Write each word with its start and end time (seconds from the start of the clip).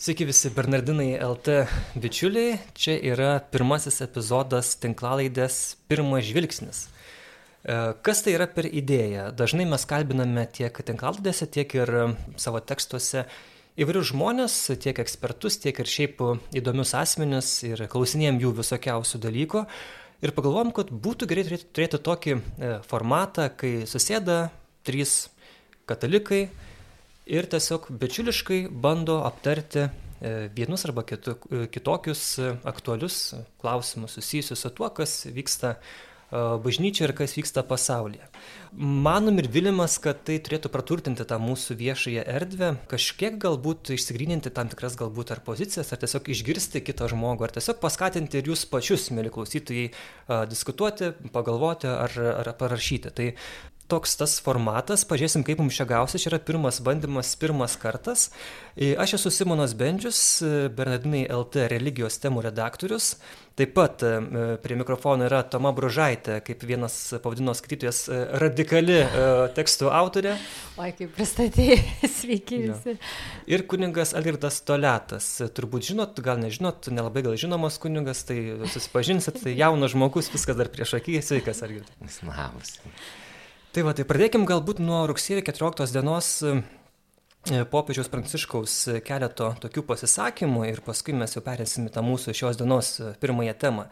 Sveiki 0.00 0.24
visi 0.24 0.48
Bernardinai 0.48 1.18
LT 1.20 1.54
bičiuliai, 2.00 2.54
čia 2.72 2.94
yra 3.04 3.34
pirmasis 3.52 3.98
epizodas 4.00 4.70
tinklalaidės 4.80 5.58
Pirmas 5.92 6.24
žvilgsnis. 6.24 6.78
E, 6.86 7.74
kas 8.00 8.24
tai 8.24 8.32
yra 8.38 8.46
per 8.48 8.64
idėją? 8.64 9.26
Dažnai 9.36 9.66
mes 9.68 9.84
kalbiname 9.84 10.46
tiek 10.56 10.80
tinklalaidėse, 10.88 11.50
tiek 11.52 11.76
ir 11.76 11.92
savo 12.40 12.62
tekstuose 12.64 13.26
įvairius 13.76 14.14
žmonės, 14.14 14.56
tiek 14.80 15.02
ekspertus, 15.04 15.60
tiek 15.66 15.82
ir 15.84 15.92
šiaip 15.92 16.24
įdomius 16.62 16.94
asmenis 16.96 17.52
ir 17.68 17.84
klausinėjom 17.92 18.40
jų 18.40 18.54
visokiausių 18.62 19.20
dalykų. 19.28 19.66
Ir 20.24 20.32
pagalvom, 20.32 20.72
kad 20.80 20.88
būtų 20.88 21.28
gerai 21.28 21.44
turėti 21.60 22.00
tokį 22.08 22.38
e, 22.40 22.72
formatą, 22.88 23.50
kai 23.52 23.82
susėda 23.84 24.46
trys 24.80 25.26
katalikai, 25.84 26.46
ir 27.30 27.46
tiesiog 27.50 27.88
bičiuliškai 28.00 28.60
bando 28.70 29.20
aptarti 29.26 29.86
e, 29.86 29.90
vienus 30.56 30.84
arba 30.88 31.04
e, 31.06 31.66
kitokius 31.70 32.24
e, 32.38 32.54
aktualius 32.66 33.34
klausimus 33.62 34.18
susijusius 34.18 34.66
su 34.66 34.70
tuo, 34.74 34.90
kas 34.94 35.24
vyksta 35.30 35.76
bažnyčia 36.30 37.08
ir 37.08 37.12
kas 37.18 37.32
vyksta 37.34 37.64
pasaulyje. 37.66 38.22
Manom 38.78 39.40
ir 39.42 39.48
vilimas, 39.50 39.96
kad 39.98 40.20
tai 40.28 40.36
turėtų 40.38 40.70
praturtinti 40.70 41.24
tą 41.26 41.40
mūsų 41.42 41.74
viešąją 41.80 42.22
erdvę, 42.22 42.68
kažkiek 42.92 43.34
galbūt 43.42 43.90
išsigryninti 43.96 44.52
tam 44.54 44.70
tikras 44.70 44.94
galbūt 45.00 45.32
ar 45.34 45.40
pozicijas, 45.42 45.90
ar 45.90 45.98
tiesiog 45.98 46.30
išgirsti 46.30 46.84
kitą 46.86 47.08
žmogų, 47.10 47.48
ar 47.48 47.56
tiesiog 47.56 47.80
paskatinti 47.82 48.38
ir 48.38 48.52
jūs 48.52 48.62
pačius, 48.70 49.08
mėly 49.10 49.34
klausytojai, 49.34 49.88
diskutuoti, 50.52 51.10
pagalvoti 51.34 51.90
ar, 51.90 52.14
ar 52.44 52.54
parašyti. 52.62 53.10
Tai 53.10 53.32
toks 53.90 54.14
tas 54.20 54.36
formatas, 54.44 55.04
pažiūrėsim, 55.08 55.44
kaip 55.46 55.60
mums 55.62 55.76
čia 55.76 55.86
gausis, 55.88 56.22
čia 56.22 56.30
yra 56.32 56.40
pirmas 56.42 56.78
bandymas, 56.84 57.34
pirmas 57.40 57.76
kartas. 57.80 58.28
E, 58.78 58.94
aš 58.94 59.16
esu 59.18 59.32
Simonas 59.34 59.74
Bendžius, 59.78 60.20
e, 60.40 60.50
Bernardinai 60.72 61.26
LT 61.34 61.66
religijos 61.72 62.20
temų 62.22 62.44
redaktorius. 62.46 63.16
Taip 63.58 63.74
pat 63.76 64.04
e, 64.06 64.12
prie 64.62 64.76
mikrofono 64.78 65.26
yra 65.26 65.42
Toma 65.50 65.72
Bružaitė, 65.76 66.38
kaip 66.46 66.62
vienas 66.68 66.96
pavadino 67.20 67.52
skaitytojas, 67.58 68.02
radikali 68.40 69.00
tekstų 69.56 69.90
autorė. 69.92 70.36
Oi, 70.80 70.92
kaip 70.96 71.12
pristatėjai, 71.18 71.80
sveiki 72.20 72.60
visi. 72.64 72.94
Ja. 72.94 73.14
Ir 73.58 73.66
kuningas 73.70 74.14
Algirdas 74.16 74.62
Toletas. 74.64 75.32
Turbūt 75.56 75.90
žinot, 75.90 76.22
gal 76.24 76.40
nežinot, 76.40 76.92
nelabai 76.94 77.26
gal 77.26 77.36
žinomas 77.40 77.80
kuningas, 77.82 78.22
tai 78.28 78.38
susipažinsit, 78.70 79.42
tai 79.44 79.58
jaunas 79.58 79.92
žmogus, 79.96 80.30
viskas 80.32 80.56
dar 80.60 80.70
prieš 80.72 80.96
akį, 81.00 81.18
sveikas 81.26 81.66
Algirdas. 81.66 82.22
Labas. 82.30 82.78
Tai 83.70 83.84
va, 83.86 83.92
tai 83.94 84.02
pradėkim 84.02 84.42
galbūt 84.50 84.80
nuo 84.82 85.04
rugsėjo 85.06 85.44
14 85.46 85.94
dienos 85.94 86.28
e, 86.42 86.54
popiežiaus 87.70 88.08
Pranciškaus 88.10 88.72
keleto 89.06 89.52
tokių 89.62 89.84
pasisakymų 89.86 90.64
ir 90.72 90.80
paskui 90.82 91.14
mes 91.14 91.36
jau 91.36 91.42
perėsime 91.46 91.92
tą 91.94 92.02
mūsų 92.02 92.34
šios 92.34 92.58
dienos 92.58 92.88
e, 92.98 93.12
pirmąją 93.22 93.54
temą. 93.62 93.84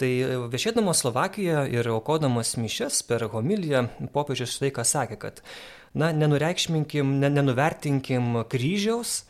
Tai 0.00 0.08
e, 0.08 0.38
viešėdamas 0.54 1.02
Slovakijoje 1.04 1.66
ir 1.76 1.90
aukodamas 1.92 2.54
mišes 2.56 3.02
per 3.10 3.26
homiliją, 3.34 3.82
popiežius 4.16 4.54
štai 4.56 4.72
ką 4.78 4.86
sakė, 4.88 5.20
kad 5.26 5.44
na, 5.92 6.08
nenureikšminkim, 6.16 7.12
ne, 7.20 7.28
nenuvertinkim 7.36 8.46
kryžiaus 8.48 9.26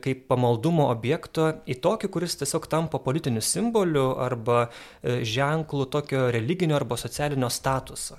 kaip 0.00 0.22
pamaldumo 0.30 0.86
objekto 0.88 1.50
į 1.68 1.74
tokį, 1.84 2.08
kuris 2.14 2.38
tiesiog 2.40 2.64
tampa 2.72 2.96
politiniu 3.04 3.42
simboliu 3.44 4.06
arba 4.24 4.70
ženklu 5.04 5.84
tokio 5.92 6.30
religinio 6.32 6.78
arba 6.78 6.96
socialinio 6.96 7.50
statuso. 7.52 8.16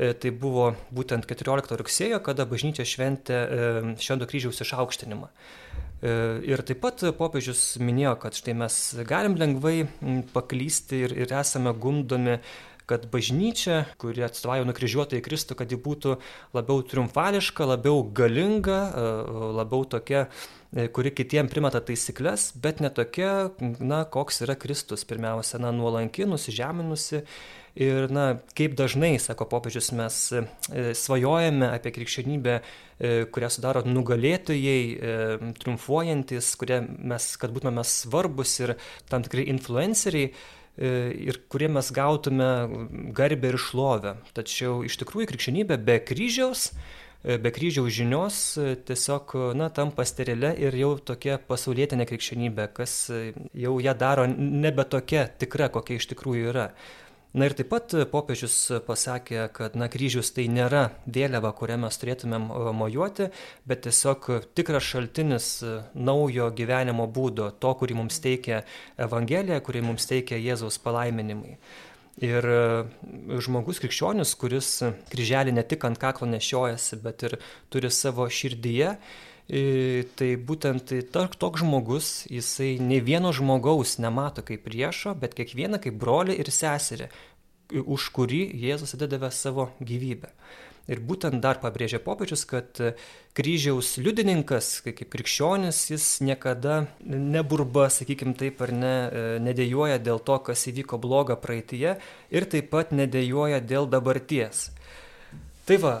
E, 0.00 0.14
tai 0.16 0.30
buvo 0.32 0.70
būtent 0.96 1.26
14 1.28 1.76
rugsėjo, 1.76 2.22
kada 2.24 2.46
bažnyčia 2.48 2.86
šventė 2.88 3.36
e, 3.36 3.68
Švento 4.00 4.28
kryžiaus 4.30 4.62
išaukštinimą. 4.64 5.28
E, 5.28 6.14
ir 6.48 6.62
taip 6.64 6.80
pat 6.80 7.04
popiežius 7.18 7.74
minėjo, 7.82 8.14
kad 8.22 8.38
štai 8.38 8.56
mes 8.62 8.80
galim 9.04 9.36
lengvai 9.36 9.84
paklysti 10.32 11.04
ir, 11.04 11.16
ir 11.26 11.36
esame 11.42 11.74
gundomi 11.76 12.38
kad 12.90 13.04
bažnyčia, 13.12 13.84
kuri 14.02 14.24
atstovauja 14.26 14.64
nukryžiuotą 14.66 15.20
į 15.20 15.22
Kristų, 15.22 15.54
kad 15.60 15.70
ji 15.70 15.76
būtų 15.78 16.16
labiau 16.56 16.80
triumfališka, 16.82 17.68
labiau 17.68 18.00
galinga, 18.02 18.80
labiau 19.60 19.84
tokia, 19.86 20.24
kuri 20.70 21.10
kitiem 21.10 21.48
primeta 21.50 21.80
taisyklės, 21.82 22.50
bet 22.62 22.78
ne 22.84 22.92
tokia, 22.94 23.50
na, 23.82 24.04
koks 24.06 24.44
yra 24.46 24.54
Kristus. 24.54 25.02
Pirmiausia, 25.08 25.58
na, 25.62 25.72
nuolanki, 25.74 26.28
nusižeminusi 26.30 27.24
Ir, 27.78 28.08
na, 28.10 28.40
kaip 28.58 28.74
dažnai, 28.78 29.14
sako 29.22 29.46
popiežius, 29.46 29.92
mes 29.94 30.16
e, 30.34 30.42
svajojame 30.98 31.68
apie 31.70 31.92
krikščionybę, 31.94 32.56
e, 32.58 33.10
kurią 33.30 33.50
sudaro 33.54 33.84
nugalėtojai, 33.86 34.80
e, 34.90 35.50
triumfuojantis, 35.62 36.50
kurie 36.58 36.80
mes, 36.82 37.28
kad 37.38 37.54
būtume 37.54 37.72
mes 37.78 37.92
svarbus 38.02 38.56
ir 38.58 38.74
tam 39.10 39.26
tikrai 39.26 39.46
influenceriai 39.52 40.32
ir 40.80 41.36
kurie 41.52 41.66
mes 41.68 41.90
gautume 41.92 42.46
garbę 43.12 43.50
ir 43.50 43.58
šlovę. 43.60 44.14
Tačiau 44.32 44.78
iš 44.86 44.94
tikrųjų 45.02 45.26
krikščionybė 45.28 45.76
be 45.84 45.98
kryžiaus, 46.00 46.70
be 47.24 47.52
kryžiaus 47.52 47.92
žinios 47.92 48.38
tiesiog, 48.88 49.34
na, 49.58 49.68
tampa 49.74 50.06
sterilė 50.08 50.54
ir 50.66 50.76
jau 50.78 50.94
tokia 51.12 51.36
pasaulietinė 51.50 52.06
krikščionybė, 52.08 52.70
kas 52.76 52.96
jau 53.10 53.76
ją 53.84 53.94
daro 53.98 54.24
nebe 54.30 54.86
tokia 54.88 55.26
tikra, 55.28 55.68
kokia 55.72 56.00
iš 56.00 56.10
tikrųjų 56.14 56.50
yra. 56.54 56.70
Na 57.30 57.46
ir 57.46 57.52
taip 57.54 57.68
pat 57.70 57.92
popiežius 58.10 58.54
pasakė, 58.88 59.44
kad 59.54 59.76
na, 59.78 59.86
kryžius 59.90 60.32
tai 60.34 60.48
nėra 60.50 60.88
vėliava, 61.06 61.52
kurią 61.54 61.76
mes 61.84 61.98
turėtumėm 62.02 62.48
e, 62.50 62.62
mojuoti, 62.74 63.28
bet 63.70 63.84
tiesiog 63.84 64.26
tikras 64.58 64.88
šaltinis 64.88 65.50
e, 65.62 65.76
naujo 65.94 66.48
gyvenimo 66.58 67.06
būdo, 67.06 67.52
to, 67.62 67.70
kurį 67.78 68.00
mums 68.00 68.18
teikia 68.24 68.64
Evangelija, 68.98 69.60
kurį 69.62 69.84
mums 69.92 70.10
teikia 70.10 70.40
Jėzaus 70.42 70.80
palaiminimai. 70.82 71.54
Ir 72.20 72.44
e, 72.44 72.60
žmogus 73.40 73.80
krikščionis, 73.80 74.34
kuris 74.40 74.68
kryželį 75.12 75.56
ne 75.56 75.64
tik 75.64 75.86
ant 75.88 75.98
kaklo 76.00 76.28
nešiojasi, 76.28 77.00
bet 77.04 77.24
ir 77.28 77.38
turi 77.72 77.90
savo 77.94 78.28
širdyje, 78.28 78.96
Tai 79.50 80.28
būtent 80.46 80.84
tai 80.86 81.00
toks 81.10 81.58
žmogus, 81.58 82.08
jisai 82.30 82.76
ne 82.78 83.00
vieno 83.02 83.32
žmogaus 83.34 83.96
nemato 83.98 84.44
kaip 84.46 84.62
priešo, 84.62 85.16
bet 85.18 85.34
kiekvieną 85.34 85.80
kaip 85.82 85.96
brolį 85.98 86.36
ir 86.38 86.52
seserį, 86.54 87.08
už 87.82 88.10
kurį 88.14 88.44
Jėzus 88.62 88.94
atidavė 88.94 89.32
savo 89.34 89.72
gyvybę. 89.82 90.30
Ir 90.90 90.98
būtent 91.06 91.38
dar 91.44 91.60
pabrėžė 91.62 92.00
popiežius, 92.02 92.42
kad 92.50 92.80
kryžiaus 93.38 93.92
liudininkas, 94.02 94.80
kaip 94.82 95.04
krikščionis, 95.12 95.84
jis 95.92 96.06
niekada 96.26 96.80
neburba, 97.06 97.86
sakykim 97.94 98.34
taip, 98.34 98.58
ar 98.66 98.74
ne, 98.74 98.94
nedėjoja 99.46 100.00
dėl 100.02 100.18
to, 100.18 100.40
kas 100.50 100.66
įvyko 100.72 100.98
bloga 100.98 101.38
praeitie 101.38 101.94
ir 102.34 102.50
taip 102.50 102.72
pat 102.74 102.90
nedėjoja 102.90 103.62
dėl 103.62 103.86
dabarties. 103.90 104.68
Tai 105.70 105.76
va, 105.78 105.94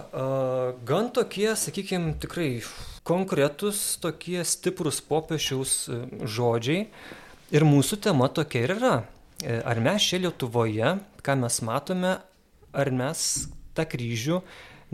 gan 0.82 1.12
tokie, 1.14 1.52
sakykim, 1.54 2.16
tikrai 2.18 2.56
konkretus 3.10 3.98
tokie 4.00 4.44
stiprus 4.44 5.00
popiežiaus 5.04 5.74
e, 5.88 6.00
žodžiai. 6.28 6.88
Ir 7.50 7.66
mūsų 7.66 7.98
tema 8.06 8.28
tokia 8.30 8.64
ir 8.66 8.74
yra. 8.76 8.94
E, 9.42 9.56
ar 9.58 9.80
mes 9.82 10.04
čia 10.04 10.20
Lietuvoje, 10.22 10.96
ką 11.24 11.36
mes 11.40 11.60
matome, 11.66 12.18
ar 12.70 12.92
mes 12.94 13.24
tą 13.74 13.86
kryžių 13.88 14.40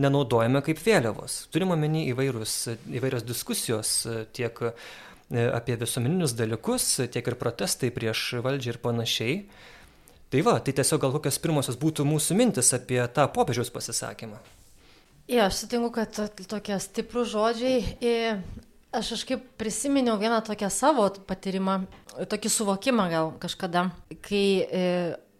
nenaudojame 0.00 0.62
kaip 0.66 0.80
vėliavos. 0.82 1.46
Turim 1.54 1.72
omeny 1.74 2.06
įvairius, 2.12 2.56
įvairios 2.98 3.26
diskusijos 3.26 3.92
e, 4.06 4.18
tiek 4.36 4.62
apie 5.26 5.74
visuomeninius 5.74 6.36
dalykus, 6.38 6.84
tiek 7.10 7.26
ir 7.26 7.34
protestai 7.40 7.90
prieš 7.90 8.36
valdžią 8.44 8.76
ir 8.76 8.82
panašiai. 8.82 9.40
Tai 10.30 10.42
va, 10.46 10.58
tai 10.62 10.74
tiesiog 10.74 11.02
gal 11.02 11.14
kokios 11.16 11.38
pirmosios 11.42 11.78
būtų 11.78 12.06
mūsų 12.06 12.36
mintis 12.38 12.72
apie 12.74 13.00
tą 13.14 13.26
popiežiaus 13.34 13.72
pasisakymą. 13.74 14.38
Ja, 15.26 15.48
aš 15.48 15.64
sutinku, 15.64 15.90
kad 15.94 16.14
tokie 16.46 16.78
stiprus 16.82 17.32
žodžiai. 17.32 18.38
Aš 18.94 19.12
kažkaip 19.16 19.42
prisiminiau 19.58 20.14
vieną 20.18 20.38
tokią 20.46 20.70
savo 20.70 21.08
patyrimą, 21.28 21.80
tokį 22.30 22.52
suvokimą 22.54 23.08
gal 23.10 23.32
kažkada, 23.42 23.88
kai 24.24 24.46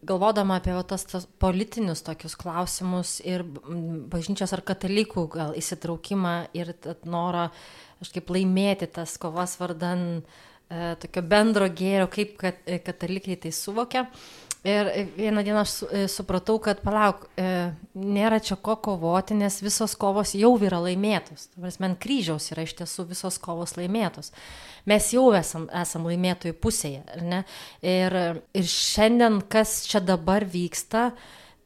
galvodama 0.03 0.59
apie 0.61 0.75
tas, 0.89 1.05
tas 1.09 1.27
politinius 1.41 2.03
tokius 2.07 2.37
klausimus 2.39 3.21
ir 3.25 3.45
bažnyčios 4.13 4.53
ar 4.53 4.65
katalikų 4.67 5.27
gal 5.33 5.55
įsitraukimą 5.57 6.37
ir 6.57 6.75
norą 7.05 7.49
kažkaip 8.01 8.31
laimėti 8.31 8.91
tas 8.93 9.17
kovas 9.19 9.57
vardan 9.61 10.07
e, 10.21 10.95
tokio 11.01 11.23
bendro 11.25 11.69
gėrio, 11.73 12.11
kaip 12.13 12.37
kad, 12.41 12.61
katalikai 12.85 13.39
tai 13.41 13.55
suvokia. 13.57 14.05
E, 14.05 14.46
Ir 14.67 14.89
vieną 15.15 15.45
dieną 15.47 15.61
aš 15.63 15.73
e, 15.85 15.99
supratau, 16.11 16.57
kad 16.59 16.81
palauk, 16.83 17.29
e, 17.39 17.71
nėra 17.95 18.41
čia 18.43 18.57
ko 18.59 18.75
kovoti, 18.83 19.37
nes 19.39 19.61
visos 19.63 19.95
kovos 19.95 20.33
jau 20.35 20.57
yra 20.59 20.81
laimėtos. 20.83 21.45
Ant 21.63 22.01
kryžiaus 22.03 22.51
yra 22.51 22.65
iš 22.67 22.75
tiesų 22.81 23.05
visos 23.13 23.39
kovos 23.39 23.77
laimėtos. 23.79 24.33
Mes 24.91 25.07
jau 25.15 25.29
esam, 25.39 25.69
esam 25.71 26.09
laimėtojų 26.11 26.59
pusėje? 26.59 27.05
Ir, 27.87 28.19
ir 28.59 28.69
šiandien, 28.73 29.39
kas 29.47 29.85
čia 29.87 30.03
dabar 30.03 30.43
vyksta, 30.51 31.13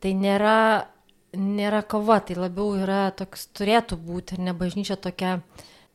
tai 0.04 0.12
nėra, 0.20 0.84
nėra 1.32 1.80
kova, 1.88 2.20
tai 2.20 2.36
labiau 2.36 2.74
yra 2.82 3.06
toks, 3.16 3.48
turėtų 3.56 3.96
būti, 3.96 4.36
ir 4.36 4.44
ne 4.50 4.56
bažnyčia 4.56 5.00
tokia 5.00 5.38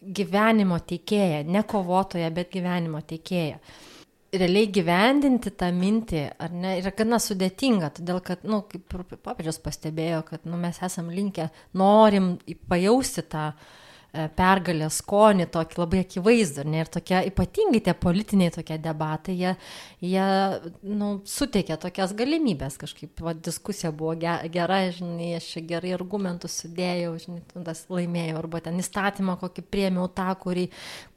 gyvenimo 0.01 0.81
teikėja, 0.81 1.43
ne 1.45 1.61
kovotoja, 1.69 2.33
bet 2.33 2.49
gyvenimo 2.53 3.05
teikėja. 3.05 3.61
Realiai 4.35 4.67
gyvendinti 4.73 5.53
tą 5.55 5.69
mintį, 5.75 6.21
ar 6.41 6.51
ne, 6.51 6.75
yra 6.81 6.91
gana 6.97 7.19
sudėtinga, 7.21 7.93
todėl 7.99 8.19
kad, 8.25 8.43
na, 8.43 8.57
nu, 8.57 8.61
kaip 8.67 8.95
papiežius 9.23 9.61
pastebėjo, 9.63 10.23
kad 10.27 10.47
nu, 10.49 10.59
mes 10.59 10.81
esam 10.83 11.11
linkę, 11.13 11.47
norim 11.79 12.33
pajausti 12.67 13.23
tą 13.31 13.47
uh, 13.53 13.73
pergalės 14.37 14.99
skonį, 15.01 15.47
tokį 15.53 15.79
labai 15.81 16.01
akivaizdų. 16.03 16.65
Ne? 16.69 16.83
Ir 16.83 16.91
tokie 16.91 17.19
ypatingai 17.29 17.81
tie 17.85 17.93
politiniai 17.97 18.53
tokie 18.55 18.77
debatai, 18.81 19.35
jie, 19.39 19.53
jie 20.03 20.25
nu, 20.87 21.09
suteikia 21.29 21.77
tokias 21.81 22.15
galimybės 22.17 22.79
kažkaip. 22.81 23.23
Va, 23.25 23.35
diskusija 23.35 23.91
buvo 23.95 24.15
gera, 24.17 24.79
žinai, 24.95 25.33
aš 25.39 25.49
gerai 25.67 25.95
argumentus 25.97 26.59
sudėjau, 26.63 27.15
žinai, 27.25 27.41
tas 27.67 27.85
laimėjau, 27.91 28.37
arba 28.41 28.63
ten 28.65 28.81
įstatymą 28.83 29.37
kokį 29.41 29.65
priemiau 29.71 30.09
tą, 30.11 30.29
kurį, 30.41 30.67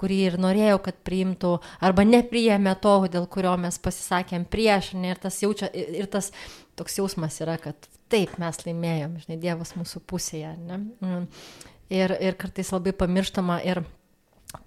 kurį 0.00 0.22
ir 0.30 0.38
norėjau, 0.42 0.80
kad 0.88 1.02
priimtų, 1.06 1.56
arba 1.84 2.06
nepriėmė 2.08 2.76
to, 2.82 2.96
dėl 3.12 3.28
kurio 3.30 3.56
mes 3.60 3.80
pasisakėm 3.82 4.48
prieš. 4.50 4.94
Ne? 4.98 5.14
Ir 5.14 5.22
tas, 5.22 5.42
jaučia, 5.44 5.70
ir 5.72 6.10
tas 6.10 6.32
toks 6.78 7.00
jausmas 7.00 7.40
yra, 7.42 7.58
kad 7.62 7.88
taip 8.12 8.38
mes 8.40 8.62
laimėjom, 8.64 9.18
žinai, 9.24 9.40
Dievas 9.42 9.74
mūsų 9.76 10.02
pusėje. 10.08 10.54
Ne? 10.64 11.26
Ir, 11.88 12.12
ir 12.20 12.36
kartais 12.36 12.68
labai 12.74 12.92
pamirštama 12.92 13.62
ir 13.64 13.80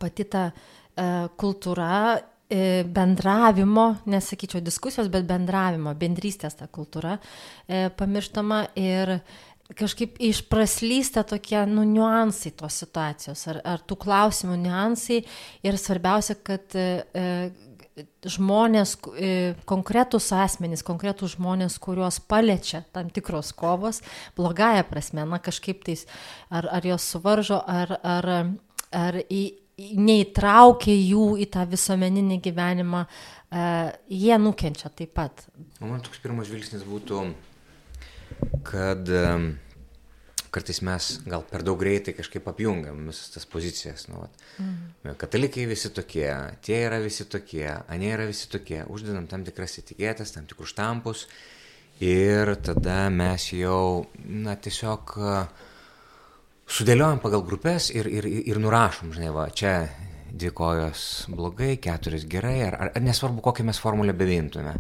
pati 0.02 0.26
ta 0.26 0.48
e, 0.50 1.06
kultūra 1.38 1.92
e, 2.18 2.82
bendravimo, 2.84 3.88
nesakyčiau 4.10 4.64
diskusijos, 4.66 5.10
bet 5.14 5.28
bendravimo, 5.30 5.94
bendrystės 5.98 6.58
ta 6.58 6.68
kultūra 6.68 7.18
e, 7.18 7.90
pamirštama 7.98 8.64
ir 8.82 9.20
kažkaip 9.78 10.18
išpraslysta 10.20 11.24
tokie 11.28 11.62
nu, 11.70 11.86
niuansai 11.88 12.52
tos 12.60 12.82
situacijos, 12.82 13.46
ar, 13.54 13.62
ar 13.64 13.84
tų 13.88 13.98
klausimų 14.04 14.58
niuansai. 14.66 15.22
Ir 15.64 15.78
svarbiausia, 15.80 16.36
kad 16.44 16.76
e, 16.76 16.88
žmonės, 18.24 18.96
e, 19.16 19.32
konkretus 19.70 20.32
asmenys, 20.36 20.84
konkretus 20.88 21.36
žmonės, 21.36 21.78
kuriuos 21.82 22.22
paliečia 22.24 22.84
tam 22.96 23.10
tikros 23.14 23.52
kovos, 23.58 24.02
blogąją 24.38 24.86
prasme, 24.90 25.26
na 25.28 25.42
kažkaip 25.44 25.84
tais, 25.88 26.06
ar, 26.50 26.70
ar 26.72 26.88
jos 26.88 27.04
suvaržo, 27.14 27.60
ar, 27.68 27.98
ar, 28.04 28.30
ar 28.96 29.20
į, 29.28 29.44
neįtraukia 29.98 30.94
jų 30.94 31.28
į 31.42 31.48
tą 31.52 31.66
visuomeninį 31.70 32.38
gyvenimą, 32.46 33.06
uh, 33.08 33.42
jie 34.08 34.38
nukenčia 34.38 34.92
taip 34.94 35.14
pat. 35.18 35.46
Man 35.80 36.04
toks 36.06 36.22
pirmas 36.24 36.48
žvilgsnis 36.48 36.86
būtų, 36.88 37.24
kad 38.68 39.10
um, 39.10 39.48
kartais 40.52 40.82
mes 40.84 41.08
gal 41.32 41.46
per 41.48 41.64
daug 41.64 41.80
greitai 41.80 42.14
kažkaip 42.18 42.50
apjungiam 42.52 43.00
visas 43.08 43.32
tas 43.32 43.48
pozicijas. 43.48 44.08
Nu, 44.12 44.20
vat. 44.26 44.44
mm. 44.60 45.16
Katalikai 45.20 45.64
visi 45.70 45.94
tokie, 45.96 46.28
tie 46.66 46.82
yra 46.90 47.00
visi 47.04 47.26
tokie, 47.32 47.70
anie 47.92 48.12
yra 48.12 48.28
visi 48.28 48.50
tokie, 48.52 48.82
uždedam 48.92 49.30
tam 49.32 49.46
tikras 49.48 49.80
etiketės, 49.80 50.36
tam 50.36 50.48
tikrus 50.50 50.74
štampus 50.76 51.26
ir 52.04 52.56
tada 52.66 53.06
mes 53.14 53.46
jau, 53.56 54.08
na, 54.28 54.58
tiesiog 54.60 55.14
sudėliojam 56.72 57.22
pagal 57.24 57.46
grupės 57.48 57.92
ir, 57.96 58.10
ir, 58.12 58.28
ir 58.28 58.60
nurašom, 58.60 59.14
žinai, 59.16 59.30
va, 59.36 59.46
čia 59.56 59.76
dvi 60.32 60.52
kojos 60.56 61.06
blogai, 61.32 61.78
keturios 61.84 62.26
gerai, 62.28 62.58
ar, 62.66 62.76
ar, 62.76 62.92
ar 62.96 63.06
nesvarbu, 63.06 63.44
kokią 63.46 63.68
mes 63.68 63.80
formulę 63.80 64.16
bevintume. 64.18 64.76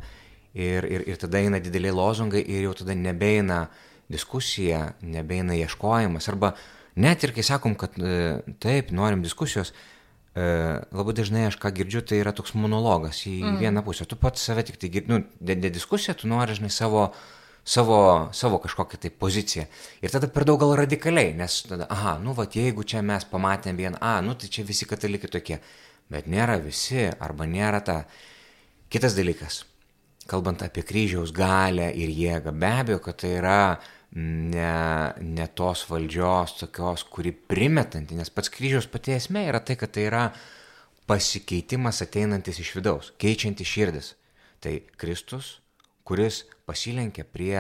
Ir, 0.51 0.83
ir, 0.83 1.05
ir 1.07 1.19
tada 1.19 1.39
eina 1.39 1.61
dideliai 1.63 1.95
lozungai 1.95 2.41
ir 2.43 2.65
jau 2.65 2.73
tada 2.81 2.95
nebeina 2.97 3.61
uh, 3.63 3.90
diskusija, 4.11 4.91
nebeina 5.01 5.55
ieškojimas. 5.57 6.29
Arba 6.31 6.53
net 6.95 7.23
ir 7.23 7.33
kai 7.35 7.43
sakom, 7.45 7.75
kad 7.79 7.97
e, 7.97 8.39
taip, 8.63 8.91
norim 8.95 9.23
diskusijos, 9.23 9.73
e, 10.35 10.45
labai 10.95 11.15
dažnai 11.17 11.47
aš 11.49 11.59
ką 11.61 11.73
girdžiu, 11.77 12.03
tai 12.07 12.21
yra 12.21 12.33
toks 12.35 12.55
monologas 12.55 13.23
į 13.29 13.37
mm. 13.39 13.59
vieną 13.61 13.85
pusę. 13.87 14.07
Tu 14.09 14.19
pats 14.19 14.43
save 14.47 14.65
tik 14.67 14.79
tai 14.81 14.91
girdi, 14.93 15.11
nu, 15.11 15.21
ne, 15.47 15.71
diskusija, 15.71 16.17
tu 16.17 16.29
nori, 16.31 16.57
žinai, 16.59 16.71
savo, 16.73 17.07
savo, 17.63 18.01
savo 18.37 18.59
kažkokią 18.63 18.99
tai 19.05 19.13
poziciją. 19.23 19.67
Ir 20.03 20.13
tada 20.13 20.29
per 20.31 20.47
daug 20.49 20.59
gal 20.61 20.75
radikaliai, 20.79 21.33
nes 21.37 21.61
tada, 21.69 21.87
aha, 21.91 22.17
nu, 22.23 22.35
va, 22.37 22.47
jeigu 22.49 22.85
čia 22.87 23.03
mes 23.05 23.27
pamatėm 23.31 23.79
vieną, 23.79 24.01
a, 24.01 24.19
nu, 24.25 24.35
tai 24.35 24.51
čia 24.51 24.67
visi 24.67 24.89
katalikai 24.89 25.31
tokie. 25.31 25.61
Bet 26.11 26.27
nėra 26.27 26.57
visi, 26.59 27.07
arba 27.23 27.47
nėra 27.47 27.79
ta. 27.87 28.01
Kitas 28.91 29.13
dalykas, 29.15 29.61
kalbant 30.27 30.59
apie 30.65 30.83
kryžiaus 30.83 31.31
galę 31.31 31.87
ir 31.95 32.11
jėgą, 32.11 32.51
be 32.51 32.71
abejo, 32.81 32.99
kad 33.05 33.21
tai 33.23 33.37
yra 33.37 33.61
ne, 34.15 35.13
ne 35.21 35.47
tos 35.55 35.85
valdžios 35.89 36.57
tokios, 36.59 37.03
kuri 37.07 37.31
primetanti, 37.31 38.17
nes 38.17 38.31
pats 38.33 38.51
kryžiaus 38.51 38.89
pati 38.91 39.15
esmė 39.15 39.45
yra 39.47 39.61
tai, 39.63 39.77
kad 39.79 39.93
tai 39.95 40.07
yra 40.09 40.25
pasikeitimas 41.07 42.01
ateinantis 42.03 42.59
iš 42.61 42.73
vidaus, 42.77 43.13
keičiantis 43.21 43.67
širdis. 43.67 44.13
Tai 44.61 44.75
Kristus, 44.99 45.55
kuris 46.05 46.43
pasilenkia 46.69 47.23
prie, 47.25 47.57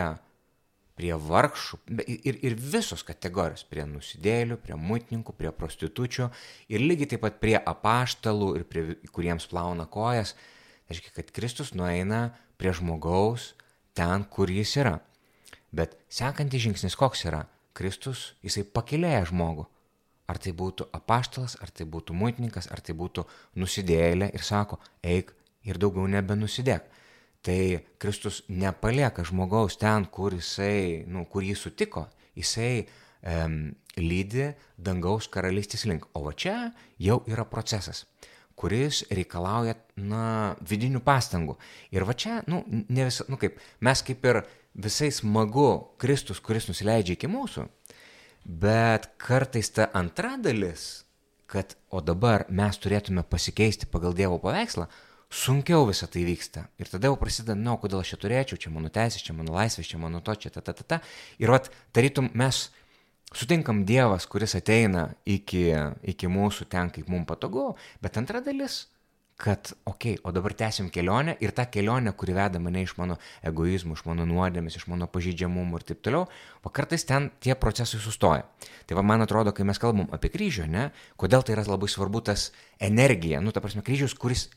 prie 0.99 1.13
vargšų 1.15 1.79
ir, 2.05 2.37
ir 2.45 2.57
visos 2.59 3.01
kategorijos, 3.07 3.63
prie 3.67 3.87
nusidėlių, 3.89 4.59
prie 4.61 4.77
muitininkų, 4.77 5.35
prie 5.39 5.53
prostitučių 5.55 6.29
ir 6.69 6.83
lygiai 6.83 7.13
taip 7.13 7.23
pat 7.25 7.39
prie 7.41 7.55
apaštalų 7.57 8.51
ir 8.59 8.67
prie 8.69 8.85
kuriems 9.15 9.47
plauna 9.49 9.87
kojas, 9.89 10.35
reiškia, 10.91 11.15
kad 11.15 11.31
Kristus 11.33 11.73
nueina 11.73 12.27
prie 12.59 12.75
žmogaus 12.75 13.53
ten, 13.97 14.27
kur 14.29 14.51
jis 14.51 14.75
yra. 14.83 14.99
Bet 15.71 15.95
sekantis 16.11 16.63
žingsnis 16.65 16.97
koks 16.99 17.25
yra? 17.29 17.45
Kristus, 17.77 18.33
jisai 18.43 18.65
pakilėja 18.67 19.23
žmogų. 19.29 19.67
Ar 20.31 20.39
tai 20.39 20.53
būtų 20.55 20.87
apaštalas, 20.95 21.57
ar 21.63 21.71
tai 21.75 21.87
būtų 21.91 22.15
muitininkas, 22.15 22.69
ar 22.71 22.79
tai 22.83 22.95
būtų 22.95 23.25
nusidėlė 23.59 24.29
ir 24.35 24.43
sako, 24.47 24.79
eik 25.03 25.33
ir 25.67 25.79
daugiau 25.79 26.07
nebenusidėk. 26.11 26.87
Tai 27.41 27.59
Kristus 27.99 28.43
nepalieka 28.47 29.25
žmogaus 29.27 29.79
ten, 29.81 30.05
kur 30.05 30.35
jisai, 30.35 31.03
nu, 31.07 31.25
kur 31.25 31.43
jį 31.43 31.55
sutiko, 31.57 32.05
jisai 32.37 32.83
um, 32.83 33.71
lydi 33.97 34.51
dangaus 34.77 35.27
karalystės 35.31 35.87
link. 35.89 36.05
O 36.13 36.27
va 36.27 36.35
čia 36.37 36.69
jau 37.01 37.23
yra 37.27 37.47
procesas 37.47 38.05
kuris 38.61 39.01
reikalauja, 39.09 39.75
na, 39.97 40.23
vidinių 40.69 41.01
pastangų. 41.05 41.55
Ir 41.93 42.05
va 42.05 42.13
čia, 42.17 42.41
nu, 42.51 42.61
ne 42.69 43.07
visą, 43.07 43.25
nu 43.31 43.39
kaip, 43.41 43.57
mes 43.81 44.03
kaip 44.05 44.27
ir 44.29 44.41
visai 44.73 45.11
smagu 45.11 45.95
Kristus, 46.01 46.39
kuris 46.39 46.67
nusileidžia 46.69 47.17
iki 47.17 47.29
mūsų, 47.31 47.67
bet 48.45 49.11
kartais 49.21 49.71
ta 49.75 49.89
antra 49.97 50.37
dalis, 50.41 51.05
kad 51.51 51.75
o 51.91 51.99
dabar 52.01 52.45
mes 52.49 52.79
turėtume 52.79 53.23
pasikeisti 53.27 53.89
pagal 53.91 54.15
Dievo 54.15 54.39
paveikslą, 54.39 54.87
sunkiau 55.31 55.85
visą 55.87 56.07
tai 56.11 56.23
vyksta. 56.27 56.65
Ir 56.79 56.91
tada 56.91 57.11
jau 57.11 57.17
prasideda, 57.19 57.55
na, 57.55 57.71
nu, 57.71 57.77
kodėl 57.79 58.03
aš 58.03 58.13
čia 58.13 58.21
turėčiau, 58.23 58.59
čia 58.59 58.71
mano 58.71 58.91
teisės, 58.91 59.23
čia 59.23 59.35
mano 59.35 59.55
laisvės, 59.55 59.89
čia 59.91 59.99
mano 59.99 60.23
to, 60.23 60.35
čia 60.35 60.51
ta, 60.51 60.63
ta, 60.63 60.75
ta, 60.75 60.87
ta. 60.87 61.01
Ir 61.39 61.51
vat, 61.51 61.67
tarytum, 61.95 62.31
mes 62.39 62.69
sutinkam 63.35 63.83
Dievas, 63.87 64.27
kuris 64.31 64.55
ateina 64.59 65.09
iki, 65.27 65.69
iki 66.07 66.31
mūsų 66.31 66.67
ten, 66.71 66.91
kaip 66.91 67.11
mums 67.11 67.27
patogu, 67.29 67.73
bet 68.03 68.19
antra 68.19 68.43
dalis 68.43 68.85
kad, 69.41 69.71
okei, 69.89 70.13
okay, 70.13 70.23
o 70.23 70.31
dabar 70.31 70.53
tęsim 70.53 70.89
kelionę 70.93 71.33
ir 71.41 71.53
tą 71.57 71.65
kelionę, 71.73 72.13
kuri 72.13 72.35
veda 72.37 72.59
mane 72.61 72.83
iš 72.85 72.93
mano 72.99 73.17
egoizmų, 73.47 73.97
iš 73.97 74.03
mano 74.05 74.27
nuodėmės, 74.29 74.77
iš 74.77 74.85
mano 74.91 75.07
pažydžiamumų 75.09 75.79
ir 75.79 75.85
taip 75.89 76.03
toliau, 76.05 76.27
o 76.61 76.69
kartais 76.69 77.07
ten 77.09 77.31
tie 77.41 77.55
procesai 77.57 78.01
sustoja. 78.03 78.45
Tai 78.85 78.99
va, 78.99 79.05
man 79.13 79.25
atrodo, 79.25 79.53
kai 79.57 79.65
mes 79.65 79.81
kalbam 79.81 80.11
apie 80.13 80.29
kryžių, 80.29 80.67
ne, 80.69 80.91
kodėl 81.17 81.41
tai 81.41 81.57
yra 81.57 81.65
labai 81.65 81.89
svarbu 81.89 82.21
tas 82.29 82.51
energija, 82.77 83.41
nu, 83.41 83.53
ta 83.55 83.65
prasme, 83.65 83.81
kryžius, 83.87 84.13
kuris 84.13 84.51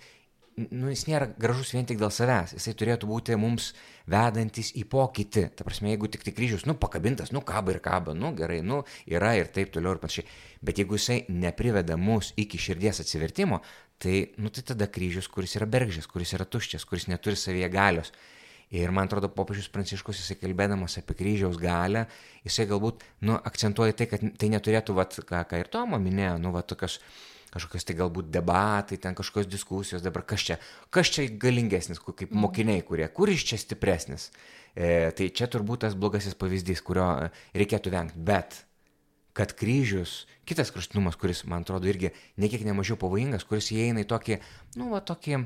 nu, 0.57 0.88
jis 0.93 1.05
nėra 1.09 1.29
gražus 1.41 1.73
vien 1.75 1.87
tik 1.88 1.99
dėl 1.99 2.12
savęs, 2.14 2.55
jisai 2.55 2.75
turėtų 2.79 3.09
būti 3.11 3.37
mums 3.41 3.73
vedantis 4.11 4.71
į 4.79 4.85
pokytį. 4.91 5.45
Ta 5.59 5.67
prasme, 5.67 5.91
jeigu 5.93 6.11
tik 6.12 6.25
tai 6.26 6.35
kryžius, 6.37 6.67
nu, 6.69 6.76
pakabintas, 6.79 7.33
nu, 7.35 7.43
kaba 7.47 7.75
ir 7.75 7.81
kaba, 7.85 8.14
nu, 8.19 8.31
gerai, 8.38 8.61
nu, 8.67 8.83
yra 9.11 9.35
ir 9.41 9.50
taip 9.55 9.73
toliau 9.75 9.97
ir 9.97 10.03
panašiai. 10.03 10.29
Bet 10.64 10.79
jeigu 10.81 10.99
jisai 10.99 11.25
nepriveda 11.33 11.99
mus 12.00 12.33
iki 12.41 12.61
širdies 12.61 13.03
atsivertimo, 13.03 13.61
tai, 14.03 14.31
nu, 14.41 14.53
tai 14.53 14.65
tada 14.71 14.89
kryžius, 14.91 15.29
kuris 15.33 15.57
yra 15.59 15.69
bergždžias, 15.71 16.09
kuris 16.11 16.35
yra 16.37 16.47
tuščias, 16.49 16.87
kuris 16.89 17.09
neturi 17.11 17.39
savyje 17.39 17.69
galios. 17.73 18.13
Ir 18.75 18.91
man 18.91 19.07
atrodo, 19.07 19.29
popiežius 19.31 19.69
Pranciškus, 19.71 20.19
jisai 20.23 20.39
kalbėdamas 20.41 20.97
apie 20.99 21.15
kryžiaus 21.19 21.61
galę, 21.61 22.07
jisai 22.47 22.65
galbūt, 22.71 23.05
nu, 23.29 23.37
akcentuoja 23.37 23.95
tai, 23.95 24.09
kad 24.11 24.25
tai 24.41 24.49
neturėtų, 24.51 24.97
vat, 24.97 25.15
ką, 25.29 25.45
ką 25.51 25.61
ir 25.61 25.71
Tomo 25.71 26.01
minėjo, 26.03 26.41
nu, 26.43 26.51
va, 26.55 26.65
tokios 26.67 26.99
kažkokios 27.55 27.87
tai 27.87 27.95
galbūt 27.99 28.33
debatai, 28.35 28.99
ten 28.99 29.15
kažkokios 29.15 29.47
diskusijos, 29.47 30.03
dabar 30.03 30.25
kas 30.27 30.43
čia, 30.49 30.59
kas 30.91 31.13
čia 31.15 31.29
galingesnis, 31.31 32.03
kaip 32.03 32.27
mhm. 32.27 32.41
mokiniai, 32.47 32.83
kurie, 32.87 33.07
kuris 33.15 33.47
čia 33.47 33.61
stipresnis. 33.61 34.31
E, 34.75 35.13
tai 35.15 35.31
čia 35.31 35.47
turbūt 35.51 35.85
tas 35.87 35.95
blogasis 35.95 36.35
pavyzdys, 36.39 36.83
kurio 36.83 37.07
reikėtų 37.55 37.93
vengti. 37.95 38.25
Bet 38.27 38.59
kad 39.35 39.53
kryžius, 39.59 40.25
kitas 40.47 40.71
kraštutinumas, 40.75 41.19
kuris, 41.19 41.43
man 41.50 41.64
atrodo, 41.67 41.88
irgi 41.91 42.12
nekiek 42.41 42.62
nemažiau 42.67 42.97
pavojingas, 43.00 43.47
kuris 43.49 43.73
įeina 43.75 44.05
į 44.05 44.09
tokį, 44.12 44.38
nu, 44.79 44.93
va, 44.93 45.00
tokį, 45.03 45.41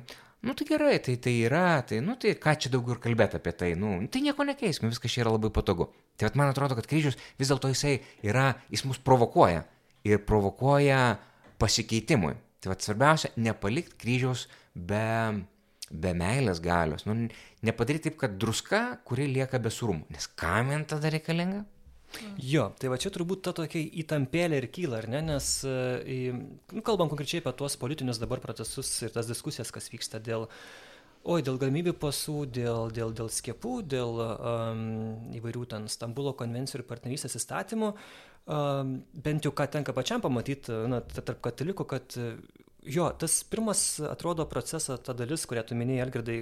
nu, 0.44 0.54
tai 0.58 0.66
gerai, 0.68 0.98
tai 1.04 1.16
tai 1.24 1.34
yra, 1.46 1.80
tai, 1.88 2.02
nu, 2.04 2.18
tai 2.20 2.34
ką 2.36 2.54
čia 2.60 2.72
daugiau 2.74 2.98
ir 2.98 3.02
kalbėti 3.06 3.40
apie 3.40 3.54
tai, 3.56 3.72
nu, 3.80 3.96
tai 4.12 4.22
nieko 4.26 4.44
nekeiskim, 4.44 4.92
viskas 4.92 5.14
čia 5.14 5.24
yra 5.24 5.32
labai 5.34 5.50
patogu. 5.54 5.88
Tai 6.20 6.30
man 6.36 6.52
atrodo, 6.52 6.76
kad 6.76 6.88
kryžius 6.90 7.16
vis 7.40 7.48
dėlto 7.48 7.70
jisai 7.72 7.96
yra, 8.26 8.52
jis 8.72 8.84
mus 8.84 9.00
provokuoja. 9.00 9.64
Ir 10.06 10.20
provokuoja 10.26 11.16
pasikeitimui. 11.58 12.36
Tai 12.62 12.72
vad 12.72 12.82
svarbiausia, 12.82 13.32
nepalikti 13.38 13.96
kryžiaus 14.02 14.44
be, 14.74 15.44
be 15.90 16.12
meilės 16.18 16.60
galios. 16.62 17.06
Nu, 17.06 17.16
nepadaryti 17.64 18.10
taip, 18.10 18.20
kad 18.22 18.36
druska, 18.40 18.82
kuri 19.06 19.28
lieka 19.30 19.60
be 19.62 19.72
surumų. 19.74 20.08
Nes 20.14 20.28
kam 20.38 20.72
man 20.72 20.86
tada 20.90 21.10
reikalinga? 21.14 21.64
Jo, 22.40 22.70
tai 22.80 22.88
va 22.88 22.96
čia 23.00 23.12
turbūt 23.12 23.42
ta 23.44 23.52
tokia 23.56 23.82
įtampėlė 24.02 24.62
ir 24.62 24.66
kyla, 24.72 25.02
ar 25.02 25.08
ne, 25.12 25.20
nes 25.28 25.48
nu, 25.64 26.82
kalbam 26.86 27.10
konkrečiai 27.12 27.42
apie 27.42 27.52
tuos 27.58 27.76
politinius 27.80 28.20
dabar 28.22 28.40
procesus 28.42 28.90
ir 29.04 29.12
tas 29.14 29.28
diskusijas, 29.28 29.72
kas 29.74 29.90
vyksta 29.92 30.22
dėl 30.22 30.48
Oi, 31.28 31.42
dėl 31.44 31.58
galimybių 31.60 31.92
pasų, 31.98 32.44
dėl, 32.54 32.92
dėl, 32.94 33.10
dėl 33.12 33.28
skiepų, 33.32 33.72
dėl 33.90 34.20
um, 34.22 34.82
įvairių 35.36 35.64
ten 35.68 35.88
Stambulo 35.90 36.30
konvencijų 36.38 36.78
ir 36.78 36.84
partnerystės 36.88 37.34
įstatymų, 37.40 37.90
um, 38.46 38.94
bent 39.26 39.44
jau 39.44 39.52
ką 39.52 39.66
tenka 39.74 39.92
pačiam 39.96 40.22
pamatyti, 40.24 40.72
na, 40.88 41.02
tarp 41.02 41.42
katalikų, 41.44 41.88
kad 41.90 42.16
jo, 42.86 43.08
tas 43.18 43.40
pirmas, 43.48 43.82
atrodo, 44.04 44.46
procesas, 44.50 45.00
ta 45.04 45.14
dalis, 45.16 45.46
kurią 45.48 45.64
tu 45.68 45.78
minėjai, 45.78 46.04
Elgardai, 46.06 46.38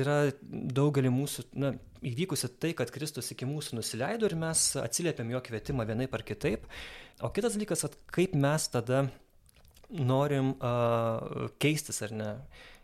yra 0.00 0.18
daugelį 0.44 1.12
mūsų, 1.12 1.46
na, 1.60 1.74
įvykusi 2.04 2.50
tai, 2.60 2.72
kad 2.78 2.92
Kristus 2.94 3.32
iki 3.34 3.48
mūsų 3.48 3.80
nusileido 3.80 4.28
ir 4.28 4.36
mes 4.38 4.66
atsiliepėm 4.80 5.32
jo 5.34 5.42
kvietimą 5.44 5.86
vienaip 5.88 6.14
ar 6.14 6.24
kitaip. 6.26 6.68
O 7.24 7.30
kitas 7.34 7.56
dalykas, 7.56 7.86
kaip 8.12 8.34
mes 8.38 8.68
tada 8.72 9.06
norim 9.94 10.54
uh, 10.58 11.50
keistis 11.62 12.02
ar 12.04 12.14
ne. 12.14 12.30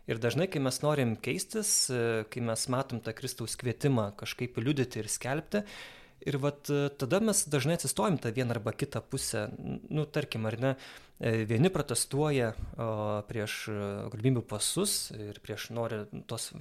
Ir 0.09 0.19
dažnai, 0.21 0.47
kai 0.51 0.59
mes 0.63 0.79
norim 0.81 1.13
keistis, 1.23 1.71
e, 1.93 2.23
kai 2.33 2.41
mes 2.43 2.63
matom 2.73 2.99
tą 3.05 3.13
Kristaus 3.15 3.53
kvietimą 3.55 4.09
kažkaip 4.17 4.57
liudyti 4.57 4.99
ir 4.99 5.07
skelbti, 5.11 5.61
ir 6.25 6.37
vat 6.41 6.69
e, 6.69 6.89
tada 6.97 7.19
mes 7.23 7.43
dažnai 7.49 7.77
atsistojam 7.79 8.19
tą 8.21 8.31
vieną 8.35 8.55
arba 8.57 8.73
kitą 8.73 9.01
pusę. 9.01 9.49
Nu, 9.89 10.05
tarkim, 10.05 10.45
ar 10.45 10.57
ne, 10.59 10.75
e, 11.19 11.45
vieni 11.49 11.71
protestuoja 11.73 12.53
o, 12.77 12.87
prieš 13.29 13.57
galimybių 14.13 14.45
pasus 14.47 15.11
ir 15.15 15.41
prieš 15.43 15.69
nori 15.75 16.03
tos 16.29 16.51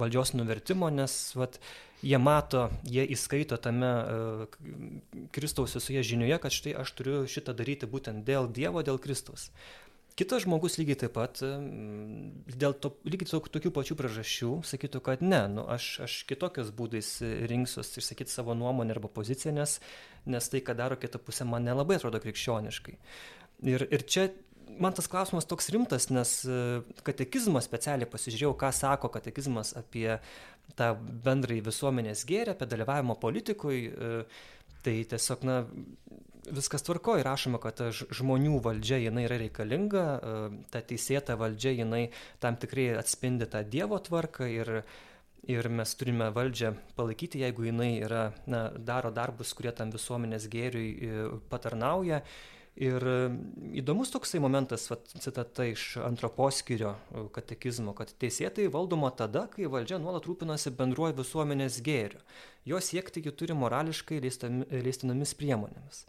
valdžios 0.00 0.34
nuvertimo, 0.38 0.90
nes 0.90 1.16
vat, 1.38 1.60
jie 2.04 2.18
mato, 2.20 2.68
jie 2.84 3.06
įskaito 3.16 3.56
tame 3.62 3.92
Kristaus 5.32 5.76
visoje 5.78 6.02
žinioje, 6.04 6.38
kad 6.42 6.52
štai 6.52 6.76
aš 6.82 6.92
turiu 6.98 7.24
šitą 7.30 7.56
daryti 7.56 7.88
būtent 7.88 8.26
dėl 8.26 8.50
Dievo, 8.52 8.84
dėl 8.84 9.00
Kristaus. 9.00 9.48
Kitas 10.14 10.44
žmogus 10.44 10.76
lygiai 10.78 10.98
taip 11.00 11.16
pat, 11.16 11.40
dėl 11.42 12.76
to, 12.78 12.92
lygiai 13.02 13.26
to, 13.26 13.40
tokių 13.56 13.72
pačių 13.74 13.96
priežasčių, 13.98 14.50
sakytų, 14.70 15.00
kad 15.02 15.24
ne, 15.26 15.40
nu, 15.50 15.64
aš, 15.74 15.88
aš 16.06 16.18
kitokios 16.30 16.70
būdais 16.76 17.08
rinksiuos 17.50 17.90
išsakyti 17.98 18.30
savo 18.30 18.54
nuomonę 18.54 18.94
arba 18.94 19.10
poziciją, 19.10 19.56
nes, 19.56 19.80
nes 20.30 20.50
tai, 20.52 20.62
ką 20.62 20.76
daro 20.78 20.98
kita 21.02 21.18
pusė, 21.18 21.48
man 21.50 21.66
nelabai 21.66 21.98
atrodo 21.98 22.22
krikščioniškai. 22.22 22.94
Ir, 23.74 23.86
ir 23.90 24.06
čia 24.06 24.28
man 24.78 24.94
tas 24.94 25.10
klausimas 25.10 25.48
toks 25.50 25.68
rimtas, 25.74 26.08
nes 26.14 26.36
e, 26.46 26.58
katekizmas 27.06 27.66
specialiai 27.68 28.10
pasižiūrėjau, 28.10 28.54
ką 28.58 28.70
sako 28.74 29.10
katekizmas 29.16 29.74
apie 29.78 30.20
tą 30.78 30.92
bendrąjį 31.26 31.64
visuomenės 31.68 32.24
gėrį, 32.28 32.54
apie 32.54 32.68
dalyvavimo 32.70 33.18
politikui. 33.20 33.80
E, 33.90 34.12
tai 34.84 34.98
tiesiog, 35.10 35.44
na, 35.48 35.62
viskas 36.52 36.82
tvarko 36.82 37.16
ir 37.18 37.26
rašoma, 37.26 37.60
kad 37.62 37.80
žmonių 38.14 38.58
valdžia 38.64 39.00
jinai 39.02 39.26
yra 39.28 39.38
reikalinga, 39.40 40.04
e, 40.04 40.62
ta 40.72 40.82
teisėta 40.84 41.38
valdžia 41.40 41.74
jinai 41.80 42.08
tam 42.42 42.58
tikrai 42.60 42.92
atspindi 42.98 43.48
tą 43.50 43.64
Dievo 43.64 43.98
tvarką 43.98 44.48
ir, 44.50 44.72
ir 45.48 45.68
mes 45.68 45.94
turime 45.98 46.30
valdžią 46.34 46.74
palaikyti, 46.96 47.42
jeigu 47.44 47.68
jinai 47.70 47.92
yra, 48.04 48.26
na, 48.46 48.66
daro 48.76 49.12
darbus, 49.14 49.54
kurie 49.56 49.72
tam 49.72 49.94
visuomenės 49.94 50.48
gėriui 50.52 50.90
e, 50.90 51.30
patarnauja. 51.52 52.24
Ir 52.74 53.06
e, 53.06 53.18
įdomus 53.78 54.10
toksai 54.10 54.40
momentas, 54.42 54.88
vat, 54.90 55.06
citata 55.22 55.68
iš 55.70 55.94
antro 56.02 56.28
poskyrio 56.34 56.96
katekizmo, 57.36 57.94
kad 57.94 58.10
teisėtai 58.18 58.66
valdoma 58.72 59.12
tada, 59.14 59.46
kai 59.52 59.70
valdžia 59.70 60.00
nuolat 60.02 60.26
rūpinasi 60.26 60.74
bendruoju 60.74 61.20
visuomenės 61.22 61.78
gėriu. 61.86 62.20
Jo 62.66 62.80
siekti 62.82 63.22
ji 63.22 63.30
turi 63.36 63.54
morališkai 63.54 64.18
leistinomis 64.24 65.36
priemonėmis. 65.38 66.06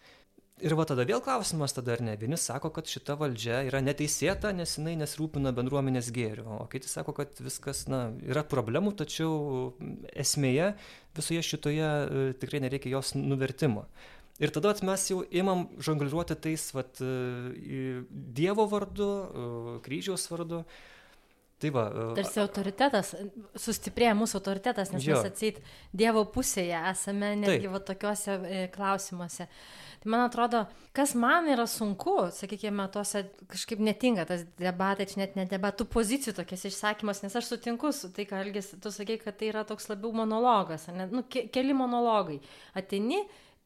Ir 0.63 0.71
va 0.79 0.85
tada 0.87 1.03
vėl 1.03 1.19
klausimas 1.19 1.73
tada 1.75 1.97
ar 1.97 2.01
ne. 2.05 2.13
Vieni 2.15 2.37
sako, 2.39 2.69
kad 2.71 2.87
šita 2.87 3.17
valdžia 3.19 3.57
yra 3.67 3.81
neteisėta, 3.83 4.53
nes 4.55 4.77
jinai 4.77 4.93
nesirūpina 5.01 5.51
bendruomenės 5.55 6.13
gėriu, 6.15 6.45
o 6.61 6.67
kiti 6.71 6.87
sako, 6.87 7.11
kad 7.17 7.35
viskas, 7.43 7.81
na, 7.91 8.05
yra 8.23 8.45
problemų, 8.47 8.93
tačiau 9.01 9.33
esmėje 10.15 10.71
visoje 11.19 11.43
šitoje 11.43 11.83
e, 11.83 12.23
tikrai 12.39 12.63
nereikia 12.63 12.93
jos 12.93 13.11
nuvertimo. 13.19 13.83
Ir 14.39 14.55
tada 14.55 14.71
mes 14.87 15.03
jau 15.11 15.21
imam 15.27 15.67
žongliruoti 15.75 16.39
tais 16.47 16.69
vat, 16.75 17.03
e, 17.03 18.03
Dievo 18.39 18.69
vardu, 18.71 19.11
e, 19.11 19.79
kryžiaus 19.83 20.29
vardu. 20.31 20.63
Tai 21.63 21.71
va, 21.71 21.85
Tarsi 22.17 22.41
autoritetas, 22.43 23.13
sustiprėja 23.55 24.11
mūsų 24.19 24.41
autoritetas, 24.41 24.91
nes 24.91 25.05
jo. 25.07 25.15
mes 25.15 25.31
atseit 25.31 25.61
Dievo 25.95 26.25
pusėje 26.27 26.81
esame 26.91 27.31
netgi 27.39 27.71
va 27.71 27.79
tokiuose 27.79 28.67
klausimuose. 28.75 29.47
Uh, 29.47 29.85
Tai 30.05 30.11
man 30.13 30.21
atrodo, 30.21 30.59
kas 30.93 31.15
man 31.17 31.47
yra 31.49 31.63
sunku, 31.65 32.27
sakykime, 32.29 32.83
tuose 32.93 33.23
kažkaip 33.49 33.79
netinka 33.81 34.27
tas 34.29 34.43
debatai, 34.61 35.07
čia 35.09 35.23
net 35.23 35.33
ne 35.33 35.47
debatų 35.49 35.87
pozicijų 35.89 36.35
tokias 36.37 36.67
išsakymas, 36.69 37.23
nes 37.23 37.33
aš 37.39 37.47
sutinku 37.49 37.89
su 37.89 38.11
tai, 38.13 38.27
ką 38.29 38.37
Algis, 38.43 38.69
tu 38.83 38.91
sakai, 38.93 39.15
kad 39.23 39.39
tai 39.39 39.49
yra 39.49 39.63
toks 39.65 39.89
labiau 39.89 40.13
monologas, 40.13 40.85
ne, 40.93 41.07
nu, 41.09 41.23
ke 41.25 41.47
keli 41.49 41.73
monologai. 41.73 42.37
Atini 42.77 43.23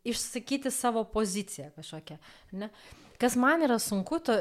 išsakyti 0.07 0.71
savo 0.71 1.03
poziciją 1.11 1.73
kažkokią. 1.75 2.15
Ne? 2.63 2.71
Kas 3.19 3.35
man 3.35 3.63
yra 3.65 3.75
sunku 3.83 4.21
to, 4.23 4.35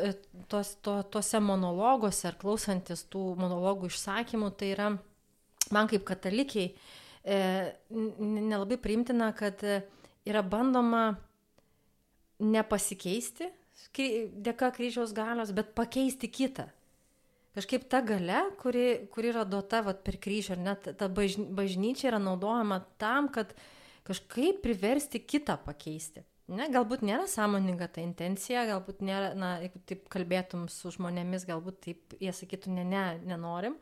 tos, 0.51 0.77
to, 0.87 1.01
tuose 1.11 1.41
monologuose 1.43 2.29
ar 2.31 2.37
klausantis 2.39 3.03
tų 3.11 3.33
monologų 3.41 3.91
išsakymų, 3.91 4.53
tai 4.55 4.73
yra 4.77 4.93
man 5.75 5.91
kaip 5.91 6.05
katalikiai 6.07 6.71
e, 7.27 7.39
nelabai 7.91 8.79
priimtina, 8.79 9.33
kad 9.35 9.65
yra 9.67 10.45
bandoma 10.47 11.19
nepasikeisti 12.39 13.51
dėka 13.99 14.71
kryžiaus 14.75 15.15
galios, 15.15 15.53
bet 15.55 15.75
pakeisti 15.75 16.31
kitą. 16.31 16.69
Kažkaip 17.59 17.89
ta 17.91 18.01
gale, 18.07 18.45
kuri, 18.61 19.09
kuri 19.11 19.33
yra 19.33 19.45
duota 19.49 19.81
vat, 19.83 20.05
per 20.07 20.19
kryžių, 20.23 20.55
ar 20.55 20.61
net 20.63 20.89
ta 20.99 21.09
bažnyčia 21.09 22.13
yra 22.13 22.21
naudojama 22.23 22.85
tam, 23.01 23.31
kad 23.35 23.55
kažkaip 24.07 24.61
priversti 24.63 25.19
kitą 25.19 25.59
pakeisti. 25.65 26.23
Ne, 26.49 26.65
galbūt 26.73 27.03
nėra 27.05 27.27
sąmoninga 27.29 27.91
ta 27.93 28.01
intencija, 28.01 28.63
galbūt 28.71 29.03
nėra, 29.05 29.35
na, 29.37 29.59
jeigu 29.61 29.83
taip 29.89 30.07
kalbėtum 30.13 30.65
su 30.73 30.89
žmonėmis, 30.95 31.45
galbūt 31.49 31.83
taip 31.85 32.17
jie 32.25 32.33
sakytų, 32.33 32.73
ne, 32.73 32.87
ne, 32.89 33.03
nenorim. 33.29 33.77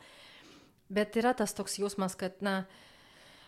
Bet 0.90 1.14
yra 1.18 1.30
tas 1.38 1.54
toks 1.54 1.78
jausmas, 1.78 2.16
kad, 2.18 2.40
na, 2.42 2.64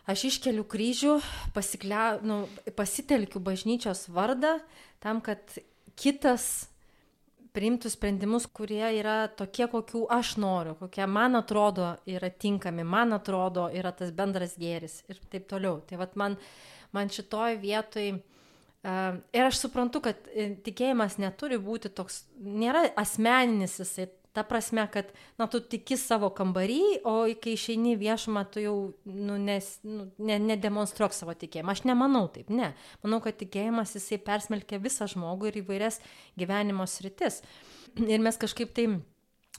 aš 0.07 0.29
iškeliu 0.31 0.63
kryžių, 0.71 1.17
pasiklia, 1.55 2.21
nu, 2.23 2.45
pasitelkiu 2.79 3.43
bažnyčios 3.43 4.07
vardą 4.15 4.61
tam, 5.03 5.19
kad 5.27 5.43
kitas 5.99 6.69
priimtų 7.59 7.91
sprendimus, 7.91 8.47
kurie 8.55 8.87
yra 9.01 9.27
tokie, 9.35 9.67
kokių 9.67 10.07
aš 10.15 10.37
noriu, 10.39 10.77
kokie 10.79 11.07
man 11.11 11.35
atrodo 11.39 11.97
yra 12.07 12.31
tinkami, 12.31 12.87
man 12.87 13.19
atrodo 13.19 13.67
yra 13.75 13.91
tas 13.99 14.15
bendras 14.15 14.55
gėris 14.61 15.01
ir 15.11 15.19
taip 15.33 15.51
toliau. 15.51 15.81
Tai 15.83 15.99
vad 16.07 16.15
man, 16.21 16.39
man 16.95 17.11
šitoj 17.11 17.59
vietoj 17.59 18.13
ir 18.85 19.49
aš 19.49 19.65
suprantu, 19.65 20.03
kad 20.05 20.29
e, 20.31 20.53
tikėjimas 20.65 21.19
neturi 21.19 21.59
būti 21.59 21.91
toks, 21.91 22.23
nėra 22.39 22.87
asmeninis 23.01 23.81
jisai 23.83 24.07
Ta 24.39 24.45
prasme, 24.47 24.85
kad, 24.93 25.09
na, 25.39 25.49
tu 25.51 25.59
tiki 25.59 25.97
savo 25.99 26.29
kambarį, 26.37 27.01
o 27.09 27.15
kai 27.43 27.57
išeini 27.57 27.97
viešumą, 27.99 28.45
tu 28.53 28.63
jau, 28.63 28.75
nu, 29.09 29.39
nes, 29.41 29.71
nu, 29.83 30.05
ne, 30.23 30.37
nedemonstruok 30.39 31.17
savo 31.17 31.35
tikėjimą. 31.35 31.75
Aš 31.75 31.83
nemanau 31.89 32.29
taip, 32.31 32.53
ne. 32.55 32.69
Manau, 33.03 33.19
kad 33.25 33.35
tikėjimas 33.41 33.97
jisai 33.97 34.21
persmelkia 34.23 34.79
visą 34.85 35.09
žmogų 35.11 35.51
ir 35.51 35.59
įvairias 35.63 35.99
gyvenimo 36.39 36.87
sritis. 36.87 37.41
Ir 38.05 38.23
mes 38.23 38.39
kažkaip 38.39 38.77
tai 38.77 38.87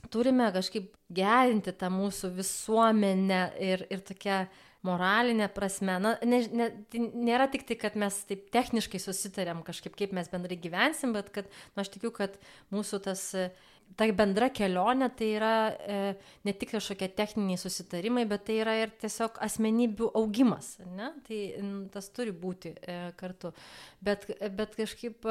turime 0.08 0.48
kažkaip 0.54 0.94
gerinti 1.12 1.76
tą 1.76 1.90
mūsų 1.92 2.32
visuomenę 2.38 3.42
ir, 3.60 3.84
ir 3.92 4.06
tokią 4.06 4.44
moralinė 4.86 5.50
prasme, 5.52 5.98
na, 6.02 6.14
ne, 6.24 6.40
ne, 6.56 6.68
tai 6.92 7.02
nėra 7.08 7.50
tik 7.52 7.66
tai, 7.68 7.76
kad 7.80 7.98
mes 8.00 8.16
taip 8.28 8.46
techniškai 8.54 9.00
susitarėm 9.02 9.64
kažkaip, 9.66 9.96
kaip 9.98 10.14
mes 10.16 10.30
bendrai 10.32 10.56
gyvensim, 10.60 11.12
bet 11.16 11.28
kad, 11.34 11.50
na, 11.74 11.84
aš 11.84 11.92
tikiu, 11.96 12.12
kad 12.16 12.38
mūsų 12.72 13.02
tas 13.04 13.26
ta 13.98 14.06
bendra 14.14 14.48
kelionė 14.54 15.10
tai 15.18 15.28
yra 15.34 15.54
e, 15.70 15.98
ne 16.46 16.54
tik 16.56 16.74
kažkokie 16.76 17.10
techniniai 17.16 17.58
susitarimai, 17.60 18.26
bet 18.30 18.46
tai 18.48 18.60
yra 18.62 18.76
ir 18.84 18.94
tiesiog 19.02 19.40
asmenybių 19.46 20.12
augimas. 20.20 20.76
Ne? 20.94 21.10
Tai 21.26 21.40
tas 21.94 22.10
turi 22.14 22.34
būti 22.36 22.74
e, 22.78 22.98
kartu. 23.20 23.52
Bet, 24.04 24.28
bet 24.56 24.76
kažkaip, 24.78 25.26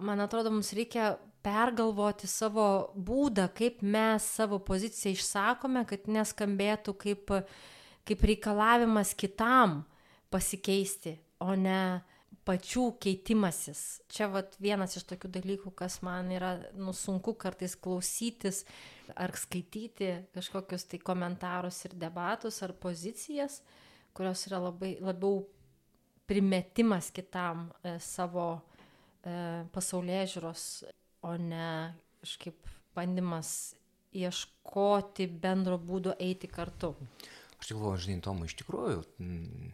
man 0.00 0.24
atrodo, 0.24 0.52
mums 0.54 0.72
reikia 0.76 1.14
pergalvoti 1.44 2.28
savo 2.28 2.92
būdą, 2.96 3.48
kaip 3.56 3.80
mes 3.82 4.26
savo 4.36 4.60
poziciją 4.64 5.16
išsakome, 5.16 5.86
kad 5.88 6.10
neskambėtų 6.10 6.96
kaip, 7.00 7.32
kaip 8.08 8.22
reikalavimas 8.26 9.14
kitam 9.18 9.82
pasikeisti, 10.30 11.16
o 11.40 11.54
ne 11.56 12.00
pačių 12.46 12.84
keitimasis. 13.02 14.00
Čia 14.10 14.30
vat 14.32 14.56
vienas 14.62 14.96
iš 14.98 15.04
tokių 15.10 15.30
dalykų, 15.36 15.72
kas 15.76 16.00
man 16.06 16.30
yra 16.34 16.54
nu, 16.78 16.94
sunku 16.96 17.34
kartais 17.38 17.76
klausytis 17.76 18.64
ar 19.14 19.34
skaityti 19.36 20.10
kažkokius 20.34 20.86
tai 20.90 21.00
komentarus 21.04 21.82
ir 21.86 21.96
debatus 22.00 22.62
ar 22.66 22.74
pozicijas, 22.80 23.60
kurios 24.16 24.46
yra 24.48 24.62
labai 24.62 24.96
labiau 25.02 25.44
primetimas 26.30 27.10
kitam 27.14 27.68
e, 27.82 27.98
savo 28.02 28.48
e, 28.56 29.66
pasaulyje 29.74 30.22
žiūros, 30.36 30.64
o 31.26 31.34
ne 31.36 31.70
kažkaip 32.22 32.70
bandymas 32.94 33.74
ieškoti 34.16 35.26
bendro 35.42 35.78
būdo 35.78 36.14
eiti 36.18 36.48
kartu. 36.50 36.94
Aš 37.60 37.74
galvoju, 37.74 38.00
žinai, 38.06 38.22
Tomo, 38.24 38.46
iš 38.48 38.56
tikrųjų, 38.60 39.02
m, 39.20 39.72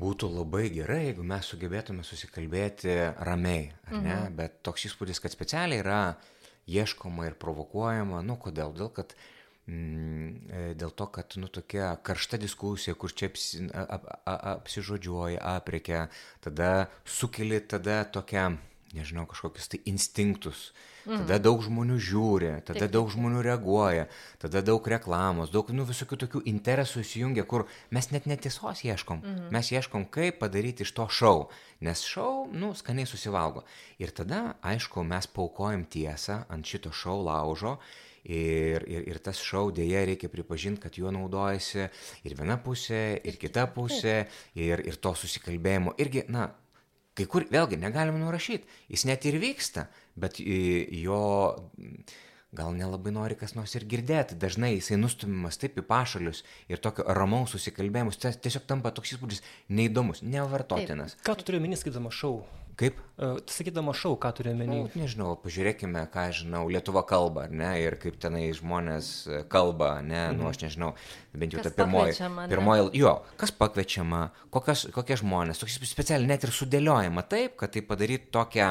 būtų 0.00 0.30
labai 0.32 0.68
gerai, 0.72 1.02
jeigu 1.08 1.24
mes 1.26 1.50
sugebėtume 1.52 2.04
susikalbėti 2.06 2.94
ramiai, 3.26 3.70
ar 3.88 3.98
ne? 3.98 4.14
Mhm. 4.14 4.38
Bet 4.38 4.62
toks 4.66 4.88
įspūdis, 4.90 5.22
kad 5.22 5.34
specialiai 5.34 5.82
yra 5.84 6.00
ieškoma 6.70 7.28
ir 7.28 7.36
provokuojama, 7.40 8.22
nu 8.26 8.36
kodėl? 8.40 8.72
Dėl, 8.76 8.90
kad, 8.94 9.14
mm, 9.70 10.74
dėl 10.80 10.94
to, 10.96 11.06
kad, 11.14 11.36
nu, 11.40 11.50
tokia 11.52 11.92
karšta 12.06 12.40
diskusija, 12.40 12.96
kur 12.98 13.14
čia 13.14 13.30
apsi, 13.30 13.66
ap, 13.74 14.08
ap, 14.24 14.42
apsižodžiuoja, 14.56 15.42
apriekia, 15.56 16.08
tada 16.44 16.88
sukeli 17.04 17.60
tada 17.60 18.02
tokią 18.04 18.52
nežinau, 18.96 19.26
kažkokius 19.30 19.70
tai 19.70 19.80
instinktus. 19.90 20.70
Mhm. 21.06 21.22
Tada 21.22 21.38
daug 21.40 21.62
žmonių 21.64 21.96
žiūri, 22.02 22.50
tada 22.66 22.84
taip, 22.84 22.92
daug 22.92 23.08
žmonių 23.12 23.40
reaguoja, 23.46 24.08
tada 24.42 24.60
daug 24.64 24.84
reklamos, 24.92 25.52
daug 25.54 25.70
nu, 25.72 25.86
visokių 25.88 26.18
tokių 26.24 26.42
interesų 26.50 27.04
įsijungia, 27.04 27.46
kur 27.48 27.66
mes 27.94 28.10
net 28.12 28.28
netiesos 28.28 28.84
ieškom. 28.84 29.22
Mhm. 29.22 29.48
Mes 29.54 29.72
ieškom, 29.72 30.06
kaip 30.12 30.40
padaryti 30.42 30.84
iš 30.84 30.92
to 30.96 31.08
šau, 31.08 31.48
nes 31.80 32.04
šau, 32.04 32.50
nu, 32.52 32.74
skaniai 32.76 33.08
susivalgo. 33.08 33.64
Ir 34.02 34.12
tada, 34.12 34.56
aišku, 34.60 35.06
mes 35.06 35.30
paukojam 35.30 35.86
tiesą 35.88 36.44
ant 36.50 36.66
šito 36.66 36.92
šau 36.92 37.20
laužo. 37.24 37.78
Ir, 38.20 38.84
ir, 38.84 39.06
ir 39.08 39.18
tas 39.24 39.38
šau 39.40 39.70
dėje 39.72 40.02
reikia 40.10 40.28
pripažinti, 40.28 40.82
kad 40.82 40.98
juo 41.00 41.08
naudojasi 41.08 41.86
ir 42.28 42.34
viena 42.36 42.58
pusė, 42.60 43.16
ir 43.24 43.38
kita 43.40 43.64
pusė, 43.72 44.26
ir, 44.60 44.82
ir 44.84 44.98
to 45.00 45.14
susikalbėjimo. 45.16 45.94
Irgi, 46.04 46.26
na, 46.28 46.50
Kai 47.20 47.26
kur 47.28 47.44
vėlgi 47.52 47.76
negalima 47.76 48.16
nurašyti, 48.16 48.64
jis 48.88 49.02
net 49.04 49.26
ir 49.28 49.34
vyksta, 49.42 49.90
bet 50.16 50.38
jo 50.40 51.18
gal 52.56 52.74
nelabai 52.74 53.12
nori 53.14 53.36
kas 53.38 53.54
nors 53.54 53.74
ir 53.78 53.86
girdėti. 53.90 54.38
Dažnai 54.40 54.74
jisai 54.74 54.98
nustumiamas 55.00 55.60
taip 55.60 55.78
į 55.78 55.86
pašalius 55.86 56.44
ir 56.70 56.82
tokio 56.82 57.06
ramaus 57.16 57.54
susikalbėjimus, 57.54 58.20
tiesiog 58.20 58.66
tampa 58.70 58.94
toks 58.94 59.14
įspūdis 59.16 59.44
neįdomus, 59.70 60.24
nevartotinas. 60.26 61.18
Taip. 61.18 61.28
Ką 61.28 61.38
tu 61.38 61.50
turi 61.50 61.62
minės, 61.62 61.84
skaitama 61.84 62.12
šau? 62.14 62.40
Kaip? 62.80 62.96
Uh, 63.20 63.36
sakydama 63.50 63.92
šau, 63.96 64.14
ką 64.16 64.30
turi 64.38 64.54
menį? 64.56 64.76
Nu, 64.86 64.90
nežinau, 64.96 65.34
pažiūrėkime, 65.42 66.06
ką 66.12 66.22
žinau, 66.38 66.62
Lietuva 66.72 67.02
kalba, 67.04 67.44
ne, 67.52 67.74
ir 67.82 67.98
kaip 68.00 68.16
tenai 68.22 68.46
žmonės 68.56 69.10
e, 69.28 69.40
kalba, 69.52 69.90
ne, 70.00 70.22
mhm. 70.30 70.38
nu 70.40 70.48
aš 70.48 70.62
nežinau, 70.62 70.94
bent 71.34 71.52
jau 71.52 71.60
kas 71.60 71.74
ta 71.74 71.82
pirmoji. 71.82 72.16
Pirmoji, 72.48 72.86
jo, 73.02 73.12
kas 73.40 73.52
pakviečiama, 73.58 74.22
kokios, 74.54 74.86
kokie 74.96 75.18
žmonės, 75.20 75.60
toks 75.60 75.76
specialiai 75.90 76.30
net 76.32 76.46
ir 76.48 76.54
sudėliojama 76.56 77.26
taip, 77.28 77.58
kad 77.60 77.76
tai 77.76 77.84
padarytų 77.84 78.32
tokią 78.38 78.70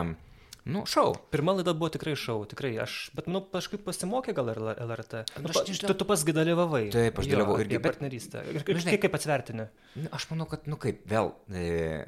Nu, 0.70 0.84
šau. 0.90 1.14
Pirma 1.34 1.56
laida 1.58 1.74
buvo 1.78 1.90
tikrai 1.94 2.14
šau, 2.20 2.44
tikrai. 2.50 2.72
Aš, 2.84 2.98
bet, 3.18 3.30
nu, 3.32 3.42
kažkaip 3.54 3.82
pasimokė 3.88 4.36
gal 4.38 4.52
ir 4.54 4.62
LRT. 4.76 5.24
Nu, 5.42 5.52
pa, 5.56 5.64
tu, 5.66 5.96
tu 6.02 6.08
pas 6.10 6.26
dalyvavai. 6.30 6.84
Taip, 6.94 7.22
aš 7.22 7.30
dalyvau 7.32 7.58
irgi. 7.64 7.80
Bet... 7.80 7.88
partnerystę. 7.90 8.46
Ir, 8.54 8.64
ir, 8.64 8.82
nu, 8.84 8.98
kaip 9.06 9.18
atsvertini? 9.18 9.68
Nu, 9.98 10.12
aš 10.16 10.30
manau, 10.34 10.48
kad, 10.52 10.70
nu 10.70 10.78
kaip, 10.82 11.02
vėl, 11.10 11.34
e, 11.50 12.06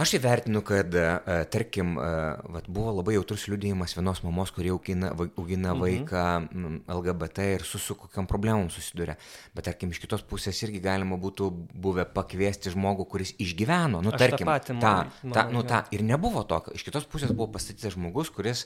Aš 0.00 0.14
įvertinu, 0.16 0.62
kad, 0.64 0.94
uh, 0.96 1.42
tarkim, 1.52 1.92
uh, 2.00 2.38
vat, 2.54 2.68
buvo 2.72 2.94
labai 2.96 3.18
jautrus 3.18 3.44
liūdėjimas 3.50 3.92
vienos 3.98 4.22
mamos, 4.24 4.52
kurie 4.56 4.70
augina, 4.72 5.10
augina 5.12 5.74
mhm. 5.74 5.82
vaiką 5.82 6.22
mm. 6.46 6.78
LGBT 6.94 7.48
ir 7.58 7.66
su, 7.68 7.80
su 7.82 7.96
kokiam 8.00 8.28
problemom 8.30 8.70
susiduria. 8.72 9.18
Bet, 9.52 9.66
tarkim, 9.68 9.92
iš 9.92 10.00
kitos 10.00 10.24
pusės 10.24 10.56
irgi 10.64 10.80
galima 10.84 11.18
būtų 11.20 11.50
buvę 11.84 12.06
pakviesti 12.14 12.72
žmogų, 12.72 13.10
kuris 13.12 13.34
išgyveno. 13.44 14.00
Nu, 14.06 14.14
tarkim, 14.16 14.46
tą 14.46 14.54
patį, 14.54 14.78
ta, 14.80 14.94
ta, 15.36 15.44
nu, 15.52 15.66
ta, 15.68 15.82
ir 15.92 16.06
nebuvo 16.06 16.46
tokio. 16.48 16.72
Iš 16.78 16.86
kitos 16.88 17.04
pusės 17.10 17.34
buvo 17.34 17.50
pastatytas 17.58 17.98
žmogus, 17.98 18.32
kuris 18.32 18.64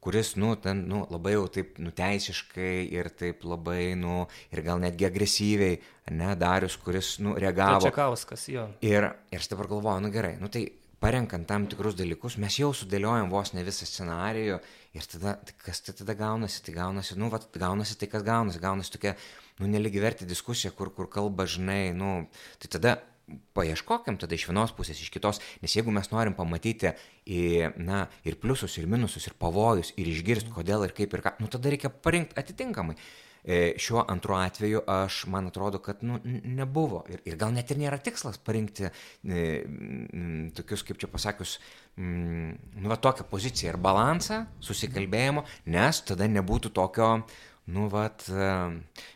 kuris, 0.00 0.34
nu, 0.38 0.54
ten, 0.62 0.84
nu, 0.90 1.02
labai 1.10 1.34
jau 1.34 1.46
taip 1.50 1.78
nuteisiškai 1.82 2.86
ir 2.94 3.10
taip 3.18 3.44
labai, 3.48 3.96
nu, 3.98 4.24
ir 4.54 4.62
gal 4.66 4.80
netgi 4.82 5.08
agresyviai, 5.08 5.78
ne, 6.14 6.32
Darius, 6.38 6.78
kuris, 6.78 7.16
nu, 7.24 7.34
reagavo. 7.40 7.82
Čekauskas, 7.88 8.48
jo. 8.52 8.68
Ir, 8.86 9.08
ir 9.32 9.40
aš 9.42 9.50
dabar 9.50 9.70
galvoju, 9.72 10.04
nu 10.04 10.12
gerai, 10.14 10.36
nu 10.42 10.52
tai 10.52 10.68
parenkant 11.02 11.46
tam 11.48 11.66
tikrus 11.70 11.96
dalykus, 11.98 12.38
mes 12.40 12.56
jau 12.60 12.70
sudėliojam 12.74 13.28
vos 13.32 13.52
ne 13.54 13.64
visą 13.66 13.88
scenarijų 13.88 14.60
ir 14.96 15.08
tada, 15.12 15.36
tai 15.44 15.56
kas 15.60 15.82
tai 15.84 15.94
tada 15.98 16.16
gaunasi, 16.16 16.62
tai 16.64 16.76
gaunasi, 16.76 17.18
nu, 17.20 17.28
va, 17.32 17.40
gaunasi 17.66 17.98
tai, 18.00 18.08
kas 18.12 18.24
gaunasi, 18.26 18.62
gaunasi 18.62 18.94
tokia, 18.94 19.16
nu, 19.60 19.68
neligiverti 19.72 20.28
diskusija, 20.28 20.72
kur, 20.76 20.92
kur 20.96 21.10
kalba, 21.12 21.48
žinai, 21.50 21.90
nu, 21.96 22.14
tai 22.62 22.72
tada 22.78 22.96
paieškokim 23.56 24.18
tada 24.20 24.36
iš 24.36 24.46
vienos 24.50 24.72
pusės, 24.76 25.00
iš 25.02 25.10
kitos, 25.14 25.40
nes 25.62 25.74
jeigu 25.74 25.92
mes 25.94 26.10
norim 26.12 26.36
pamatyti 26.38 26.92
į, 27.26 27.72
na, 27.82 28.06
ir 28.26 28.38
pliusus, 28.42 28.78
ir 28.78 28.88
minususus, 28.90 29.30
ir 29.30 29.38
pavojus, 29.40 29.92
ir 29.98 30.10
išgirsti, 30.12 30.52
kodėl 30.54 30.86
ir 30.86 30.94
kaip 30.96 31.14
ir 31.16 31.24
ką, 31.24 31.36
nu 31.42 31.50
tada 31.50 31.72
reikia 31.72 31.90
parinkti 31.90 32.38
atitinkamai. 32.38 32.94
E, 33.46 33.58
šiuo 33.78 34.02
antru 34.10 34.34
atveju 34.34 34.80
aš, 34.90 35.20
man 35.30 35.46
atrodo, 35.46 35.78
kad 35.78 36.00
nu, 36.02 36.18
nebuvo. 36.26 37.04
Ir, 37.10 37.20
ir 37.30 37.36
gal 37.38 37.52
net 37.54 37.70
ir 37.70 37.78
nėra 37.78 38.00
tikslas 38.02 38.40
parinkti 38.42 38.88
e, 38.88 39.42
m, 39.62 40.48
tokius, 40.54 40.82
kaip 40.86 40.98
čia 40.98 41.10
pasakius, 41.10 41.60
m, 41.94 42.56
nu, 42.74 42.88
va, 42.90 42.98
tokią 42.98 43.28
poziciją 43.30 43.70
ir 43.70 43.78
balansą 43.82 44.40
susikalbėjimo, 44.66 45.46
nes 45.70 46.02
tada 46.08 46.26
nebūtų 46.30 46.74
tokio 46.74 47.12
nu, 47.74 47.86
vat, 47.90 48.26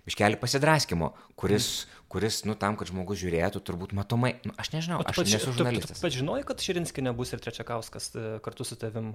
biškelį 0.07 0.39
pasidraskimo, 0.41 1.13
kuris, 1.39 1.69
mm. 1.87 2.00
Kuris, 2.11 2.43
nu, 2.49 2.57
tam, 2.59 2.77
kad 2.79 2.91
žmogus 2.91 3.21
žiūrėtų, 3.23 3.63
turbūt 3.63 3.95
matomai, 3.95 4.35
nu, 4.47 4.55
aš 4.59 4.73
nežinau, 4.75 4.99
aš 5.07 5.21
pač, 5.21 5.31
nesu 5.37 5.53
žurnalistas. 5.55 5.95
Tu, 5.95 5.95
tu, 5.95 6.01
tu 6.01 6.07
pažinojai, 6.09 6.47
kad 6.49 6.65
Širinskai 6.65 7.05
nebus 7.07 7.31
ir 7.31 7.43
Trečiakauskas 7.45 8.11
e, 8.19 8.25
kartu 8.43 8.67
su 8.67 8.79
tavim? 8.81 9.13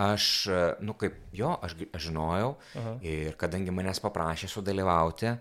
Aš, 0.00 0.26
e, 0.48 0.60
nu, 0.86 0.94
kaip 1.00 1.18
jo, 1.36 1.52
aš, 1.60 1.76
aš 1.92 2.06
žinojau 2.08 2.54
Aha. 2.80 2.94
ir 3.04 3.36
kadangi 3.40 3.74
manęs 3.76 4.00
paprašė 4.00 4.48
sudalyvauti, 4.48 5.34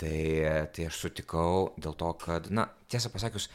tai, 0.00 0.22
tai 0.72 0.88
aš 0.88 1.02
sutikau 1.04 1.74
dėl 1.76 1.98
to, 2.00 2.14
kad, 2.24 2.48
na, 2.54 2.64
tiesą 2.88 3.12
pasakius, 3.12 3.50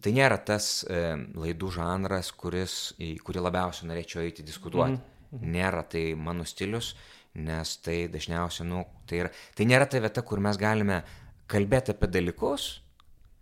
tai 0.00 0.14
nėra 0.16 0.40
tas 0.40 0.86
e, 0.88 1.04
laidų 1.36 1.74
žanras, 1.76 2.32
kuris, 2.32 2.80
į 2.96 3.14
kurį 3.24 3.44
labiausiai 3.44 3.92
norėčiau 3.92 4.24
eiti 4.24 4.46
diskutuoti. 4.46 4.96
Mm 4.96 5.38
-hmm. 5.38 5.52
Nėra 5.52 5.82
tai 5.84 6.14
mano 6.16 6.44
stilius. 6.48 6.94
E, 6.94 7.18
nes 7.38 7.76
tai 7.84 8.06
dažniausiai, 8.10 8.66
nu, 8.68 8.84
tai, 9.08 9.22
yra, 9.24 9.32
tai 9.56 9.66
nėra 9.68 9.88
ta 9.90 10.00
vieta, 10.02 10.24
kur 10.26 10.40
mes 10.42 10.58
galime 10.60 11.02
kalbėti 11.48 11.94
apie 11.94 12.10
dalykus, 12.12 12.68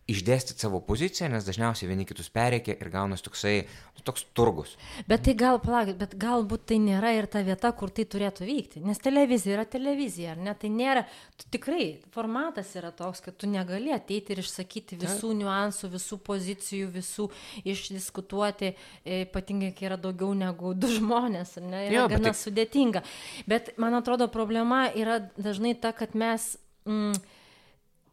išdėstyti 0.07 0.63
savo 0.63 0.79
poziciją, 0.87 1.29
nes 1.33 1.47
dažniausiai 1.47 1.89
vieni 1.91 2.05
kitus 2.07 2.29
pereikia 2.31 2.77
ir 2.79 2.91
gaunasi 2.93 3.25
toksai, 3.27 3.55
nu, 3.97 4.05
toks 4.07 4.23
turgus. 4.39 4.77
Bet 5.11 5.25
tai 5.27 5.35
gal, 5.39 5.59
palaukit, 5.63 5.97
bet 5.99 6.15
galbūt 6.23 6.69
tai 6.71 6.79
nėra 6.83 7.11
ir 7.17 7.27
ta 7.31 7.43
vieta, 7.47 7.73
kur 7.75 7.91
tai 7.95 8.05
turėtų 8.13 8.47
vykti, 8.47 8.83
nes 8.87 9.03
televizija 9.03 9.57
yra 9.57 9.67
televizija, 9.67 10.37
ar 10.37 10.43
ne, 10.47 10.55
tai 10.55 10.71
nėra, 10.71 11.03
tu, 11.35 11.49
tikrai 11.57 11.89
formatas 12.15 12.71
yra 12.79 12.93
toks, 12.95 13.25
kad 13.25 13.35
tu 13.41 13.51
negali 13.51 13.91
ateiti 13.95 14.37
ir 14.37 14.45
išsakyti 14.45 15.01
visų 15.03 15.33
Ta. 15.33 15.39
niuansų, 15.43 15.91
visų 15.97 16.21
pozicijų, 16.31 16.91
visų 16.95 17.27
išdiskutuoti, 17.67 18.75
e, 19.03 19.25
ypatingai, 19.27 19.73
kai 19.75 19.91
yra 19.91 19.99
daugiau 19.99 20.31
negu 20.39 20.71
du 20.79 20.93
žmonės, 21.01 21.57
ar 21.59 21.67
ne, 21.67 21.87
yra 21.89 22.05
jo, 22.05 22.11
gana 22.15 22.31
tai... 22.31 22.41
sudėtinga. 22.45 23.03
Bet 23.51 23.75
man 23.83 23.99
atrodo, 23.99 24.31
problema 24.31 24.85
yra 24.95 25.19
dažnai 25.35 25.75
ta, 25.75 25.91
kad 25.97 26.15
mes... 26.15 26.55
Mm, 26.87 27.19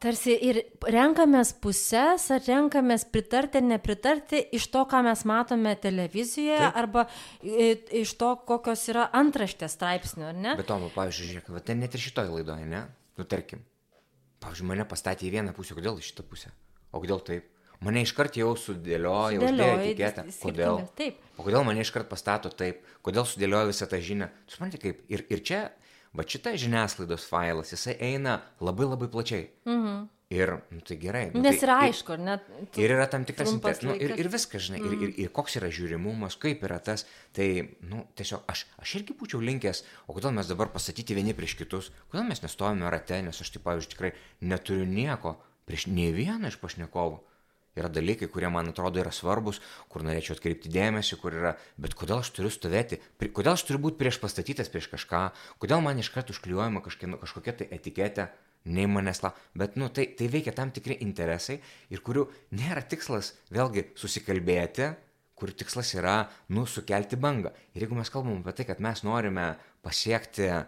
tarsi 0.03 0.35
ir 0.49 0.59
renkamės 0.91 1.53
puses, 1.63 2.25
ar 2.33 2.43
renkamės 2.45 3.05
pritarti 3.11 3.61
ar 3.61 3.67
nepritarti 3.67 4.41
iš 4.57 4.67
to, 4.73 4.83
ką 4.89 5.03
mes 5.07 5.23
matome 5.29 5.75
televizijoje, 5.79 6.59
Taip. 6.59 6.79
arba 6.83 7.05
iš 8.03 8.15
to, 8.19 8.33
kokios 8.49 8.83
yra 8.91 9.07
antraštės 9.21 9.77
straipsnių, 9.77 10.27
ar 10.31 10.41
ne? 10.47 10.57
Bet 10.59 10.69
to, 10.69 10.79
pavyzdžiui, 10.97 11.29
žiūrėk, 11.31 11.63
ten 11.67 11.81
net 11.83 11.95
ir 11.95 12.03
šitoje 12.03 12.33
laidoje, 12.35 12.67
ne? 12.69 12.83
Nu, 13.19 13.27
tarkim, 13.29 13.63
pavyzdžiui, 14.43 14.69
mane 14.73 14.87
pastatė 14.89 15.29
į 15.29 15.33
vieną 15.37 15.55
pusę, 15.57 15.77
kodėl 15.77 15.99
į 16.01 16.07
šitą 16.09 16.27
pusę? 16.27 16.53
O 16.93 17.01
kodėl 17.01 17.23
taip? 17.25 17.49
Mane 17.83 18.03
iškart 18.05 18.37
jau 18.39 18.53
sudėliojo, 18.55 19.41
uždėjo 19.43 19.79
etiketę. 19.83 20.23
Kodėl? 20.39 20.77
Taip. 20.95 21.17
O 21.35 21.43
kodėl 21.43 21.65
mane 21.67 21.83
iškart 21.83 22.07
pastato 22.07 22.51
taip? 22.53 22.83
Kodėl 23.03 23.25
sudėliojo 23.27 23.71
visą 23.73 23.87
tą 23.91 23.99
žinią? 23.99 24.29
Suprantate 24.47 24.79
kaip? 24.85 25.01
Ir, 25.11 25.25
ir 25.33 25.41
čia 25.43 25.63
va 26.17 26.26
šita 26.28 26.56
žiniasklaidos 26.60 27.26
failas, 27.30 27.73
jisai 27.73 27.95
eina 28.12 28.39
labai 28.62 28.89
labai 28.89 29.10
plačiai. 29.12 29.47
Mhm. 29.69 30.04
Ir, 30.34 30.49
nu, 30.73 30.80
tai 30.82 30.95
gerai. 30.97 31.28
Nu, 31.34 31.43
Nes 31.43 31.60
tai, 31.60 31.67
yra 31.67 31.76
aišku, 31.86 32.15
ar 32.15 32.21
ne? 32.26 32.36
Ir 32.82 32.93
yra 32.95 33.06
tam 33.12 33.26
tikras 33.28 33.52
interesas. 33.54 33.84
Nu, 33.86 33.93
ir, 33.93 34.15
ir 34.17 34.30
viskas, 34.34 34.63
žinai, 34.65 34.80
mm. 34.82 34.88
ir, 34.88 35.04
ir, 35.06 35.12
ir 35.26 35.34
koks 35.36 35.60
yra 35.60 35.69
žiūrimumas, 35.69 36.39
kaip 36.41 36.63
yra 36.65 36.80
tas. 36.82 37.04
Tai, 37.38 37.45
nu, 37.91 38.02
tiesiog 38.17 38.47
aš, 38.49 38.63
aš 38.82 38.95
irgi 38.97 39.13
būčiau 39.19 39.43
linkęs, 39.45 39.84
o 40.10 40.15
kodėl 40.17 40.34
mes 40.34 40.49
dabar 40.49 40.71
pasakyti 40.73 41.13
vieni 41.13 41.36
prieš 41.38 41.54
kitus, 41.60 41.91
kodėl 42.10 42.26
mes 42.32 42.41
nestovime 42.41 42.89
rate, 42.89 43.19
nes 43.28 43.43
aš, 43.45 43.54
tai, 43.54 43.62
pavyzdžiui, 43.67 43.93
tikrai 43.93 44.13
neturiu 44.49 44.89
nieko 44.89 45.36
prieš 45.69 45.86
nei 45.91 46.10
vieną 46.15 46.49
iš 46.49 46.58
pašnekovų. 46.63 47.21
Yra 47.73 47.89
dalykai, 47.89 48.27
kurie 48.29 48.49
man 48.53 48.69
atrodo 48.69 49.01
yra 49.01 49.09
svarbus, 49.13 49.59
kur 49.89 50.03
norėčiau 50.05 50.36
atkreipti 50.38 50.69
dėmesį, 50.73 51.17
kur 51.21 51.33
yra, 51.33 51.53
bet 51.81 51.95
kodėl 51.97 52.19
aš 52.21 52.29
turiu 52.36 52.51
stovėti, 52.53 52.99
kodėl 53.33 53.55
aš 53.55 53.65
turiu 53.65 53.81
būti 53.88 53.97
prieš 54.01 54.19
pastatytas 54.21 54.69
prieš 54.69 54.91
kažką, 54.91 55.23
kodėl 55.63 55.81
man 55.81 56.01
iškart 56.01 56.29
užklijuojama 56.36 56.83
kažkokia, 56.86 57.17
kažkokia 57.23 57.55
tai 57.62 57.69
etiketė, 57.73 58.27
nei 58.69 58.86
manęs 58.88 59.23
la, 59.25 59.33
bet, 59.57 59.73
nu, 59.75 59.89
tai, 59.91 60.05
tai 60.17 60.29
veikia 60.31 60.53
tam 60.55 60.69
tikri 60.71 60.99
interesai 61.03 61.57
ir 61.91 62.03
kurių 62.05 62.27
nėra 62.55 62.86
tikslas 62.88 63.33
vėlgi 63.51 63.89
susikalbėti, 63.99 64.93
kur 65.33 65.51
tikslas 65.51 65.89
yra, 65.97 66.29
nu, 66.53 66.63
sukelti 66.69 67.17
bangą. 67.19 67.51
Ir 67.73 67.83
jeigu 67.83 67.97
mes 67.97 68.12
kalbam 68.13 68.39
apie 68.39 68.53
tai, 68.59 68.67
kad 68.69 68.79
mes 68.83 69.01
norime 69.03 69.49
pasiekti 69.83 70.45
e, 70.47 70.62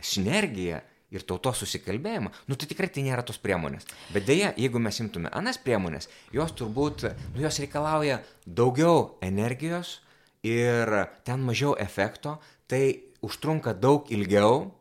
sinergiją 0.00 0.80
ir 1.14 1.22
tautos 1.26 1.60
susikalbėjimą, 1.62 2.32
nu, 2.50 2.56
tai 2.58 2.68
tikrai 2.70 2.88
tai 2.92 3.04
nėra 3.06 3.22
tos 3.26 3.38
priemonės. 3.42 3.86
Bet 4.14 4.26
dėja, 4.26 4.52
jeigu 4.58 4.80
mes 4.82 4.98
imtume 5.02 5.30
anas 5.34 5.58
priemonės, 5.62 6.10
jos 6.34 6.54
turbūt, 6.58 7.06
nu, 7.34 7.42
jos 7.44 7.60
reikalauja 7.62 8.20
daugiau 8.46 9.16
energijos 9.24 10.00
ir 10.46 10.90
ten 11.26 11.44
mažiau 11.46 11.76
efekto, 11.78 12.36
tai 12.66 13.14
užtrunka 13.26 13.74
daug 13.78 14.10
ilgiau. 14.12 14.72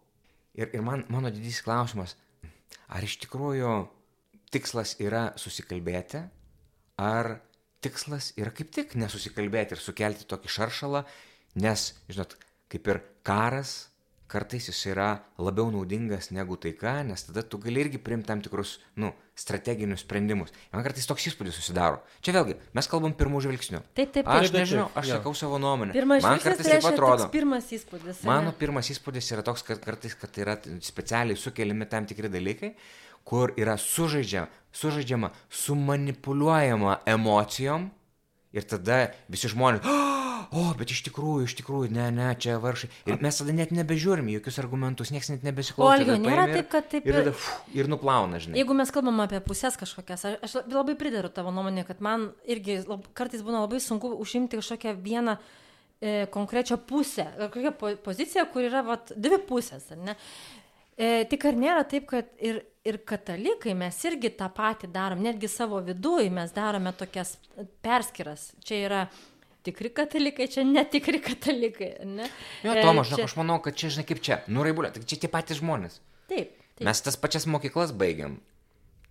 Ir, 0.56 0.72
ir 0.72 0.82
man, 0.86 1.04
mano 1.12 1.30
didysis 1.34 1.66
klausimas, 1.66 2.16
ar 2.88 3.04
iš 3.04 3.18
tikrųjų 3.26 3.74
tikslas 4.56 4.96
yra 5.04 5.34
susikalbėti, 5.40 6.22
ar 7.02 7.36
tikslas 7.84 8.32
yra 8.40 8.54
kaip 8.56 8.72
tik 8.74 8.96
nesusikalbėti 8.98 9.76
ir 9.76 9.84
sukelti 9.84 10.28
tokį 10.30 10.54
šaršalą, 10.56 11.04
nes, 11.60 11.90
žinot, 12.08 12.38
kaip 12.72 12.88
ir 12.88 13.02
karas, 13.28 13.76
kartais 14.28 14.66
jis 14.70 14.80
yra 14.90 15.10
labiau 15.38 15.70
naudingas 15.74 16.32
negu 16.34 16.58
taika, 16.58 16.98
nes 17.06 17.28
tada 17.28 17.44
tu 17.46 17.60
gali 17.62 17.84
irgi 17.84 18.00
priimti 18.02 18.28
tam 18.30 18.42
tikrus, 18.42 18.80
nu, 18.98 19.12
strateginius 19.38 20.02
sprendimus. 20.06 20.54
Man 20.74 20.86
kartais 20.86 21.06
toks 21.10 21.28
įspūdis 21.30 21.58
susidaro. 21.60 22.02
Čia 22.26 22.34
vėlgi, 22.40 22.58
mes 22.78 22.90
kalbam 22.90 23.14
pirmų 23.18 23.44
žvilgsnių. 23.46 23.82
Taip, 23.94 24.14
taip, 24.16 24.26
taip. 24.26 24.32
Aš 24.34 24.54
nežinau, 24.56 24.88
aš 24.98 25.12
jo. 25.12 25.20
sakau 25.20 25.36
savo 25.38 25.60
nuomonę. 25.62 25.94
Pirmas 25.96 26.26
man 26.26 26.42
kartais 26.42 26.72
taip 26.72 26.90
atrodo. 26.90 27.30
Pirmas 27.34 27.70
įspūdis. 27.78 28.24
Mano 28.26 28.54
ne? 28.54 28.58
pirmas 28.60 28.90
įspūdis 28.96 29.30
yra 29.36 29.46
toks, 29.46 29.66
kad 29.68 29.84
kartais, 29.84 30.18
kad 30.18 30.42
yra 30.42 30.58
specialiai 30.82 31.38
sukeliami 31.38 31.90
tam 31.92 32.10
tikri 32.10 32.32
dalykai, 32.34 32.74
kur 33.26 33.54
yra 33.60 33.78
sužaidžia, 33.82 34.48
sužaidžiama, 34.74 35.32
sumanipuliuojama 35.64 37.00
emocijom 37.14 37.92
ir 38.56 38.66
tada 38.70 39.06
visi 39.30 39.52
žmonės, 39.52 39.86
o, 40.52 40.64
bet 40.78 40.92
iš 40.94 41.02
tikrųjų, 41.08 41.46
iš 41.48 41.56
tikrųjų, 41.60 41.90
ne, 41.96 42.08
ne, 42.14 42.28
čia 42.42 42.58
varšai. 42.62 42.90
Ir 43.10 43.22
mes 43.24 43.40
tada 43.40 43.56
net 43.56 43.74
nebežiūrim 43.76 44.30
jokius 44.34 44.60
argumentus, 44.62 45.12
niekas 45.14 45.32
net 45.34 45.46
nebesiklauso. 45.48 45.90
O, 45.90 45.94
Algio, 45.96 46.18
nėra 46.22 46.48
taip, 46.52 46.70
kad 46.74 46.90
taip. 46.92 47.08
Ir, 47.08 47.32
ir, 47.32 47.46
ir 47.82 47.92
nuplauna, 47.92 48.42
žinai. 48.44 48.60
Jeigu 48.62 48.78
mes 48.78 48.94
kalbam 48.96 49.24
apie 49.26 49.42
pusės 49.46 49.80
kažkokias, 49.82 50.26
aš, 50.30 50.40
aš 50.48 50.58
labai 50.72 50.98
pridaru 51.00 51.32
tavo 51.34 51.54
nuomonę, 51.56 51.86
kad 51.88 52.04
man 52.06 52.30
irgi 52.50 52.82
lab, 52.90 53.08
kartais 53.18 53.46
būna 53.46 53.64
labai 53.66 53.82
sunku 53.84 54.14
užimti 54.24 54.60
kažkokią 54.62 54.96
vieną 55.06 55.38
e, 55.38 56.26
konkrečią 56.34 56.80
pusę, 56.90 57.30
kokią 57.48 57.74
po, 57.80 57.96
poziciją, 58.06 58.48
kur 58.54 58.68
yra 58.68 58.86
vat, 58.88 59.16
dvi 59.16 59.42
pusės, 59.50 59.90
ar 59.96 60.02
ne? 60.12 60.18
E, 60.96 61.26
tik 61.28 61.44
ar 61.50 61.58
nėra 61.60 61.84
taip, 61.92 62.08
kad 62.08 62.30
ir, 62.40 62.62
ir 62.88 63.02
katalikai 63.04 63.74
mes 63.76 63.98
irgi 64.08 64.32
tą 64.40 64.48
patį 64.56 64.88
darom, 64.94 65.24
netgi 65.26 65.50
savo 65.52 65.82
viduje 65.84 66.30
mes 66.32 66.54
darome 66.56 66.94
tokias 66.96 67.36
perskiras. 67.84 68.54
Čia 68.64 68.80
yra 68.86 69.02
tikri 69.66 69.92
katalikai, 69.96 70.48
čia 70.52 70.66
netikri 70.68 71.22
katalikai. 71.24 71.92
Ne? 72.10 72.28
Jo, 72.66 72.76
Tomas, 72.80 73.12
e, 73.12 73.20
čia... 73.20 73.30
aš 73.30 73.38
manau, 73.40 73.60
kad 73.64 73.78
čia, 73.78 73.92
žinai, 73.96 74.08
kaip 74.10 74.22
čia, 74.26 74.42
nuraibulė, 74.52 74.92
tai 74.96 75.06
čia 75.06 75.22
tie 75.24 75.32
patys 75.32 75.62
žmonės. 75.62 76.00
Taip, 76.32 76.52
taip. 76.58 76.84
Mes 76.88 77.02
tas 77.06 77.18
pačias 77.22 77.48
mokyklas 77.50 77.96
baigiam. 77.98 78.40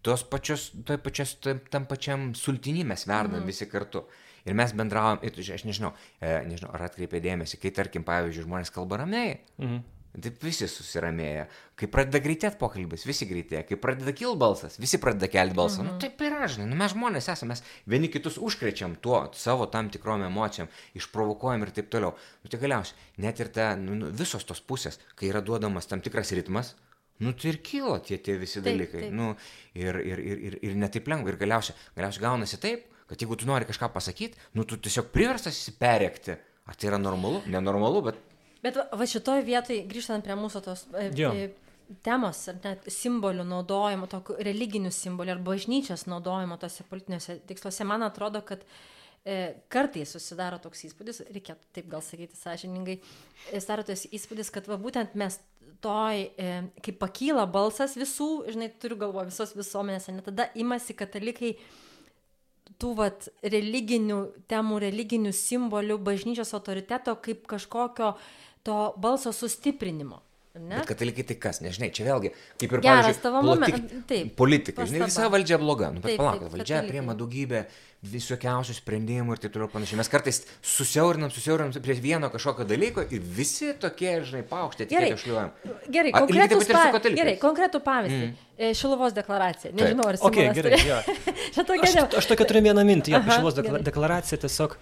Tos 0.04 0.24
pačios, 0.28 0.68
toj 0.84 1.00
pačios, 1.00 1.38
tam 1.72 1.88
pačiam 1.88 2.32
sultinį 2.36 2.84
mes 2.90 3.06
verdam 3.08 3.40
mm. 3.40 3.48
visi 3.48 3.68
kartu. 3.70 4.04
Ir 4.44 4.56
mes 4.58 4.74
bendravom, 4.76 5.22
ir 5.24 5.38
aš 5.40 5.64
nežinau, 5.64 5.94
e, 6.20 6.34
nežinau, 6.50 6.74
ar 6.76 6.90
atkreipė 6.90 7.22
dėmesį, 7.24 7.58
kai 7.62 7.72
tarkim, 7.72 8.04
pavyzdžiui, 8.04 8.44
žmonės 8.44 8.72
kalba 8.74 9.00
ramiai. 9.00 9.38
Mm. 9.56 9.80
Taip 10.14 10.44
visi 10.46 10.66
susiramėja. 10.70 11.48
Kai 11.74 11.88
pradeda 11.90 12.20
greitėti 12.22 12.58
pokalbis, 12.60 13.02
visi 13.08 13.26
greitėja. 13.26 13.64
Kai 13.66 13.78
pradeda 13.82 14.12
kilti 14.14 14.38
balsas, 14.38 14.76
visi 14.78 15.00
pradeda 15.02 15.26
kelti 15.32 15.56
balsą. 15.58 15.82
Mhm. 15.82 15.88
Nu, 15.90 16.02
taip 16.02 16.22
yra, 16.22 16.46
žinai, 16.50 16.68
nu, 16.70 16.78
mes 16.78 16.92
žmonės 16.94 17.30
esame, 17.32 17.56
mes 17.56 17.64
vieni 17.90 18.10
kitus 18.12 18.38
užkrečiam 18.38 18.94
tuo, 19.02 19.24
savo 19.34 19.66
tam 19.72 19.90
tikrom 19.90 20.22
emocijom, 20.28 20.70
išprovokuojam 21.00 21.66
ir 21.66 21.74
taip 21.74 21.90
toliau. 21.90 22.14
Nu, 22.44 22.52
tai 22.52 22.62
galiausiai, 22.62 23.10
net 23.26 23.42
ir 23.42 23.50
ta, 23.56 23.72
nu, 23.80 23.98
nu, 23.98 24.12
visos 24.14 24.46
tos 24.46 24.62
pusės, 24.62 25.00
kai 25.18 25.32
yra 25.32 25.42
duodamas 25.42 25.90
tam 25.90 26.04
tikras 26.04 26.30
ritmas, 26.38 26.76
nu, 27.18 27.34
tai 27.34 27.56
ir 27.56 27.58
kilo 27.66 27.96
tie, 27.98 28.20
tie 28.22 28.36
visi 28.38 28.60
taip, 28.60 28.68
dalykai. 28.70 29.08
Taip. 29.08 29.16
Nu, 29.18 29.32
ir, 29.74 29.98
ir, 29.98 30.22
ir, 30.22 30.44
ir, 30.50 30.58
ir 30.70 30.78
netaip 30.78 31.10
lengva. 31.10 31.34
Ir 31.34 31.40
galiausiai, 31.42 31.74
galiausiai 31.98 32.22
gaunasi 32.28 32.60
taip, 32.62 32.86
kad 33.10 33.18
jeigu 33.18 33.34
tu 33.40 33.50
nori 33.50 33.66
kažką 33.66 33.90
pasakyti, 33.98 34.38
nu, 34.54 34.62
tu 34.62 34.78
tiesiog 34.78 35.10
priverstas 35.14 35.58
įsiperėkti. 35.58 36.38
Ar 36.64 36.78
tai 36.78 36.88
yra 36.88 36.96
normalu? 37.02 37.42
Nenormalu, 37.50 38.00
bet 38.06 38.22
Bet 38.64 38.78
va, 38.80 39.06
šitoj 39.08 39.44
vietoj, 39.44 39.82
grįžtant 39.90 40.24
prie 40.24 40.36
mūsų 40.40 40.64
tos 40.64 40.86
e, 40.96 41.10
e, 41.12 41.48
temos, 42.04 42.40
ar 42.48 42.58
net 42.64 42.88
simbolių 42.92 43.44
naudojimo, 43.48 44.08
tokių 44.10 44.38
religinių 44.48 44.92
simbolių 44.94 45.36
ar 45.36 45.44
bažnyčios 45.44 46.06
naudojimo 46.08 46.56
tose 46.60 46.86
politiniuose 46.88 47.38
tiksluose, 47.48 47.84
man 47.88 48.06
atrodo, 48.06 48.40
kad 48.46 48.64
e, 49.24 49.54
kartais 49.72 50.14
susidaro 50.16 50.60
toks 50.62 50.86
įspūdis, 50.88 51.22
reikėtų 51.34 51.72
taip 51.76 51.90
gal 51.92 52.04
sakyti 52.04 52.38
sąžiningai, 52.40 52.98
e, 53.00 53.58
susidaro 53.58 53.84
tas 53.90 54.06
įspūdis, 54.08 54.52
kad 54.54 54.68
va, 54.70 54.80
būtent 54.80 55.16
mes 55.20 55.38
toj, 55.84 56.28
e, 56.40 56.52
kai 56.84 56.94
pakyla 56.96 57.44
balsas 57.50 57.98
visų, 58.00 58.46
žinai, 58.52 58.70
turiu 58.80 58.98
galvo 59.00 59.24
visos 59.28 59.52
visuomenės, 59.56 60.08
ne 60.12 60.24
tada 60.24 60.48
imasi 60.56 60.96
katalikai 60.96 61.58
tų 62.80 62.94
vat 62.98 63.28
religinių 63.44 64.18
temų, 64.50 64.80
religinių 64.86 65.34
simbolių, 65.36 65.98
bažnyčios 66.02 66.54
autoriteto 66.56 67.14
kaip 67.22 67.44
kažkokio 67.50 68.14
to 68.64 68.78
balso 69.00 69.32
sustiprinimo. 69.32 70.22
Ne? 70.54 70.76
Bet 70.76 70.86
katalikai 70.86 71.24
tai 71.26 71.34
kas, 71.42 71.58
nežinai, 71.64 71.88
čia 71.90 72.04
vėlgi, 72.06 72.30
kaip 72.62 72.74
ir 72.76 72.82
Geras 72.84 73.16
tavo 73.18 73.40
momentas. 73.42 73.80
Politikai, 74.38 74.84
žinai, 74.86 75.08
visa 75.10 75.26
valdžia 75.26 75.56
bloga. 75.58 75.88
Nu, 75.90 76.02
bet 76.02 76.14
palauk, 76.20 76.44
valdžia 76.52 76.84
priema 76.86 77.16
daugybę 77.18 77.64
visokiausių 78.06 78.76
sprendimų 78.76 79.34
ir 79.34 79.40
taip 79.42 79.54
toliau 79.56 79.66
panašiai. 79.72 79.98
Mes 79.98 80.10
kartais 80.12 80.38
susiaurinam, 80.62 81.32
susiaurinam 81.34 81.74
prie 81.82 81.96
vieno 81.98 82.30
kažkokio 82.30 82.68
dalyko 82.70 83.02
ir 83.02 83.24
visi 83.34 83.72
tokie, 83.82 84.12
žinai, 84.28 84.44
paukštė, 84.46 84.86
tik 84.92 85.18
šliuojam. 85.24 85.50
Gerai, 85.96 86.12
konkretų, 86.14 86.60
pa... 86.70 86.84
gerai, 87.08 87.34
konkretų 87.42 87.80
pavyzdį. 87.88 88.28
Mm. 88.28 88.76
Šiluvos 88.78 89.16
deklaracija. 89.16 89.72
Nežinau, 89.74 90.06
ar 90.12 90.20
okay, 90.22 90.52
gerai, 90.54 90.78
ja. 90.86 91.00
aš, 91.64 91.96
aš 92.20 92.30
tokia 92.30 92.46
turiu 92.46 92.62
vieną 92.68 92.86
mintį. 92.86 93.16
Ja, 93.16 93.24
Šiluvos 93.26 93.58
deklaracija 93.58 94.38
tiesiog 94.44 94.78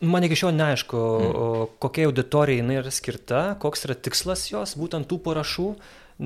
Man 0.00 0.22
iki 0.22 0.36
šiol 0.38 0.52
neaišku, 0.54 0.98
mm. 0.98 1.70
kokia 1.82 2.06
auditorijai 2.06 2.60
jinai 2.60 2.76
yra 2.78 2.92
skirta, 2.94 3.40
koks 3.62 3.82
yra 3.88 3.96
tikslas 3.98 4.44
jos, 4.52 4.76
būtent 4.78 5.08
tų 5.10 5.18
parašų, 5.24 5.66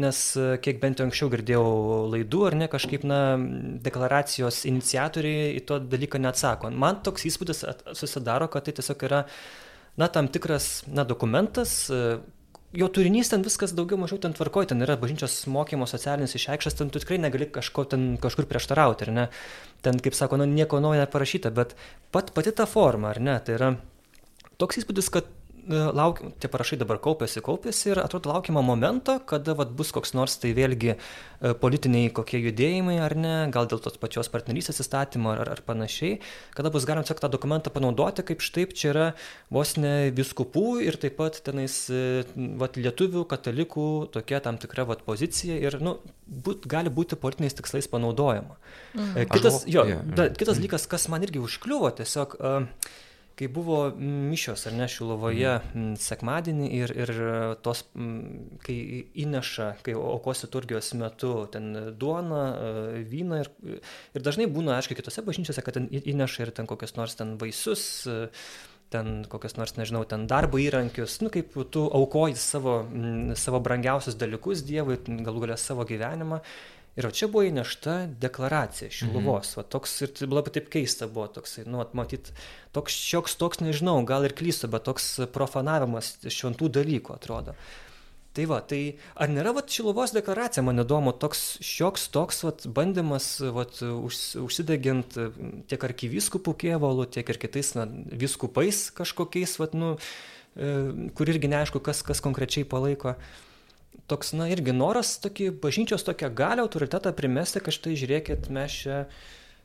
nes 0.02 0.18
kiek 0.64 0.80
bent 0.80 1.00
jau 1.00 1.06
anksčiau 1.06 1.30
girdėjau 1.32 1.64
laidų, 2.12 2.42
ar 2.48 2.56
ne, 2.60 2.68
kažkaip, 2.72 3.04
na, 3.08 3.36
deklaracijos 3.84 4.62
iniciatoriai 4.68 5.54
į 5.56 5.64
to 5.68 5.80
dalyką 5.84 6.20
neatsako. 6.20 6.72
Man 6.84 7.00
toks 7.04 7.24
įspūdis 7.28 7.64
susidaro, 7.96 8.48
kad 8.52 8.68
tai 8.68 8.76
tiesiog 8.76 9.04
yra, 9.08 9.24
na, 10.00 10.08
tam 10.12 10.28
tikras, 10.32 10.82
na, 10.88 11.04
dokumentas, 11.08 11.86
jo 12.72 12.88
turinys 12.88 13.30
ten 13.32 13.44
viskas 13.44 13.74
daugiau 13.76 14.00
mažiau 14.00 14.20
ten 14.22 14.34
tvarkoj, 14.36 14.70
ten 14.72 14.84
yra 14.84 14.96
bažnyčios 15.00 15.44
mokymo 15.52 15.88
socialinis 15.88 16.36
išreikštas, 16.38 16.78
ten 16.78 16.92
tu 16.92 17.02
tikrai 17.02 17.20
negali 17.20 17.48
kažko 17.52 17.84
ten 17.92 18.06
kažkur 18.22 18.48
prieštarauti, 18.48 19.08
ar 19.08 19.12
ne? 19.12 19.26
Ten, 19.84 20.00
kaip 20.02 20.16
sako, 20.16 20.40
nu, 20.40 20.48
nieko 20.48 20.80
naujo 20.80 21.02
neparašyta, 21.02 21.52
bet 21.54 21.76
pat, 22.14 22.32
pati 22.36 22.54
ta 22.56 22.66
forma, 22.70 23.12
ar 23.12 23.20
ne? 23.20 23.36
Tai 23.44 23.58
yra 23.58 23.70
toks 24.62 24.80
įspūdis, 24.82 25.10
kad 25.12 25.28
laukiam, 25.68 26.32
tie 26.40 26.48
parašai 26.50 26.78
dabar 26.80 26.98
kaupiasi, 27.02 27.42
kaupiasi 27.44 27.92
ir 27.92 28.00
atrodo 28.02 28.32
laukiama 28.32 28.62
momento, 28.64 29.18
kada 29.26 29.54
vat, 29.58 29.70
bus 29.76 29.92
koks 29.94 30.14
nors 30.16 30.34
tai 30.42 30.50
vėlgi 30.56 30.94
e, 30.94 31.52
politiniai 31.62 32.10
kokie 32.14 32.40
judėjimai 32.42 32.96
ar 33.02 33.14
ne, 33.18 33.34
gal 33.54 33.68
dėl 33.70 33.82
tos 33.82 33.98
pačios 34.02 34.30
partnerystės 34.32 34.82
įstatymo 34.82 35.34
ar, 35.36 35.52
ar 35.54 35.62
panašiai, 35.66 36.18
kada 36.56 36.72
bus 36.74 36.86
galima 36.88 37.06
tiesiog 37.06 37.22
tą 37.22 37.30
dokumentą 37.32 37.72
panaudoti, 37.74 38.24
kaip 38.26 38.42
štai 38.42 38.66
čia 38.72 38.88
yra 38.90 39.06
vos 39.54 39.76
ne 39.78 40.10
viskupų 40.14 40.66
ir 40.86 40.98
taip 41.02 41.18
pat 41.20 41.38
tenais 41.46 41.78
e, 41.92 42.24
vat, 42.58 42.80
lietuvių, 42.80 43.24
katalikų 43.30 43.88
tokia 44.16 44.42
tam 44.42 44.58
tikra 44.62 44.88
vat, 44.90 45.06
pozicija 45.06 45.60
ir 45.62 45.78
nu, 45.84 45.98
būt, 46.26 46.66
gali 46.70 46.90
būti 46.90 47.18
politiniais 47.20 47.56
tikslais 47.58 47.90
panaudojama. 47.92 48.58
Mm. 48.96 49.30
Kitas, 49.30 49.62
jo. 49.70 49.86
Da, 50.10 50.28
kitas 50.34 50.56
mm. 50.56 50.60
dalykas, 50.62 50.90
kas 50.90 51.08
man 51.12 51.22
irgi 51.26 51.42
užkliuvo, 51.42 51.90
tiesiog 52.02 52.38
uh, 52.40 52.66
kai 53.38 53.48
buvo 53.52 53.78
mišios 53.98 54.66
ar 54.68 54.74
ne 54.76 54.88
Šilovoje 54.90 55.52
mm. 55.60 55.94
sekmadienį 56.00 56.68
ir, 56.78 56.94
ir 57.04 57.12
tos, 57.64 57.84
kai 58.66 58.76
įneša, 59.24 59.68
kai 59.86 59.94
aukos 59.98 60.44
liturgijos 60.46 60.92
metu 61.00 61.32
ten 61.52 61.72
duona, 61.98 62.42
e, 62.52 63.06
vyną 63.08 63.40
ir, 63.44 63.52
ir 64.16 64.26
dažnai 64.26 64.48
būna, 64.52 64.76
aišku, 64.78 64.98
kitose 64.98 65.24
bažnyčiose, 65.26 65.64
kad 65.64 65.78
ten 65.78 65.88
įneša 65.92 66.46
ir 66.46 66.52
ten 66.56 66.68
kokius 66.70 66.96
nors 66.98 67.16
ten 67.18 67.36
vaisius 67.40 67.86
e, 68.10 68.18
ten 68.92 69.22
kokius 69.32 69.56
nors, 69.56 69.72
nežinau, 69.78 70.04
ten 70.08 70.26
darbo 70.28 70.60
įrankius, 70.60 71.16
nu 71.24 71.32
kaip 71.32 71.56
tu 71.72 71.86
aukoji 71.96 72.36
savo, 72.36 72.82
savo 73.40 73.62
brangiausius 73.64 74.18
dalykus 74.20 74.66
Dievui, 74.68 74.98
galų 75.24 75.46
galę 75.46 75.56
savo 75.60 75.86
gyvenimą 75.88 76.42
Ir 76.92 77.08
čia 77.16 77.24
buvo 77.32 77.46
įnešta 77.48 77.94
deklaracija 78.20 78.90
Šiluvos. 78.92 79.54
Mhm. 79.54 79.58
Va, 79.58 79.62
toks 79.74 79.94
ir 80.04 80.10
labai 80.28 80.52
taip 80.52 80.66
keista 80.72 81.08
buvo 81.08 81.30
toksai, 81.38 81.64
nu, 81.64 81.80
matyt, 81.96 82.34
toks 82.76 82.98
šioks 83.00 83.38
toks, 83.40 83.62
nežinau, 83.64 83.96
gal 84.08 84.28
ir 84.28 84.34
klystu, 84.36 84.68
bet 84.72 84.84
toks 84.84 85.14
profanavimas 85.32 86.18
šventų 86.28 86.68
dalykų 86.76 87.14
atrodo. 87.16 87.56
Tai 88.32 88.44
va, 88.48 88.58
tai 88.64 88.80
ar 89.20 89.28
nėra 89.28 89.50
va, 89.56 89.62
Šiluvos 89.68 90.12
deklaracija, 90.16 90.64
man 90.64 90.80
įdomu, 90.80 91.12
toks 91.20 91.58
šioks 91.64 92.06
toks 92.12 92.42
va, 92.46 92.52
bandymas 92.80 93.26
va, 93.56 93.64
už, 93.92 94.20
užsidegint 94.40 95.16
tiek 95.68 95.84
arkivyskupų 95.88 96.54
kievalų, 96.64 97.08
tiek 97.12 97.28
ir 97.28 97.40
kitais 97.40 97.74
na, 97.76 97.84
viskupais 97.88 98.86
kažkokiais, 98.96 99.56
va, 99.60 99.68
nu, 99.76 99.90
e, 100.56 100.70
kur 101.16 101.32
irgi 101.32 101.52
neaišku, 101.52 101.80
kas, 101.84 102.00
kas 102.08 102.24
konkrečiai 102.24 102.68
palaiko 102.68 103.16
toks, 104.10 104.32
na, 104.38 104.48
irgi 104.52 104.74
noras 104.76 105.14
tokį 105.22 105.52
bažnyčios 105.62 106.06
tokią 106.06 106.32
galę, 106.34 106.64
autoritetą 106.64 107.14
primesti, 107.16 107.62
kad 107.62 107.76
štai 107.76 107.98
žiūrėkit, 107.98 108.50
mes 108.54 108.82
čia... 108.84 109.04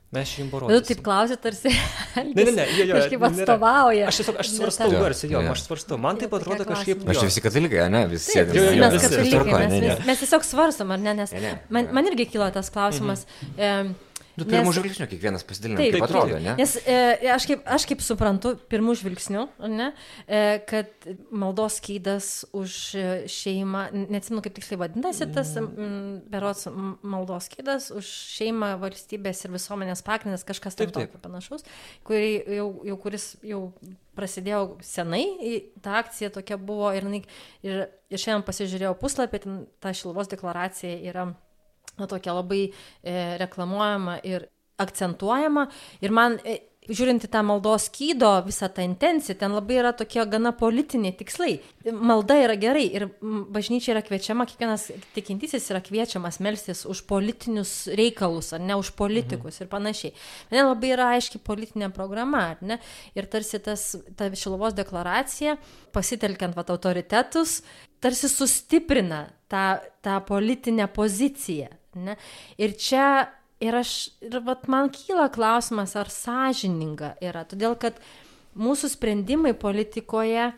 Mes 0.08 0.30
čia 0.32 0.40
jums 0.40 0.54
parodysime. 0.54 0.80
Tu 0.80 0.88
taip 0.88 1.00
klausėt, 1.04 1.42
tarsi. 1.44 1.72
ne, 2.16 2.44
ne, 2.48 2.52
ne, 2.56 2.66
jo, 2.78 2.86
jo, 2.88 2.96
kažkaip 2.96 3.24
atstovauja. 3.28 4.06
Aš 4.08 4.22
tiesiog, 4.22 4.38
aš 4.40 4.52
svarstau 4.54 4.94
garsiai, 4.94 5.32
jo, 5.34 5.42
aš 5.52 5.64
svarstau. 5.66 5.98
Man 6.00 6.22
taip 6.22 6.32
atrodo 6.38 6.64
kažkaip. 6.70 7.02
Aš 7.12 7.26
visi 7.28 7.44
katalikai, 7.44 7.82
ne, 7.92 8.06
visi 8.14 8.32
sėdime. 8.32 8.56
Jo, 8.56 8.70
jo, 8.72 8.86
mes 8.86 9.04
katalikai, 9.04 9.58
mes, 9.66 9.76
mes, 9.84 10.06
mes 10.08 10.24
tiesiog 10.24 10.48
svarstom, 10.48 10.96
ar 10.96 11.04
ne, 11.04 11.16
nes 11.20 11.36
ne, 11.36 11.42
ne, 11.44 11.52
man, 11.76 11.92
man 11.98 12.08
irgi 12.08 12.30
kilo 12.38 12.48
tas 12.56 12.72
klausimas. 12.72 13.28
Mhm. 13.50 13.60
E, 13.60 14.07
Nu, 14.38 14.46
pirmų 14.46 14.70
nes, 14.70 14.78
žvilgsnių 14.78 15.06
kiekvienas 15.10 15.46
pasidalina, 15.50 15.80
taip, 15.82 15.96
kaip 15.96 16.04
atrodo, 16.06 16.36
taip, 16.36 16.44
ne? 16.46 16.54
Nes 16.60 16.74
e, 16.84 16.98
aš, 17.34 17.48
kaip, 17.50 17.64
aš 17.74 17.86
kaip 17.90 18.04
suprantu, 18.06 18.52
pirmų 18.70 18.94
žvilgsnių, 19.00 19.46
ne, 19.74 19.88
e, 20.30 20.42
kad 20.70 21.08
maldos 21.34 21.80
skydas 21.82 22.28
už 22.58 22.76
šeimą, 23.34 23.88
neatsimenu 24.14 24.44
kaip 24.46 24.54
tiksliai 24.60 24.84
vadinasi 24.84 25.30
tas 25.34 25.56
mm. 25.58 26.28
berots 26.30 26.70
maldos 27.02 27.50
skydas 27.50 27.90
už 27.98 28.12
šeimą, 28.36 28.76
valstybės 28.84 29.42
ir 29.48 29.56
visuomenės 29.56 30.06
pagrindas, 30.06 30.46
kažkas 30.46 30.78
taip, 30.78 30.94
taip. 30.94 31.18
panašaus, 31.24 31.66
kurį 32.06 32.30
jau, 32.60 32.70
jau, 32.92 33.00
kuris 33.02 33.32
jau 33.42 33.64
prasidėjo 34.18 34.78
senai, 34.86 35.26
ta 35.82 35.98
akcija 36.04 36.30
tokia 36.38 36.62
buvo 36.62 36.94
ir, 36.94 37.10
ir, 37.66 37.84
ir 37.90 38.22
šiandien 38.22 38.46
pasižiūrėjau 38.46 38.94
puslapį, 39.02 39.42
ta 39.82 39.98
šilvos 39.98 40.30
deklaracija 40.30 41.02
yra 41.10 41.32
na, 41.98 42.08
tokia 42.08 42.38
labai 42.38 42.68
e, 42.68 42.72
reklamuojama 43.42 44.20
ir 44.28 44.48
akcentuojama. 44.82 45.68
Ir 46.06 46.14
man, 46.14 46.38
e, 46.46 46.60
žiūrint 46.88 47.26
į 47.26 47.30
tą 47.32 47.42
maldos 47.46 47.88
kydo, 47.94 48.30
visą 48.46 48.70
tą 48.72 48.84
intenciją, 48.86 49.36
ten 49.40 49.54
labai 49.56 49.80
yra 49.82 49.92
tokie 49.98 50.24
gana 50.30 50.54
politiniai 50.56 51.16
tikslai. 51.20 51.58
Malda 51.92 52.38
yra 52.44 52.56
gerai 52.60 52.86
ir 53.00 53.08
bažnyčia 53.22 53.94
yra 53.96 54.04
kviečiama, 54.06 54.48
kiekvienas 54.48 54.88
tikintysis 55.16 55.68
yra 55.74 55.82
kviečiamas 55.84 56.40
melstis 56.44 56.86
už 56.88 57.04
politinius 57.10 57.74
reikalus, 57.98 58.54
ar 58.56 58.64
ne 58.64 58.78
už 58.80 58.94
politikus 59.00 59.58
mhm. 59.58 59.66
ir 59.66 59.72
panašiai. 59.74 60.14
Mane 60.52 60.68
labai 60.70 60.94
yra 60.96 61.10
aiški 61.18 61.42
politinė 61.44 61.92
programa, 61.96 62.52
ar 62.54 62.64
ne? 62.64 62.80
Ir 63.18 63.28
tarsi 63.32 63.60
tas, 63.64 63.90
ta 64.16 64.30
Šilovos 64.38 64.78
deklaracija, 64.78 65.58
pasitelkiant 65.96 66.56
vat 66.56 66.72
autoritetus, 66.72 67.62
tarsi 68.04 68.30
sustiprina 68.32 69.26
tą, 69.52 69.82
tą 70.06 70.22
politinę 70.28 70.88
poziciją. 70.94 71.77
Ne? 72.06 72.18
Ir 72.62 72.78
čia 72.78 73.08
ir 73.60 73.76
aš, 73.76 73.94
ir 74.22 74.40
vat, 74.46 74.68
man 74.72 74.92
kyla 74.94 75.28
klausimas, 75.34 75.96
ar 75.98 76.12
sąžininga 76.14 77.16
yra, 77.24 77.44
todėl 77.50 77.78
kad 77.80 77.98
mūsų 78.58 78.92
sprendimai 78.94 79.54
politikoje 79.58 80.50
e, 80.50 80.54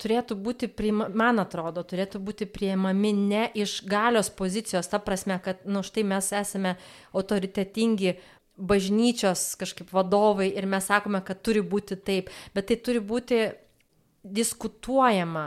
turėtų 0.00 0.36
būti, 0.42 0.70
priima, 0.74 1.08
man 1.14 1.42
atrodo, 1.42 1.84
turėtų 1.86 2.22
būti 2.26 2.48
priimami 2.50 3.12
ne 3.16 3.46
iš 3.58 3.80
galios 3.88 4.30
pozicijos, 4.34 4.90
ta 4.90 5.00
prasme, 5.02 5.38
kad, 5.44 5.62
na, 5.64 5.80
nu, 5.80 5.86
štai 5.86 6.06
mes 6.06 6.32
esame 6.42 6.76
autoritetingi 7.14 8.16
bažnyčios 8.60 9.54
kažkaip 9.60 9.92
vadovai 9.94 10.50
ir 10.52 10.66
mes 10.68 10.84
sakome, 10.90 11.22
kad 11.24 11.40
turi 11.46 11.62
būti 11.64 11.96
taip, 11.96 12.28
bet 12.54 12.68
tai 12.68 12.76
turi 12.76 13.00
būti 13.00 13.46
diskutuojama 14.20 15.46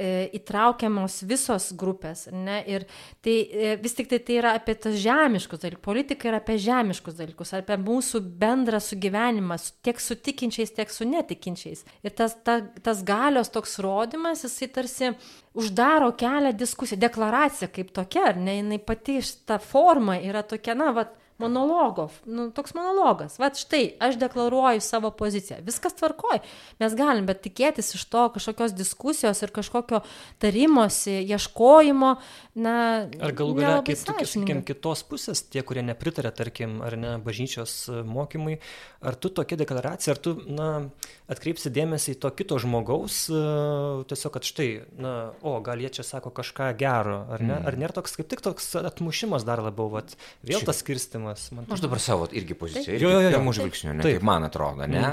įtraukiamos 0.00 1.18
visos 1.28 1.68
grupės, 1.78 2.24
ne, 2.32 2.56
ir 2.66 2.86
tai 3.22 3.34
e, 3.44 3.74
vis 3.82 3.94
tik 3.94 4.08
tai, 4.10 4.18
tai 4.24 4.38
yra 4.40 4.54
apie 4.56 4.74
tas 4.80 4.96
žemiškus 4.98 5.60
dalykus, 5.62 5.84
politika 5.84 6.30
yra 6.30 6.40
apie 6.40 6.56
žemiškus 6.62 7.18
dalykus, 7.18 7.52
apie 7.58 7.76
mūsų 7.82 8.22
bendrą 8.40 8.80
sugyvenimą 8.82 9.58
tiek 9.84 10.00
su 10.00 10.16
tikinčiais, 10.16 10.72
tiek 10.74 10.90
su 10.90 11.06
netikinčiais. 11.08 11.84
Ir 12.02 12.16
tas, 12.16 12.38
ta, 12.42 12.60
tas 12.82 13.04
galios 13.06 13.52
toks 13.52 13.78
rodimas, 13.84 14.46
jisai 14.46 14.70
tarsi 14.72 15.12
uždaro 15.54 16.10
kelią 16.18 16.54
diskusiją, 16.56 16.98
deklaracija 17.02 17.68
kaip 17.72 17.92
tokia, 17.94 18.30
ar 18.32 18.40
ne, 18.40 18.58
jinai 18.62 18.80
pati 18.80 19.20
ta 19.46 19.60
forma 19.62 20.16
yra 20.24 20.42
tokia, 20.42 20.74
na, 20.78 20.90
va, 20.96 21.06
monologo, 21.42 22.08
nu, 22.24 22.48
toks 22.54 22.74
monologas. 22.76 23.38
Vat 23.42 23.58
štai, 23.60 23.82
aš 24.02 24.18
deklaruoju 24.20 24.82
savo 24.84 25.10
poziciją. 25.14 25.60
Viskas 25.66 25.96
tvarkoj. 25.98 26.40
Mes 26.82 26.96
galim, 26.98 27.26
bet 27.28 27.42
tikėtis 27.44 27.94
iš 27.98 28.06
to 28.12 28.24
kažkokios 28.36 28.74
diskusijos 28.76 29.42
ir 29.44 29.52
kažkokio 29.54 30.02
tarimosi, 30.42 31.18
ieškojimo, 31.26 32.14
na. 32.58 32.76
Ar 33.22 33.36
galų 33.36 33.58
galia, 33.58 33.82
kaip, 33.86 34.00
sakykim, 34.00 34.62
kitos 34.68 35.04
pusės, 35.08 35.44
tie, 35.52 35.64
kurie 35.66 35.84
nepritarė, 35.86 36.32
tarkim, 36.36 36.80
ar 36.84 36.96
ne, 37.00 37.16
bažnyčios 37.22 37.76
e, 37.90 38.02
mokymui, 38.06 38.58
ar 39.02 39.18
tu 39.18 39.32
tokia 39.32 39.58
deklaracija, 39.60 40.14
ar 40.16 40.22
tu, 40.22 40.36
na, 40.46 40.70
atkreipsi 41.32 41.72
dėmesį 41.72 42.16
į 42.16 42.20
to 42.22 42.30
kito 42.36 42.58
žmogaus, 42.62 43.24
uh, 43.32 44.02
tiesiog, 44.08 44.34
kad 44.36 44.46
štai, 44.46 44.68
na, 45.00 45.14
o, 45.40 45.56
gal 45.64 45.80
jie 45.82 45.90
čia 45.98 46.04
sako 46.06 46.32
kažką 46.34 46.70
gero, 46.78 47.22
ar 47.32 47.42
ne? 47.42 47.56
Mm. 47.56 47.66
Ar 47.68 47.78
nėra 47.80 47.96
toks, 47.96 48.16
kaip 48.18 48.28
tik 48.30 48.44
toks 48.44 48.68
atmušimas 48.82 49.46
dar 49.48 49.62
labiau, 49.64 49.88
vat, 49.92 50.16
vėl 50.46 50.60
tas 50.66 50.82
skirstimas? 50.82 51.31
Klausimas. 51.32 51.68
Man 51.68 51.76
Aš 51.76 51.80
dabar 51.80 52.00
savo 52.00 52.28
irgi 52.32 52.54
poziciją. 52.54 52.98
Jo, 53.00 53.10
jo, 53.10 53.20
jo. 53.26 53.32
Pirmų 53.32 53.54
žvilgsnių, 53.58 53.96
ne, 53.98 54.06
kaip 54.06 54.22
man 54.26 54.46
atrodo, 54.48 54.86
ne? 54.86 55.04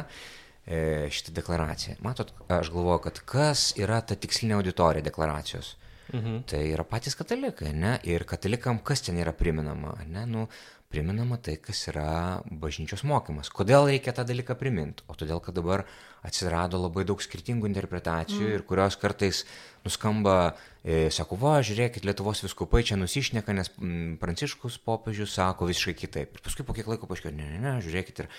Mm. 0.70 1.10
Šitą 1.10 1.34
deklaraciją. 1.34 1.96
Matot, 2.06 2.34
aš 2.54 2.70
galvoju, 2.70 3.00
kad 3.08 3.22
kas 3.26 3.72
yra 3.80 4.02
ta 4.06 4.18
tikslinė 4.20 4.60
auditorija 4.60 5.06
deklaracijos. 5.06 5.76
Mhm. 6.14 6.44
Tai 6.50 6.60
yra 6.66 6.84
patys 6.90 7.16
katalikai, 7.18 7.72
ne? 7.74 7.96
Ir 8.10 8.26
katalikam 8.30 8.82
kas 8.86 9.02
ten 9.06 9.18
yra 9.22 9.34
priminama, 9.34 9.96
ne? 10.10 10.26
Nu, 10.30 10.48
priminama 10.90 11.38
tai, 11.38 11.58
kas 11.62 11.84
yra 11.92 12.42
bažnyčios 12.50 13.06
mokymas. 13.06 13.50
Kodėl 13.54 13.90
reikia 13.90 14.14
tą 14.18 14.26
dalyką 14.30 14.58
priminti? 14.58 15.06
O 15.10 15.18
todėl, 15.18 15.42
kad 15.42 15.58
dabar 15.58 15.86
atsirado 16.26 16.80
labai 16.82 17.06
daug 17.08 17.22
skirtingų 17.24 17.70
interpretacijų 17.70 18.46
mm. 18.46 18.56
ir 18.58 18.66
kurios 18.68 18.98
kartais 19.00 19.44
nuskamba, 19.86 20.56
e, 20.84 21.08
sako, 21.14 21.38
va, 21.40 21.58
žiūrėkit, 21.66 22.08
Lietuvos 22.08 22.44
viskupai 22.44 22.84
čia 22.88 23.00
nusišneka, 23.00 23.56
nes 23.56 23.72
m, 23.80 24.16
Pranciškus 24.22 24.80
popiežius 24.84 25.38
sako 25.40 25.70
visiškai 25.70 25.96
kitaip. 25.98 26.36
Ir 26.36 26.46
paskui 26.46 26.68
po 26.68 26.76
kiek 26.76 26.90
laiko 26.90 27.10
paaiškėjo, 27.10 27.36
ne, 27.38 27.54
ne, 27.54 27.62
ne, 27.64 27.78
žiūrėkit 27.86 28.26
ir 28.26 28.34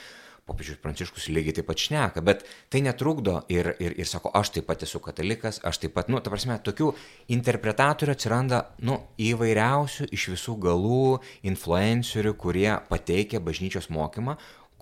popiežius 0.51 0.81
Pranciškus 0.83 1.29
lygiai 1.31 1.55
taip 1.59 1.69
pat 1.71 1.81
šneka, 1.81 2.23
bet 2.27 2.45
tai 2.73 2.83
netrukdo 2.85 3.41
ir, 3.53 3.73
ir, 3.83 3.95
ir 4.01 4.09
sako, 4.09 4.33
aš 4.37 4.53
taip 4.57 4.67
pat 4.71 4.85
esu 4.87 5.01
katalikas, 5.03 5.61
aš 5.67 5.83
taip 5.85 5.95
pat, 5.97 6.11
nu, 6.13 6.21
ta 6.21 6.33
prasme, 6.33 6.59
tokių 6.67 6.91
interpretatorių 7.37 8.17
atsiranda, 8.17 8.63
nu, 8.87 8.99
įvairiausių 9.21 10.11
iš 10.17 10.31
visų 10.35 10.57
galų 10.67 11.05
influencerių, 11.53 12.35
kurie 12.41 12.71
pateikia 12.91 13.43
bažnyčios 13.45 13.91
mokymą, 13.95 14.37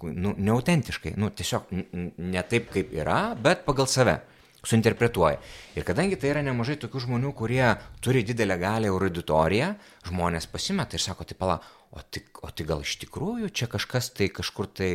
nu, 0.07 0.35
neautentiškai, 0.39 1.15
nu, 1.21 1.31
tiesiog 1.35 1.71
ne 1.73 2.43
taip, 2.51 2.71
kaip 2.75 2.93
yra, 2.97 3.21
bet 3.39 3.65
pagal 3.67 3.89
save 3.91 4.19
suinterpretuoja. 4.67 5.39
Ir 5.79 5.87
kadangi 5.87 6.19
tai 6.19 6.33
yra 6.33 6.43
nemažai 6.45 6.77
tokių 6.83 7.05
žmonių, 7.07 7.33
kurie 7.39 7.65
turi 8.05 8.25
didelę 8.27 8.59
galę 8.61 8.91
auditoriją, 8.93 9.73
žmonės 10.09 10.49
pasimeta 10.51 10.99
ir 10.99 11.05
sako, 11.05 11.27
tai 11.29 11.39
pala, 11.39 11.59
o 11.95 12.03
tai, 12.03 12.25
o 12.43 12.51
tai 12.51 12.67
gal 12.69 12.83
iš 12.85 12.99
tikrųjų 13.05 13.53
čia 13.55 13.69
kažkas 13.71 14.11
tai 14.17 14.29
kažkur 14.35 14.69
tai 14.69 14.91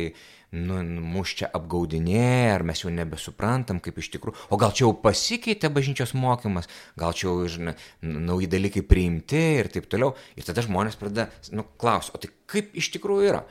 nu, 0.54 0.78
mus 0.84 1.32
čia 1.40 1.48
apgaudinėja, 1.56 2.54
ar 2.54 2.64
mes 2.68 2.84
jau 2.84 2.92
nebesuprantam, 2.94 3.80
kaip 3.82 3.98
iš 3.98 4.12
tikrųjų, 4.14 4.36
o 4.52 4.60
gal 4.60 4.74
čia 4.76 4.84
jau 4.84 4.92
pasikeitė 5.02 5.72
bažnyčios 5.74 6.14
mokymas, 6.14 6.70
gal 7.00 7.16
čia 7.16 7.30
jau 7.30 7.48
žinai, 7.50 7.74
nauji 8.04 8.50
dalykai 8.52 8.84
priimti 8.86 9.40
ir 9.58 9.72
taip 9.74 9.88
toliau. 9.90 10.14
Ir 10.38 10.46
tada 10.46 10.62
žmonės 10.62 11.00
pradeda, 11.00 11.30
nu, 11.56 11.66
klaus, 11.80 12.12
o 12.14 12.20
tai 12.22 12.30
kaip 12.50 12.76
iš 12.78 12.92
tikrųjų 12.94 13.32
yra? 13.32 13.42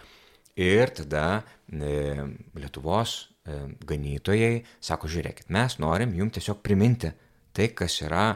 Ir 0.59 0.93
tada 0.93 1.41
e, 1.65 2.21
Lietuvos 2.59 3.15
e, 3.45 3.57
ganytojai 3.89 4.61
sako, 4.77 5.09
žiūrėkit, 5.09 5.49
mes 5.53 5.79
norim 5.81 6.13
jums 6.13 6.37
tiesiog 6.37 6.61
priminti 6.65 7.09
tai, 7.53 7.71
kas 7.73 7.97
yra 8.05 8.27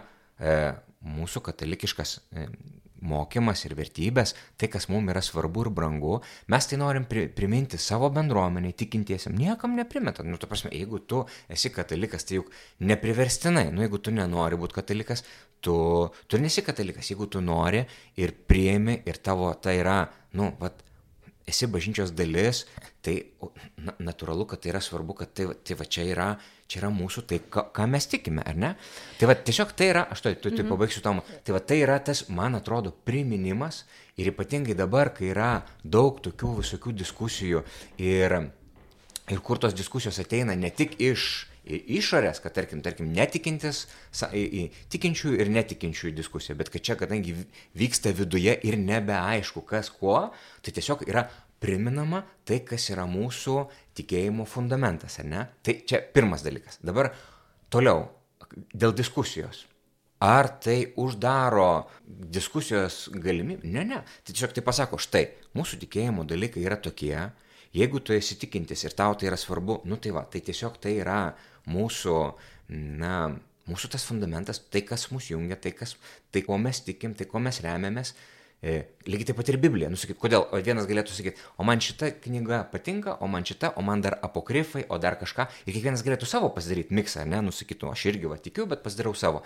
e, 0.42 0.58
mūsų 1.06 1.44
katalikiškas 1.46 2.18
e, 2.18 2.48
mokymas 3.06 3.62
ir 3.68 3.76
vertybės, 3.78 4.34
tai, 4.58 4.70
kas 4.74 4.88
mums 4.90 5.12
yra 5.14 5.22
svarbu 5.22 5.68
ir 5.68 5.70
brangu, 5.78 6.16
mes 6.52 6.68
tai 6.70 6.80
norim 6.82 7.06
pri, 7.10 7.28
priminti 7.34 7.78
savo 7.82 8.10
bendruomeniai, 8.14 8.74
tikintiesiam, 8.78 9.36
niekam 9.38 9.76
neprimetant. 9.78 10.28
Nu, 10.30 10.40
tu 10.42 10.50
prasme, 10.50 10.72
jeigu 10.74 11.04
tu 11.06 11.22
esi 11.54 11.72
katalikas, 11.74 12.26
tai 12.28 12.40
juk 12.40 12.50
nepriverstinai, 12.90 13.68
nu, 13.74 13.84
jeigu 13.86 14.02
tu 14.02 14.14
nenori 14.16 14.60
būti 14.60 14.80
katalikas, 14.80 15.24
tu, 15.62 15.78
tu 16.28 16.42
nesi 16.42 16.66
katalikas, 16.66 17.12
jeigu 17.12 17.30
tu 17.30 17.44
nori 17.44 17.84
ir 18.18 18.34
priemi 18.50 19.02
ir 19.06 19.22
tavo 19.22 19.54
tai 19.62 19.78
yra, 19.84 20.02
nu, 20.38 20.56
vat, 20.62 20.82
esi 21.48 21.68
bažnyčios 21.72 22.12
dalis, 22.12 22.66
tai 23.06 23.16
na, 23.80 23.94
natūralu, 24.04 24.46
kad 24.52 24.62
tai 24.64 24.74
yra 24.74 24.82
svarbu, 24.84 25.16
kad 25.22 25.32
tai, 25.32 25.48
tai 25.64 25.78
va 25.80 25.88
čia 25.88 26.04
yra, 26.12 26.28
čia 26.68 26.82
yra 26.82 26.90
mūsų, 26.92 27.24
tai 27.30 27.40
ką, 27.54 27.70
ką 27.76 27.86
mes 27.88 28.10
tikime, 28.12 28.44
ar 28.44 28.60
ne? 28.60 28.74
Tai 29.20 29.30
va 29.32 29.38
tiesiog 29.40 29.72
tai 29.80 29.88
yra, 29.94 30.04
aš 30.12 30.26
tai, 30.26 30.36
tu, 30.44 30.52
tu 30.52 30.66
pabaigsiu 30.68 31.04
tomu, 31.06 31.24
tai 31.48 31.56
va 31.56 31.64
tai 31.64 31.80
yra 31.86 31.98
tas, 32.04 32.26
man 32.28 32.60
atrodo, 32.60 32.92
priminimas 33.08 33.86
ir 34.20 34.34
ypatingai 34.34 34.76
dabar, 34.76 35.14
kai 35.16 35.32
yra 35.32 35.52
daug 35.84 36.20
tokių 36.26 36.58
visokių 36.60 36.96
diskusijų 37.00 37.64
ir, 38.04 38.40
ir 39.32 39.44
kur 39.46 39.64
tos 39.64 39.78
diskusijos 39.78 40.20
ateina 40.24 40.58
ne 40.60 40.74
tik 40.76 41.00
iš 41.00 41.48
išorės, 41.98 42.42
kad 42.44 42.56
tarkim, 42.56 42.82
tarkim, 42.86 43.10
netikintis, 43.16 43.86
tikinčiųjų 44.94 45.42
ir 45.44 45.52
netikinčiųjų 45.54 46.16
diskusija, 46.18 46.58
bet 46.60 46.72
kad 46.74 46.86
čia, 46.86 46.98
kadangi 47.00 47.36
vyksta 47.78 48.14
viduje 48.16 48.56
ir 48.68 48.80
nebeaišku, 48.82 49.66
kas 49.68 49.92
kuo, 49.94 50.30
tai 50.66 50.76
tiesiog 50.76 51.06
yra 51.10 51.28
priminama 51.62 52.24
tai, 52.46 52.62
kas 52.66 52.90
yra 52.94 53.08
mūsų 53.10 53.64
tikėjimo 53.98 54.46
fundamentas, 54.50 55.18
ar 55.22 55.30
ne? 55.30 55.48
Tai 55.66 55.80
čia 55.90 56.04
pirmas 56.14 56.46
dalykas. 56.46 56.80
Dabar 56.86 57.12
toliau, 57.74 58.06
dėl 58.74 58.94
diskusijos. 58.96 59.66
Ar 60.24 60.48
tai 60.64 60.94
uždaro 60.98 61.88
diskusijos 62.06 63.06
galimybę? 63.14 63.70
Ne, 63.70 63.84
ne. 63.86 64.00
Tai 64.26 64.34
tiesiog 64.34 64.56
tai 64.56 64.64
pasako, 64.66 64.98
štai, 65.02 65.28
mūsų 65.58 65.78
tikėjimo 65.84 66.26
dalykai 66.26 66.64
yra 66.66 66.80
tokie, 66.82 67.14
jeigu 67.78 68.02
tu 68.02 68.16
esi 68.16 68.38
tikintis 68.42 68.82
ir 68.88 68.96
tau 68.98 69.14
tai 69.14 69.30
yra 69.30 69.38
svarbu, 69.38 69.84
nu 69.86 70.00
tai 70.02 70.16
va, 70.16 70.26
tai 70.26 70.42
tiesiog 70.42 70.80
tai 70.82 70.96
yra 71.04 71.20
mūsų, 71.70 72.16
na, 73.02 73.14
mūsų 73.68 73.92
tas 73.94 74.08
fundamentas, 74.08 74.62
tai 74.72 74.84
kas 74.88 75.10
mus 75.12 75.30
jungia, 75.32 75.60
tai, 75.60 75.74
kas, 75.76 75.96
tai 76.32 76.44
ko 76.48 76.58
mes 76.62 76.82
tikim, 76.86 77.16
tai 77.18 77.28
ko 77.30 77.42
mes 77.44 77.62
remiamės. 77.64 78.16
E, 78.58 78.88
lygiai 79.06 79.30
taip 79.30 79.38
pat 79.38 79.52
ir 79.52 79.60
Biblija. 79.62 79.90
Nusakyt, 79.94 80.18
kodėl? 80.18 80.48
O 80.50 80.58
vienas 80.66 80.88
galėtų 80.90 81.14
sakyti, 81.14 81.44
o 81.62 81.66
man 81.68 81.82
šita 81.84 82.10
knyga 82.24 82.64
patinka, 82.72 83.18
o 83.22 83.30
man 83.30 83.46
šita, 83.46 83.76
o 83.78 83.84
man 83.86 84.02
dar 84.02 84.18
apokrifai, 84.26 84.88
o 84.90 84.98
dar 85.02 85.20
kažką. 85.20 85.46
Ir 85.68 85.76
kiekvienas 85.76 86.02
galėtų 86.06 86.30
savo 86.30 86.50
pasidaryti 86.56 86.96
miksą, 86.98 87.28
ne, 87.30 87.44
nusakytų, 87.46 87.92
aš 87.94 88.08
irgi 88.10 88.32
va 88.32 88.40
tikiu, 88.42 88.66
bet 88.72 88.82
pasidarau 88.86 89.14
savo. 89.18 89.44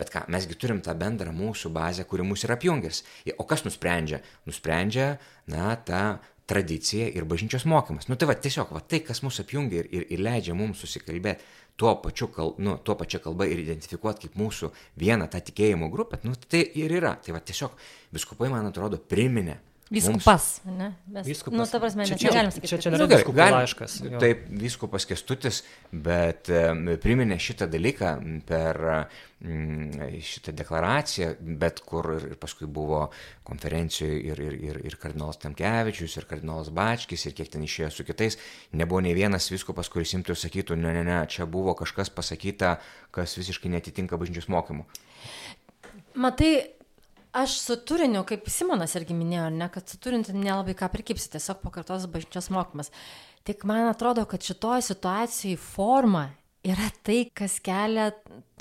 Bet 0.00 0.12
ką, 0.12 0.26
mesgi 0.32 0.56
turim 0.60 0.82
tą 0.84 0.92
bendrą 0.96 1.32
mūsų 1.36 1.72
bazę, 1.72 2.04
kuri 2.08 2.24
mus 2.24 2.44
yra 2.46 2.58
apjungęs. 2.58 3.02
O 3.40 3.48
kas 3.48 3.64
nusprendžia? 3.64 4.20
Nusprendžia, 4.48 5.14
na, 5.50 5.72
ta 5.76 6.20
tradicija 6.50 7.08
ir 7.14 7.26
bažnyčios 7.28 7.64
mokymas. 7.68 8.08
Nu 8.10 8.16
tai 8.18 8.28
va, 8.30 8.34
tiesiog, 8.34 8.72
va, 8.74 8.82
tai, 8.82 9.02
kas 9.06 9.22
mus 9.22 9.38
apjungia 9.42 9.84
ir, 9.84 9.90
ir, 9.94 10.06
ir 10.16 10.22
leidžia 10.24 10.56
mums 10.58 10.82
susikalbėti 10.82 11.46
tuo 11.80 11.94
pačiu, 12.02 12.28
kal, 12.28 12.54
nu, 12.60 12.76
tuo 12.84 12.94
pačia 13.00 13.22
kalba 13.24 13.46
ir 13.48 13.62
identifikuoti 13.62 14.26
kaip 14.26 14.36
mūsų 14.36 14.68
vieną 15.00 15.30
tą 15.32 15.40
tikėjimo 15.48 15.88
grupę, 15.92 16.20
nu, 16.28 16.34
tai 16.36 16.60
ir 16.76 16.92
yra. 17.00 17.14
Tai 17.24 17.32
va 17.38 17.40
tiesiog 17.40 17.78
viskupai, 18.12 18.50
man 18.52 18.68
atrodo, 18.68 19.00
priminė 19.00 19.56
Vyskupas, 19.90 20.60
ne? 20.70 20.92
Mes, 21.10 21.26
vyskupas. 21.26 21.58
Nu, 21.58 21.64
ta 21.66 21.80
prasme, 21.82 22.04
čia, 22.06 22.14
čia, 22.14 22.28
negalim 22.30 22.52
sakyti. 22.54 22.68
Čia, 22.70 22.76
čia 22.78 22.90
kad- 22.92 23.00
nėra 23.00 23.08
Nu, 23.08 23.16
vyskupo 23.16 23.46
laiškas. 23.56 23.96
jo. 24.06 24.20
Taip, 24.22 24.44
vyskupas 24.62 25.06
kestutis, 25.10 25.64
bet 25.90 26.46
priminė 27.02 27.38
šitą 27.42 27.66
dalyką 27.72 28.12
per 28.46 28.78
mm, 29.42 30.14
šitą 30.22 30.54
deklaraciją, 30.54 31.32
bet 31.58 31.82
kur 31.82 32.06
ir, 32.20 32.28
ir 32.30 32.38
paskui 32.38 32.68
buvo 32.70 33.08
konferencijoje 33.42 34.20
ir, 34.30 34.38
ir, 34.46 34.54
ir, 34.70 34.80
ir 34.92 34.96
kardinolas 35.02 35.42
Tamkevičius, 35.42 36.16
ir 36.22 36.28
kardinolas 36.30 36.70
Bačkis, 36.70 37.26
ir 37.26 37.34
kiek 37.34 37.50
ten 37.50 37.66
išėjo 37.66 37.90
su 37.90 38.06
kitais, 38.06 38.38
nebuvo 38.72 39.02
nei 39.02 39.16
vienas 39.18 39.50
vyskupas, 39.50 39.90
kuris 39.90 40.14
imtų 40.14 40.36
ir 40.36 40.42
sakytų, 40.46 40.78
ne, 40.78 40.94
ne, 41.00 41.02
ne, 41.10 41.18
čia 41.26 41.50
buvo 41.50 41.74
kažkas 41.74 42.14
pasakyta, 42.14 42.76
kas 43.10 43.34
visiškai 43.42 43.74
netitinka 43.74 44.14
bažnyčios 44.22 44.46
mokymų. 44.54 44.86
Matai, 46.14 46.52
aš 47.32 47.58
su 47.60 47.76
turiniu, 47.86 48.24
kaip 48.28 48.48
Simonas 48.50 48.94
irgi 48.98 49.14
minėjo, 49.16 49.48
ne, 49.54 49.68
kad 49.72 49.88
su 49.88 49.98
turiniu 50.02 50.34
nelabai 50.34 50.74
ką 50.78 50.90
prikipsi, 50.92 51.30
tiesiog 51.34 51.62
pakartos 51.64 52.08
bažnyčios 52.10 52.50
mokymas. 52.54 52.90
Tik 53.46 53.64
man 53.68 53.88
atrodo, 53.88 54.26
kad 54.28 54.44
šitoje 54.44 54.82
situacijoje 54.90 55.58
forma 55.62 56.28
yra 56.66 56.90
tai, 57.06 57.22
kas 57.32 57.56
kelia 57.64 58.10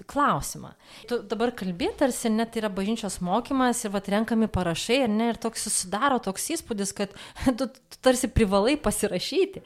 klausimą. 0.07 0.71
Tu 1.09 1.19
dabar 1.27 1.51
kalbėt, 1.57 1.97
tarsi 1.99 2.31
net 2.31 2.55
yra 2.59 2.69
bažnyčios 2.71 3.19
mokymas 3.25 3.83
ir 3.83 3.93
vat 3.95 4.07
renkami 4.11 4.47
parašai, 4.51 5.01
ar 5.07 5.11
ne, 5.11 5.31
ir 5.33 5.39
toks 5.41 5.67
susidaro 5.67 6.21
toks 6.23 6.47
įspūdis, 6.55 6.93
kad 6.95 7.15
tu, 7.59 7.67
tu 7.67 8.01
tarsi 8.05 8.31
privalai 8.31 8.77
pasirašyti, 8.79 9.63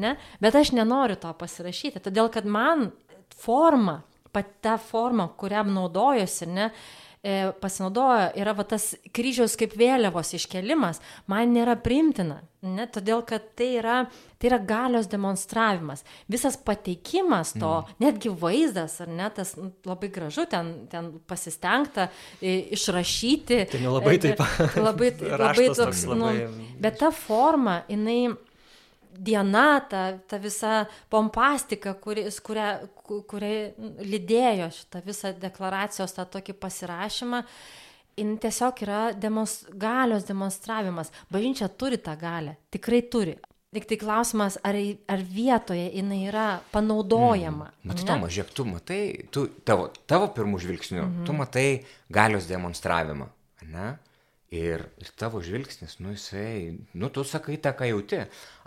ne, 0.00 0.16
bet 0.40 0.56
aš 0.56 0.72
nenoriu 0.76 1.18
to 1.20 1.32
pasirašyti, 1.36 2.04
todėl 2.08 2.32
kad 2.32 2.48
man 2.48 2.90
forma, 3.36 4.00
pati 4.32 4.56
ta 4.64 4.78
forma, 4.80 5.28
kuriam 5.36 5.68
naudojosi, 5.76 6.48
ne, 6.48 6.70
e, 7.26 7.52
pasinaudojo, 7.60 8.30
yra 8.38 8.54
va 8.54 8.64
tas 8.68 8.92
kryžiaus 9.14 9.56
kaip 9.58 9.74
vėliavos 9.78 10.30
iškelimas, 10.38 11.00
man 11.30 11.50
nėra 11.54 11.74
primtina, 11.82 12.38
ne, 12.62 12.86
todėl 12.90 13.24
kad 13.26 13.48
tai 13.58 13.72
yra, 13.80 13.96
tai 14.38 14.50
yra 14.50 14.60
galios 14.62 15.08
demonstravimas. 15.10 16.04
Visas 16.30 16.58
pateikimas 16.58 17.54
to, 17.56 17.72
mm. 17.82 17.98
netgi 18.04 18.32
vaizdas, 18.42 18.98
ar 19.02 19.10
ne, 19.10 19.28
tas 19.34 19.56
nu, 19.58 19.72
labai 19.88 20.10
gražu, 20.14 20.46
ten, 20.50 20.72
ten 20.92 21.12
pasistengta 21.26 22.08
e, 22.38 22.58
išrašyti. 22.78 23.62
Tai 23.74 23.82
nelabai 23.82 24.18
e, 24.20 24.22
taip. 24.28 24.44
Labai, 24.78 25.12
labai 25.26 25.40
Raštas 25.42 25.82
toks, 25.82 25.82
toks 25.82 26.04
nu, 26.12 26.30
labai- 26.30 26.74
bet 26.86 27.00
ta 27.02 27.10
forma, 27.14 27.80
jinai 27.90 28.20
diena, 29.18 29.80
ta, 29.90 30.18
ta 30.28 30.38
visa 30.38 30.86
pompastika, 31.10 31.94
kuris, 31.94 32.40
kurią, 32.40 32.68
ku- 33.02 33.22
kuria 33.28 33.72
lydėjo 34.02 34.70
šitą 34.76 35.02
visą 35.06 35.32
deklaracijos 35.40 36.14
tą 36.16 36.24
tokį 36.36 36.54
pasirašymą, 36.62 37.42
jin 38.16 38.38
tiesiog 38.40 38.80
yra 38.86 39.02
demos, 39.12 39.64
galios 39.74 40.24
demonstravimas. 40.24 41.12
Bažnyčia 41.30 41.68
turi 41.68 41.98
tą 41.98 42.16
galę, 42.20 42.56
tikrai 42.70 43.02
turi. 43.12 43.36
Tik 43.76 43.84
tai 43.90 43.96
klausimas, 44.00 44.54
ar, 44.64 44.76
ar 45.10 45.20
vietoje 45.20 45.90
jinai 45.92 46.22
yra 46.30 46.46
panaudojama. 46.72 47.66
Matai, 47.84 48.04
ne? 48.04 48.08
Tomas, 48.08 48.32
žiūrėk, 48.32 48.52
tu 48.56 48.64
matai, 48.64 49.00
tu, 49.34 49.42
tavo, 49.68 49.90
tavo 50.08 50.30
pirmų 50.32 50.60
žvilgsnių, 50.62 51.02
mm 51.02 51.10
-hmm. 51.10 51.26
tu 51.26 51.32
matai 51.36 51.84
galios 52.08 52.46
demonstravimą, 52.48 53.26
ne? 53.68 53.98
Ir, 54.56 54.86
ir 55.02 55.10
tavo 55.18 55.42
žvilgsnis, 55.44 55.98
nu 56.00 56.14
jisai, 56.14 56.78
nu 56.96 57.10
tu 57.12 57.24
sakai 57.26 57.58
tą, 57.62 57.74
ką 57.76 57.88
jauti. 57.90 58.22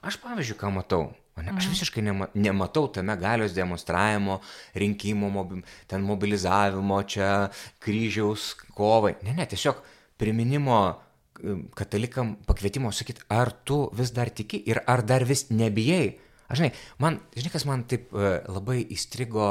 Aš, 0.05 0.19
pavyzdžiui, 0.21 0.57
ką 0.59 0.71
matau, 0.75 1.07
ne? 1.39 1.53
aš 1.55 1.69
visiškai 1.71 2.03
nema, 2.05 2.27
nematau 2.35 2.87
tame 2.93 3.15
galios 3.19 3.55
demonstravimo, 3.55 4.39
rinkimo, 4.79 5.29
mobi, 5.33 5.61
ten 5.89 6.05
mobilizavimo, 6.05 7.01
čia 7.09 7.49
kryžiaus 7.83 8.51
kovai. 8.77 9.15
Ne, 9.25 9.35
ne, 9.39 9.47
tiesiog 9.49 9.81
priminimo 10.19 10.79
e, 10.89 11.57
katalikam 11.79 12.35
pakvietimo 12.47 12.91
sakyti, 12.95 13.25
ar 13.31 13.53
tu 13.63 13.85
vis 13.95 14.13
dar 14.15 14.31
tiki 14.35 14.61
ir 14.69 14.83
ar 14.87 15.03
dar 15.07 15.25
vis 15.27 15.47
nebijai. 15.49 16.17
Aš 16.49 16.61
žinai, 16.61 16.71
man, 17.01 17.19
žinai, 17.37 17.53
kas 17.55 17.67
man 17.69 17.85
taip 17.89 18.13
e, 18.13 18.35
labai 18.49 18.81
įstrigo, 18.95 19.49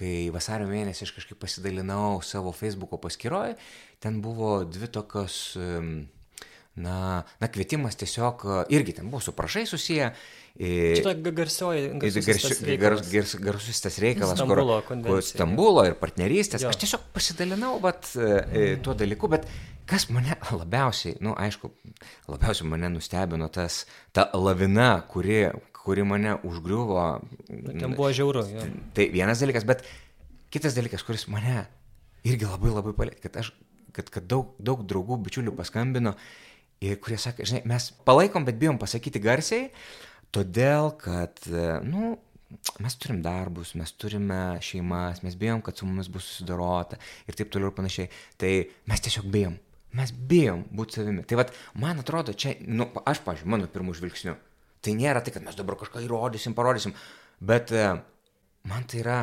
kai 0.00 0.30
vasario 0.32 0.66
mėnesį 0.70 1.04
aš 1.06 1.12
kažkaip 1.18 1.38
pasidalinau 1.44 2.22
savo 2.24 2.54
Facebook'o 2.56 2.96
paskyroje, 3.04 3.58
ten 4.00 4.22
buvo 4.24 4.62
dvi 4.64 4.88
tokios, 4.88 5.36
na, 6.80 7.24
na 7.40 7.48
kvietimas 7.52 7.98
tiesiog, 8.00 8.44
irgi 8.72 8.94
ten 9.00 9.10
buvo 9.10 9.20
su 9.20 9.32
prašai 9.36 9.66
susiję. 9.68 10.12
Šitą 10.60 11.12
ga- 11.22 11.32
garsioji. 11.32 11.82
garsusis 12.00 12.26
tas 12.26 12.60
Garsiu- 12.60 12.66
reikalas. 12.66 13.00
gars- 13.00 13.12
gars- 13.12 13.36
Garsusis 13.44 13.80
tas 13.80 13.98
reikalas, 14.02 14.36
Stambulo 14.38 14.80
kur, 14.82 14.96
kur 15.06 15.22
Stambulo 15.24 15.84
ir 15.88 15.94
partnerystės. 16.00 16.62
Jo. 16.64 16.68
Aš 16.72 16.76
tiesiog 16.82 17.00
pasidalinau 17.14 17.78
vat, 17.80 18.10
e, 18.16 18.76
tuo 18.82 18.94
dalyku, 18.94 19.28
bet 19.30 19.46
kas 19.86 20.08
mane 20.10 20.36
labiausiai, 20.52 21.16
na, 21.20 21.30
nu, 21.30 21.34
aišku, 21.38 21.70
labiausiai 22.28 22.68
mane 22.68 22.88
nustebino 22.92 23.48
tas, 23.50 23.86
ta 24.12 24.28
lavina, 24.34 25.02
kuri, 25.08 25.48
kuri 25.80 26.04
mane 26.06 26.36
užgriuvo. 26.46 27.04
Ten 27.48 27.96
buvo 27.96 28.10
žiauru. 28.14 28.44
Jo. 28.50 28.68
Tai 28.96 29.08
vienas 29.12 29.42
dalykas, 29.42 29.66
bet 29.68 29.84
kitas 30.52 30.76
dalykas, 30.76 31.04
kuris 31.06 31.26
mane 31.32 31.64
irgi 32.26 32.48
labai 32.48 32.72
labai 32.74 32.94
palėtė, 32.96 33.24
kad 33.24 33.40
aš, 33.42 33.52
kad, 33.96 34.10
kad 34.12 34.26
daug, 34.28 34.54
daug 34.60 34.82
draugų, 34.86 35.20
bičiulių 35.24 35.54
paskambino 35.56 36.14
ir 36.84 36.98
kurie 37.00 37.18
sakė, 37.20 37.46
žinai, 37.48 37.62
mes 37.68 37.90
palaikom, 38.08 38.46
bet 38.48 38.58
bijom 38.60 38.80
pasakyti 38.80 39.22
garsiai, 39.22 39.70
todėl 40.34 40.92
kad, 41.00 41.40
nu, 41.84 42.14
mes 42.82 42.96
turim 43.00 43.20
darbus, 43.24 43.74
mes 43.78 43.92
turime 43.96 44.58
šeimas, 44.64 45.22
mes 45.24 45.36
bijom, 45.38 45.62
kad 45.64 45.78
su 45.78 45.88
mumis 45.88 46.10
bus 46.12 46.26
susidorota 46.26 46.98
ir 47.28 47.36
taip 47.38 47.52
toliau 47.52 47.70
ir 47.70 47.76
panašiai. 47.76 48.10
Tai 48.40 48.52
mes 48.90 49.04
tiesiog 49.06 49.28
bijom. 49.32 49.58
Mes 49.98 50.12
bijom 50.14 50.64
būti 50.76 51.00
savimi. 51.00 51.24
Tai 51.26 51.40
vad, 51.40 51.52
man 51.82 52.02
atrodo, 52.02 52.34
čia, 52.38 52.54
nu, 52.66 52.86
aš, 53.02 53.22
pažiūrėjau, 53.26 53.50
mano 53.54 53.70
pirmų 53.70 53.96
žvilgsnių, 53.98 54.36
tai 54.80 54.96
nėra 54.98 55.22
tai, 55.24 55.34
kad 55.34 55.44
mes 55.44 55.58
dabar 55.58 55.76
kažką 55.80 56.02
įrodysim, 56.06 56.56
parodysim, 56.56 56.94
bet 57.40 57.72
e, 57.72 57.86
man 58.70 58.88
tai 58.90 59.04
yra 59.04 59.20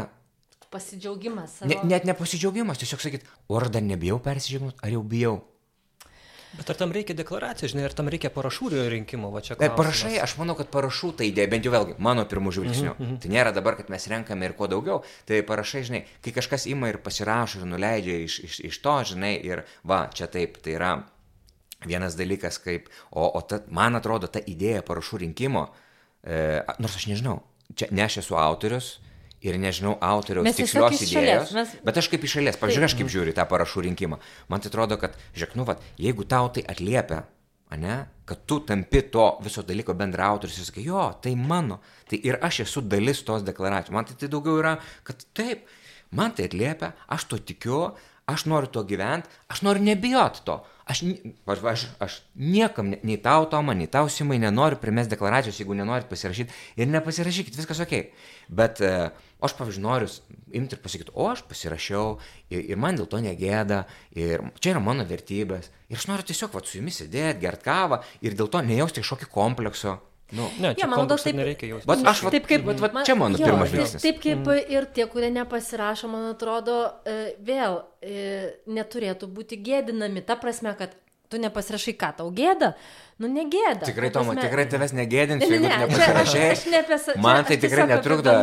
Pasidžiaugimas 0.68 1.62
savo. 1.62 1.70
Ne, 1.72 1.78
net 1.88 2.04
nepasidžiaugimas, 2.04 2.80
tiesiog 2.82 3.00
sakyt, 3.00 3.28
o 3.48 3.56
ar 3.56 3.70
dar 3.72 3.86
nebijau 3.86 4.18
persidžiaugimus, 4.20 4.76
ar 4.84 4.92
jau 4.92 5.04
bijau. 5.04 5.38
Bet 6.58 6.70
ar 6.72 6.78
tam 6.80 6.92
reikia 6.96 7.16
deklaracijos, 7.16 7.72
žinai, 7.74 7.86
ar 7.88 7.94
tam 7.96 8.10
reikia 8.12 8.32
parašų 8.34 8.70
rinkimo, 8.92 9.30
va 9.32 9.42
čia 9.46 9.54
E, 9.54 9.58
klausimas. 9.58 9.78
parašai, 9.78 10.14
aš 10.24 10.38
manau, 10.40 10.56
kad 10.60 10.72
parašų 10.74 11.12
tai 11.20 11.28
idėja, 11.30 11.50
bent 11.52 11.68
jau 11.68 11.72
vėlgi, 11.72 11.98
mano 12.00 12.26
pirmų 12.26 12.54
žvilgsnių. 12.56 12.94
Mm 12.96 13.06
-hmm. 13.06 13.20
Tai 13.22 13.30
nėra 13.30 13.54
dabar, 13.54 13.76
kad 13.78 13.90
mes 13.90 14.08
renkame 14.08 14.46
ir 14.46 14.54
kuo 14.54 14.68
daugiau. 14.68 15.04
Tai 15.26 15.42
parašai, 15.44 15.84
žinai, 15.84 16.06
kai 16.22 16.32
kažkas 16.32 16.66
ima 16.68 16.90
ir 16.90 16.98
pasirašo 16.98 17.60
ir 17.60 17.66
nuleidžia 17.66 18.18
iš, 18.24 18.40
iš, 18.40 18.60
iš 18.60 18.82
to, 18.82 19.04
žinai, 19.04 19.36
ir 19.44 19.64
va, 19.84 20.10
čia 20.14 20.28
taip, 20.28 20.58
tai 20.58 20.74
yra 20.74 21.04
vienas 21.86 22.18
dalykas 22.18 22.58
kaip, 22.64 22.90
o, 23.12 23.28
o 23.28 23.42
ta, 23.46 23.62
man 23.70 24.00
atrodo, 24.00 24.30
ta 24.32 24.42
idėja 24.42 24.82
parašų 24.88 25.22
rinkimo, 25.26 25.68
e, 26.24 26.64
nors 26.82 26.98
aš 26.98 27.10
nežinau, 27.12 27.42
čia 27.76 27.92
ne 27.92 28.08
aš 28.08 28.24
esu 28.24 28.40
autorius, 28.40 28.98
ir 29.46 29.58
nežinau 29.62 29.96
autoriaus 30.02 30.48
Mes 30.48 30.58
tikslios 30.58 30.98
idėjos, 30.98 31.14
šalies, 31.14 31.52
mes- 31.54 31.74
bet 31.86 31.98
aš 32.02 32.10
kaip 32.10 32.24
iš 32.26 32.38
šalies, 32.40 32.58
pažiūrėk, 32.58 32.90
aš 32.90 32.96
kaip 32.98 33.10
žiūriu 33.14 33.36
tą 33.38 33.46
parašų 33.50 33.86
rinkimą. 33.86 34.20
Man 34.50 34.64
tai 34.64 34.72
atrodo, 34.72 34.98
kad, 34.98 35.18
žiūrėk, 35.38 35.58
nu, 35.60 35.66
vat, 35.68 35.84
jeigu 36.02 36.26
tau 36.26 36.50
tai 36.54 36.64
atliepia, 36.66 37.24
ane, 37.70 38.08
kad 38.26 38.46
tu 38.48 38.60
tampi 38.66 39.04
to 39.12 39.28
viso 39.44 39.62
dalyko 39.64 39.94
bendraautorius 39.98 40.58
ir 40.58 40.68
sakai, 40.70 40.86
jo, 40.88 41.04
tai 41.22 41.36
mano, 41.36 41.82
tai 42.10 42.20
ir 42.24 42.40
aš 42.42 42.64
esu 42.66 42.82
dalis 42.82 43.22
tos 43.28 43.44
deklaracijos. 43.46 43.94
Man 43.96 44.08
tai, 44.08 44.16
tai 44.20 44.30
daugiau 44.32 44.58
yra, 44.62 44.78
kad 45.08 45.22
taip, 45.38 45.68
man 46.16 46.34
tai 46.36 46.48
atliepia, 46.50 46.94
aš 47.12 47.28
to 47.30 47.38
tikiu, 47.38 47.82
aš 48.28 48.48
noriu 48.50 48.72
to 48.72 48.84
gyventi, 48.88 49.30
aš 49.52 49.64
noriu 49.68 49.84
nebijoti 49.84 50.44
to. 50.48 50.62
Aš, 50.88 51.02
va, 51.44 51.74
aš, 51.74 51.82
aš 52.00 52.14
niekam, 52.40 52.94
ne- 52.94 53.00
nei 53.04 53.18
tau, 53.20 53.44
Toma, 53.52 53.74
nei 53.76 53.90
tau, 53.92 54.08
Simai, 54.08 54.38
nenoriu 54.40 54.80
primesti 54.80 55.12
deklaracijos, 55.16 55.58
jeigu 55.60 55.76
nenorit 55.76 56.08
pasirašyti. 56.08 56.54
Ir 56.80 56.88
nepasirašykit, 56.88 57.58
viskas 57.60 57.82
ok. 57.84 57.94
Bet 58.48 58.80
e, 58.80 58.92
aš, 59.44 59.56
pavyzdžiui, 59.60 59.84
noriu 59.84 60.08
imti 60.56 60.78
ir 60.78 60.84
pasakyti, 60.84 61.12
o 61.12 61.28
aš 61.28 61.44
pasirašiau 61.50 62.14
ir, 62.48 62.62
ir 62.72 62.80
man 62.80 62.96
dėl 62.96 63.10
to 63.12 63.20
negėda, 63.20 63.82
ir 64.16 64.46
čia 64.64 64.78
yra 64.78 64.84
mano 64.84 65.04
vertybės. 65.10 65.68
Ir 65.92 66.00
aš 66.00 66.08
noriu 66.08 66.28
tiesiog 66.32 66.56
va, 66.56 66.64
su 66.64 66.80
jumis 66.80 67.02
sėdėti, 67.04 67.42
gert 67.44 67.68
kavą 67.68 68.00
ir 68.24 68.40
dėl 68.40 68.48
to 68.48 68.64
nejausti 68.64 69.04
kažkokio 69.04 69.28
komplekso. 69.36 69.98
Nu, 70.32 70.50
Ne, 70.60 70.74
čia 70.76 70.84
Jo, 70.86 70.90
man 70.90 71.00
atrodo, 71.00 71.16
taip- 71.24 71.36
nereikia 71.36 71.68
jaustis. 71.70 71.88
Vat 71.88 72.00
aš 72.12 72.22
taip 72.32 72.48
kaip, 72.48 72.66
vat- 72.68 72.82
vat 72.84 73.06
čia 73.08 73.16
mano 73.16 73.38
jo, 73.40 73.46
pirmas 73.46 73.70
žvilgsnis. 73.72 74.02
Taip 74.04 74.18
kaip 74.22 74.48
ir 74.70 74.86
tie, 74.92 75.06
kurie 75.08 75.30
nepasirašo, 75.32 76.08
man 76.12 76.26
atrodo, 76.34 76.92
e, 77.06 77.36
vėl 77.40 77.78
e, 78.02 78.52
neturėtų 78.68 79.30
būti 79.32 79.56
gėdinami. 79.64 80.26
Ta 80.26 80.36
prasme, 80.36 80.76
kad 80.78 80.96
tu 81.30 81.38
nepasirašai, 81.42 81.94
ką 82.00 82.10
tau 82.22 82.30
gėda, 82.32 82.74
nu 83.20 83.28
negėda. 83.28 83.84
Tikrai, 83.88 84.10
Toma, 84.14 84.34
prasme- 84.34 84.44
tikrai 84.46 84.66
tavęs 84.72 84.94
negėdinsiu, 84.96 85.50
Ne, 85.54 85.60
ne, 85.60 85.70
jeigu 85.72 85.92
ne, 85.92 85.98
čia 85.98 86.08
aš- 86.08 86.08
nepasirašai. 86.08 86.50
aš 86.54 86.66
ne 86.72 86.78
apie 86.84 86.98
sa- 87.04 87.14
čia 87.18 87.22
Man 87.26 87.44
tai 87.48 87.58
aš 87.58 87.62
tikrai 87.66 87.86
netrukdo 87.90 88.34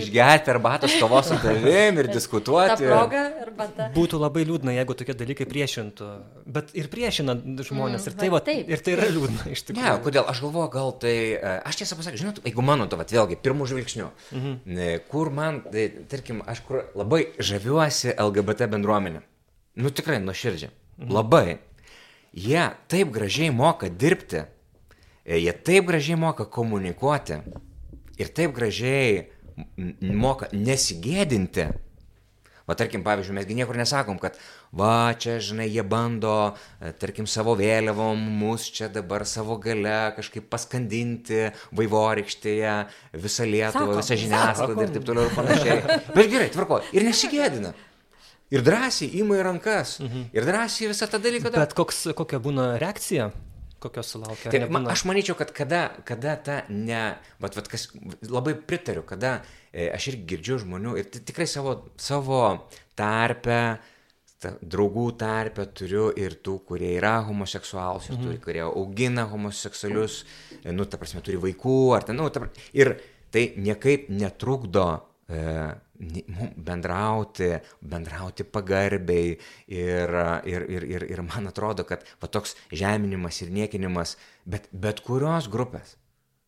išgerti 0.00 0.50
arbatos 0.54 0.96
kavos 1.00 1.30
su 1.30 1.38
tavim 1.42 2.00
ir 2.02 2.06
Ta 2.10 2.12
diskutuoti. 2.18 2.84
proga 2.90 3.22
arba 3.46 3.66
ta. 3.76 3.88
Būtų 3.94 4.20
labai 4.20 4.44
liūdna, 4.48 4.74
jeigu 4.76 4.94
tokie 4.98 5.14
dalykai 5.16 5.46
priešintų. 5.48 6.08
Bet 6.46 6.74
ir 6.74 6.88
priešina 6.92 7.36
žmonės. 7.70 8.04
Mm, 8.04 8.10
ir, 8.12 8.18
tai, 8.20 8.28
va, 8.28 8.38
va, 8.38 8.40
taip. 8.50 8.68
ir 8.68 8.82
tai 8.84 8.96
yra 8.96 9.08
liūdna 9.14 9.46
iš 9.54 9.62
Ne, 9.62 9.68
tikrųjų. 9.72 10.02
kodėl 10.08 10.28
aš 10.32 10.40
galvoju, 10.44 10.70
gal 10.76 10.92
tai, 11.00 11.14
e, 11.38 11.54
aš 11.64 11.80
tiesą 11.82 11.96
pasakiau, 12.00 12.20
žinot, 12.24 12.42
jeigu 12.44 12.62
mano, 12.66 12.86
tai 12.90 12.98
vat, 13.00 13.10
vėlgi, 13.14 13.38
pirmų 13.40 13.66
žvilgsnių, 13.72 14.10
mhm. 14.32 14.58
kur 15.08 15.30
man, 15.30 15.62
tai, 15.70 15.86
tarkim, 16.10 16.42
aš 16.46 16.60
kur 16.66 16.84
labai 16.98 17.28
žaviuosi 17.38 18.12
LGBT 18.18 18.66
bendruomenė. 18.74 19.22
Nu 19.76 19.90
tikrai, 19.90 20.18
nuoširdžiai. 20.24 20.70
Mhm. 20.98 21.12
Labai. 21.12 21.58
Jie 22.36 22.66
taip 22.92 23.14
gražiai 23.14 23.48
moka 23.54 23.88
dirbti, 23.88 24.44
e, 25.24 25.38
jie 25.40 25.54
taip 25.64 25.88
gražiai 25.88 26.18
moka 26.20 26.44
komunikuoti 26.44 27.40
ir 28.20 28.32
taip 28.36 28.52
gražiai 28.56 29.24
moka 30.00 30.50
nesigėdinti. 30.52 31.70
Va, 32.66 32.74
tarkim, 32.74 33.04
pavyzdžiui, 33.06 33.34
mesgi 33.36 33.54
niekur 33.54 33.76
nesakom, 33.78 34.16
kad 34.18 34.34
va, 34.74 35.14
čia, 35.14 35.36
žinai, 35.38 35.68
jie 35.70 35.84
bando, 35.86 36.32
e, 36.82 36.90
tarkim, 36.98 37.28
savo 37.30 37.54
vėliavom 37.56 38.24
mus 38.40 38.66
čia 38.74 38.88
dabar 38.90 39.22
savo 39.22 39.54
gale 39.62 39.94
kažkaip 40.16 40.48
paskandinti 40.50 41.44
vaivorykštėje 41.78 42.74
visą 43.22 43.46
Lietuvą, 43.46 44.00
visą 44.00 44.18
žiniasklaidą 44.18 44.88
ir 44.88 44.96
taip 44.96 45.06
toliau 45.06 45.30
ir 45.30 45.36
panašiai. 45.38 46.00
Bet 46.10 46.32
gerai, 46.32 46.50
tvarko. 46.50 46.82
Ir 46.90 47.06
nesigėdina. 47.06 47.70
Ir 48.54 48.62
drąsiai 48.62 49.08
ima 49.18 49.34
į 49.40 49.42
rankas. 49.42 49.96
Mhm. 50.00 50.28
Ir 50.36 50.44
drąsiai 50.46 50.88
visą 50.92 51.08
tą 51.10 51.18
dalyką 51.18 51.50
daro. 51.50 51.64
Bet 51.64 51.74
koks, 51.74 52.04
kokia 52.14 52.38
būna 52.38 52.66
reakcija, 52.78 53.30
kokios 53.82 54.12
sulaukia? 54.14 54.50
Tai, 54.52 54.60
ma, 54.68 54.78
nebūna? 54.80 54.92
aš 54.94 55.02
manyčiau, 55.08 55.34
kad 55.38 55.50
kada, 55.56 55.80
kada 56.06 56.36
ta 56.36 56.60
ne, 56.70 57.16
vat, 57.42 57.56
vat, 57.58 57.66
kas, 57.68 57.88
labai 58.30 58.54
pritariu, 58.54 59.02
kada 59.06 59.40
e, 59.72 59.88
aš 59.90 60.12
irgi 60.12 60.24
girdžiu 60.34 60.60
žmonių 60.62 60.94
ir 61.00 61.10
ti- 61.10 61.20
tikrai 61.26 61.46
savo, 61.50 61.74
savo 61.98 62.40
tarpę, 62.96 63.58
ta, 64.40 64.52
draugų 64.62 65.08
tarpę 65.18 65.66
turiu 65.76 66.06
ir 66.16 66.38
tų, 66.44 66.58
kurie 66.70 66.94
yra 67.00 67.16
homoseksualus, 67.26 68.08
ir 68.12 68.16
turi, 68.22 68.38
kurie 68.46 68.62
augina 68.64 69.26
homoseksualius, 69.30 70.22
e, 70.62 70.70
nu, 70.72 70.84
ta 70.86 70.96
prasme, 71.02 71.20
turi 71.26 71.36
vaikų, 71.42 71.76
ar 71.98 72.06
ten, 72.08 72.16
nu, 72.20 72.30
ta, 72.30 72.40
pra- 72.46 72.66
ir 72.72 72.94
tai 73.34 73.48
niekaip 73.58 74.06
netrukdo 74.08 74.86
bendrauti, 75.26 77.50
bendrauti 77.82 78.46
pagarbiai 78.46 79.34
ir, 79.66 80.14
ir, 80.46 80.62
ir, 80.70 80.86
ir, 80.94 81.02
ir 81.10 81.22
man 81.26 81.50
atrodo, 81.50 81.82
kad 81.88 82.06
va 82.22 82.30
toks 82.30 82.54
žeminimas 82.70 83.42
ir 83.42 83.50
niekinimas, 83.50 84.14
bet 84.46 84.70
bet 84.72 85.02
kurios 85.06 85.50
grupės. 85.50 85.96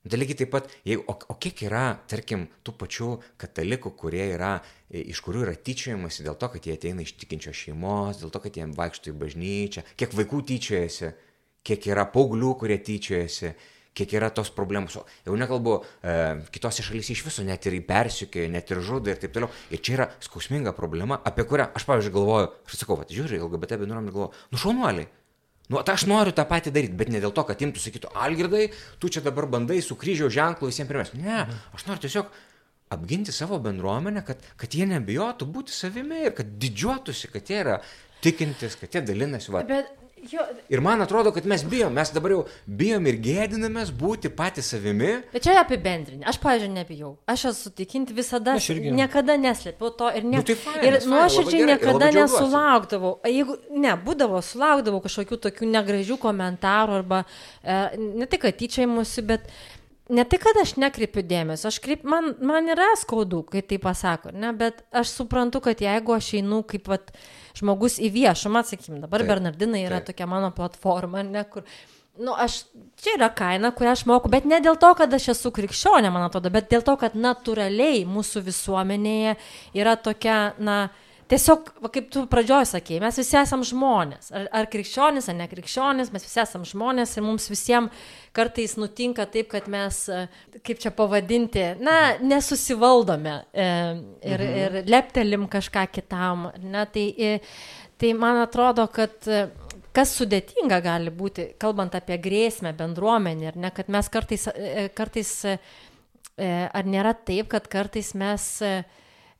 Tai 0.09 0.17
lygiai 0.17 0.39
taip 0.41 0.51
pat, 0.55 0.69
jeigu, 0.87 1.03
o, 1.11 1.15
o 1.33 1.35
kiek 1.43 1.59
yra, 1.67 1.99
tarkim, 2.09 2.47
tų 2.65 2.73
pačių 2.81 3.09
katalikų, 3.41 3.91
kurie 3.99 4.25
yra, 4.31 4.53
e, 4.89 5.03
iš 5.13 5.19
kurių 5.27 5.43
yra 5.45 5.55
tyčiojamasi 5.59 6.25
dėl 6.25 6.37
to, 6.39 6.47
kad 6.55 6.65
jie 6.65 6.77
ateina 6.79 7.05
iš 7.05 7.13
tikinčios 7.21 7.59
šeimos, 7.65 8.21
dėl 8.23 8.31
to, 8.33 8.41
kad 8.45 8.57
jie 8.57 8.65
vaikšto 8.79 9.11
į 9.11 9.19
bažnyčią, 9.21 9.81
kiek 9.99 10.11
vaikų 10.17 10.39
tyčiojasi, 10.53 11.09
kiek 11.67 11.81
yra 11.91 12.05
paauglių, 12.15 12.51
kurie 12.63 12.79
tyčiojasi, 12.81 13.49
kiek 13.99 14.15
yra 14.19 14.31
tos 14.35 14.51
problemos. 14.55 14.97
O 15.01 15.05
jau 15.27 15.37
nekalbu, 15.39 15.77
e, 16.03 16.17
kitose 16.55 16.85
šalyse 16.87 17.15
iš 17.17 17.25
viso 17.27 17.45
net 17.47 17.67
ir 17.69 17.79
persikioja, 17.87 18.51
net 18.53 18.71
ir 18.73 18.83
žudo 18.85 19.13
ir 19.13 19.21
taip 19.21 19.35
toliau. 19.35 19.51
Ir 19.75 19.83
čia 19.83 19.99
yra 19.99 20.09
skausminga 20.25 20.75
problema, 20.77 21.21
apie 21.29 21.47
kurią 21.49 21.71
aš, 21.77 21.87
pavyzdžiui, 21.89 22.17
galvoju, 22.17 22.51
aš 22.69 22.83
sakau, 22.83 22.99
va, 23.01 23.09
žiūri, 23.11 23.41
LGBT 23.43 23.81
bendruomenė 23.83 24.15
galvoju, 24.15 24.45
nu 24.55 24.63
šaunuoliai. 24.65 25.09
Nu, 25.69 25.83
tai 25.85 25.99
aš 25.99 26.07
noriu 26.09 26.33
tą 26.33 26.47
patį 26.49 26.73
daryti, 26.73 26.97
bet 26.97 27.11
ne 27.13 27.21
dėl 27.21 27.33
to, 27.37 27.45
kad 27.45 27.61
imtų 27.61 27.81
sakytų, 27.83 28.13
Algirdai, 28.17 28.71
tu 29.03 29.11
čia 29.13 29.21
dabar 29.25 29.45
bandai 29.53 29.83
su 29.85 29.99
kryžiaus 30.01 30.33
ženklu 30.33 30.71
visiems 30.71 30.89
primesti. 30.89 31.21
Ne, 31.21 31.43
aš 31.77 31.85
noriu 31.85 32.07
tiesiog 32.07 32.31
apginti 32.97 33.35
savo 33.37 33.59
bendruomenę, 33.61 34.23
kad, 34.25 34.41
kad 34.57 34.73
jie 34.73 34.87
nebijotų 34.89 35.49
būti 35.53 35.75
savimi 35.77 36.23
ir 36.25 36.33
kad 36.39 36.55
didžiuotųsi, 36.63 37.29
kad 37.35 37.53
jie 37.53 37.61
yra 37.67 37.77
tikintis, 38.25 38.79
kad 38.81 38.97
jie 38.97 39.05
dalinasi. 39.11 39.53
Va. 39.53 39.61
Bet 39.69 39.93
jo, 40.33 40.43
Ir 40.69 40.81
man 40.85 41.01
atrodo, 41.05 41.33
kad 41.33 41.47
mes 41.49 41.63
bijom, 41.65 41.93
mes 41.97 42.11
dabar 42.15 42.31
jau 42.35 42.41
bijom 42.67 43.07
ir 43.11 43.17
gėdinamės 43.25 43.93
būti 43.95 44.31
patys 44.35 44.71
savimi. 44.75 45.13
Bet 45.33 45.45
čia 45.47 45.55
apibendrinti. 45.63 46.25
Aš, 46.29 46.39
pavyzdžiui, 46.43 46.73
nebijau. 46.75 47.13
Aš 47.29 47.45
esu 47.53 47.71
tikinti 47.79 48.17
visada, 48.17 48.57
Aš 48.59 48.71
irgi. 48.75 48.93
niekada 48.99 49.39
neslėpiau 49.41 49.93
to 49.99 50.11
ir, 50.17 50.25
ne, 50.29 50.43
Nu 50.43 50.45
tai 50.49 50.59
fainas, 50.59 50.85
ir 51.05 51.11
nuoširdžiai 51.13 51.63
ir 51.65 51.73
niekada 51.75 52.11
džiaugiuosi. 52.11 52.43
nesulaukdavau. 52.43 53.15
Jeigu, 53.29 53.59
ne, 53.79 53.97
būdavo, 54.05 54.43
sulaukdavau 54.45 55.01
kažkokių 55.05 55.41
tokių 55.49 55.73
negražių 55.73 56.19
komentarų 56.23 57.01
arba 57.03 57.25
e, 57.63 57.81
ne 57.99 58.27
tik 58.31 58.45
atyčiaimusi, 58.51 59.23
bet 59.29 59.49
ne 60.09 60.25
tai, 60.25 60.39
kad 60.41 60.57
aš 60.63 60.71
nekreipiu 60.81 61.21
dėmesio, 61.29 61.69
aš 61.69 61.79
kreip, 61.85 62.05
man, 62.09 62.31
man 62.41 62.65
yra 62.73 62.87
skaudu, 62.97 63.43
kai 63.45 63.61
tai 63.61 63.77
pasako, 63.83 64.31
ne, 64.33 64.55
bet 64.57 64.79
aš 64.97 65.11
suprantu, 65.19 65.61
kad 65.61 65.83
jeigu 65.85 66.15
aš 66.17 66.31
einu 66.41 66.63
kaip 66.65 66.89
vat, 66.89 67.11
žmogus 67.59 67.99
į 68.01 68.11
viešumą, 68.15 68.65
sakykim, 68.67 68.99
dabar 69.05 69.25
Taip, 69.25 69.31
Bernardinai 69.35 69.85
yra 69.87 70.01
taip. 70.01 70.13
tokia 70.13 70.29
mano 70.31 70.51
platforma, 70.55 71.23
ne, 71.27 71.45
kur 71.51 71.67
Nu, 72.19 72.33
aš, 72.35 72.65
čia 72.99 73.13
yra 73.15 73.29
kaina, 73.31 73.71
kurią 73.71 73.93
aš 73.95 74.01
moku, 74.11 74.27
bet 74.33 74.47
ne 74.49 74.59
dėl 74.59 74.75
to, 74.83 74.89
kad 74.99 75.13
aš 75.15 75.29
esu 75.37 75.53
krikščionė, 75.55 76.11
man 76.11 76.25
atrodo, 76.27 76.51
bet 76.51 76.67
dėl 76.67 76.83
to, 76.83 76.97
kad 76.99 77.15
natūraliai 77.15 78.01
mūsų 78.11 78.43
visuomenėje 78.49 79.37
yra 79.79 79.95
tokia, 80.03 80.39
na, 80.59 80.89
tiesiog, 81.29 81.71
va, 81.83 81.91
kaip 81.93 82.09
tu 82.13 82.23
pradžioj 82.31 82.67
sakėjai, 82.73 83.03
mes 83.03 83.19
visi 83.21 83.37
esam 83.41 83.63
žmonės. 83.67 84.31
Ar, 84.35 84.47
ar 84.61 84.69
krikščionis, 84.73 85.29
ar 85.31 85.37
ne 85.39 85.49
krikščionis, 85.51 86.13
mes 86.15 86.25
visi 86.25 86.41
esam 86.43 86.65
žmonės 86.69 87.17
ir 87.17 87.27
mums 87.27 87.49
visiems 87.51 88.09
kartais 88.37 88.77
nutinka 88.81 89.27
taip, 89.31 89.51
kad 89.53 89.69
mes, 89.73 90.01
e, 90.09 90.25
kaip 90.65 90.81
čia 90.83 90.93
pavadinti, 90.95 91.65
na, 91.85 91.97
nesusivaldome 92.25 93.35
e, 93.53 93.69
ir, 94.25 94.45
mhm. 94.45 94.61
ir 94.63 94.93
leptelim 94.93 95.49
kažką 95.53 95.89
kitam. 95.93 96.49
Ne, 96.65 96.85
tai, 96.93 97.09
e, 97.13 97.35
tai 98.01 98.15
man 98.17 98.43
atrodo, 98.45 98.87
kad 98.93 99.29
e, 99.29 99.49
kas 99.97 100.15
sudėtinga 100.19 100.79
gali 100.85 101.13
būti, 101.15 101.53
kalbant 101.61 101.97
apie 101.99 102.17
grėsmę 102.23 102.73
bendruomenį, 102.79 103.51
ir 103.51 103.61
ne, 103.61 103.73
kad 103.75 103.91
mes 103.93 104.09
kartais, 104.13 104.47
kartais 104.95 105.33
ar 106.39 106.87
nėra 106.87 107.17
taip, 107.27 107.49
kad 107.51 107.65
kartais 107.67 108.13
mes 108.15 108.45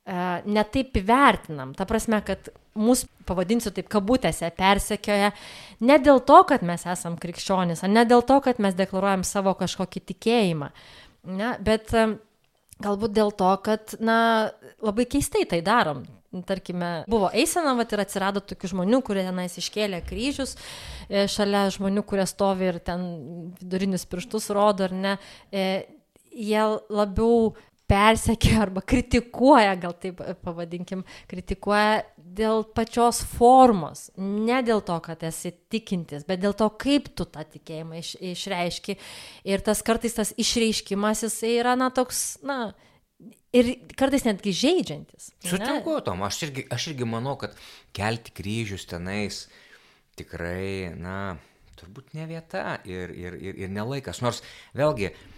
netaip 0.09 0.97
įvertinam. 0.97 1.75
Ta 1.77 1.85
prasme, 1.89 2.21
kad 2.25 2.49
mūsų, 2.79 3.09
pavadinsiu 3.29 3.73
taip, 3.75 3.89
kabutėse 3.93 4.49
persekioja 4.57 5.33
ne 5.85 5.99
dėl 6.03 6.23
to, 6.27 6.39
kad 6.49 6.65
mes 6.67 6.87
esam 6.89 7.19
krikščionys, 7.21 7.85
ne 7.91 8.05
dėl 8.09 8.25
to, 8.27 8.39
kad 8.45 8.61
mes 8.63 8.77
deklaruojam 8.79 9.27
savo 9.27 9.55
kažkokį 9.59 10.05
tikėjimą, 10.13 10.71
ne, 11.39 11.51
bet 11.65 11.93
e, 11.93 12.07
galbūt 12.85 13.17
dėl 13.17 13.35
to, 13.37 13.51
kad, 13.67 13.99
na, 14.01 14.21
labai 14.85 15.09
keistai 15.11 15.45
tai 15.51 15.61
darom. 15.67 16.07
Tarkime, 16.45 17.07
buvo 17.09 17.31
eisena, 17.33 17.73
vat, 17.77 17.93
ir 17.93 18.03
atsirado 18.03 18.43
tokių 18.45 18.69
žmonių, 18.75 18.99
kurie 19.05 19.23
tenais 19.25 19.55
iškėlė 19.61 20.03
kryžius, 20.05 20.59
e, 21.09 21.25
šalia 21.31 21.67
žmonių, 21.73 22.05
kurie 22.09 22.27
stovi 22.29 22.69
ir 22.69 22.83
ten 22.85 23.07
vidurinius 23.61 24.05
pirštus 24.09 24.51
rodo, 24.53 24.89
ar 24.89 24.93
ne. 24.93 25.15
E, 25.49 25.65
jie 26.29 26.67
labiau 26.93 27.55
persekia 27.89 28.61
arba 28.67 28.83
kritikuoja, 28.85 29.75
gal 29.81 29.95
taip 30.01 30.21
pavadinkim, 30.45 31.05
kritikuoja 31.31 32.03
dėl 32.17 32.65
pačios 32.77 33.23
formos, 33.27 34.09
ne 34.19 34.61
dėl 34.67 34.83
to, 34.87 34.99
kad 35.05 35.23
esi 35.27 35.55
tikintis, 35.73 36.27
bet 36.29 36.43
dėl 36.43 36.55
to, 36.59 36.69
kaip 36.81 37.11
tu 37.17 37.27
tą 37.29 37.45
tikėjimą 37.49 38.03
iš, 38.03 38.13
išreiški. 38.35 38.99
Ir 39.49 39.65
tas 39.65 39.83
kartais 39.87 40.15
tas 40.19 40.35
išreiškimas, 40.39 41.25
jisai 41.27 41.57
yra, 41.63 41.75
na, 41.81 41.91
toks, 41.95 42.39
na, 42.47 42.75
ir 43.57 43.73
kartais 43.99 44.27
netgi 44.29 44.55
žaidžiantis. 44.57 45.33
Sutinku, 45.49 45.99
Tom, 46.07 46.23
aš 46.29 46.45
irgi, 46.49 46.69
aš 46.75 46.93
irgi 46.93 47.09
manau, 47.09 47.39
kad 47.41 47.57
kelti 47.97 48.35
kryžius 48.37 48.87
tenais 48.91 49.47
tikrai, 50.19 50.93
na, 50.99 51.39
turbūt 51.79 52.13
ne 52.19 52.29
vieta 52.29 52.79
ir, 52.87 53.11
ir, 53.15 53.39
ir, 53.39 53.59
ir 53.65 53.71
nelaikas. 53.71 54.21
Nors 54.25 54.43
vėlgi, 54.77 55.13
E, 55.15 55.38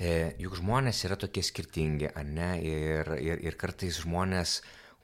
juk 0.00 0.56
žmonės 0.56 1.02
yra 1.04 1.16
tokie 1.20 1.42
skirtingi, 1.44 2.08
ar 2.16 2.24
ne? 2.24 2.52
Ir, 2.64 3.10
ir, 3.20 3.42
ir 3.44 3.56
kartais 3.60 4.00
žmonės, 4.00 4.60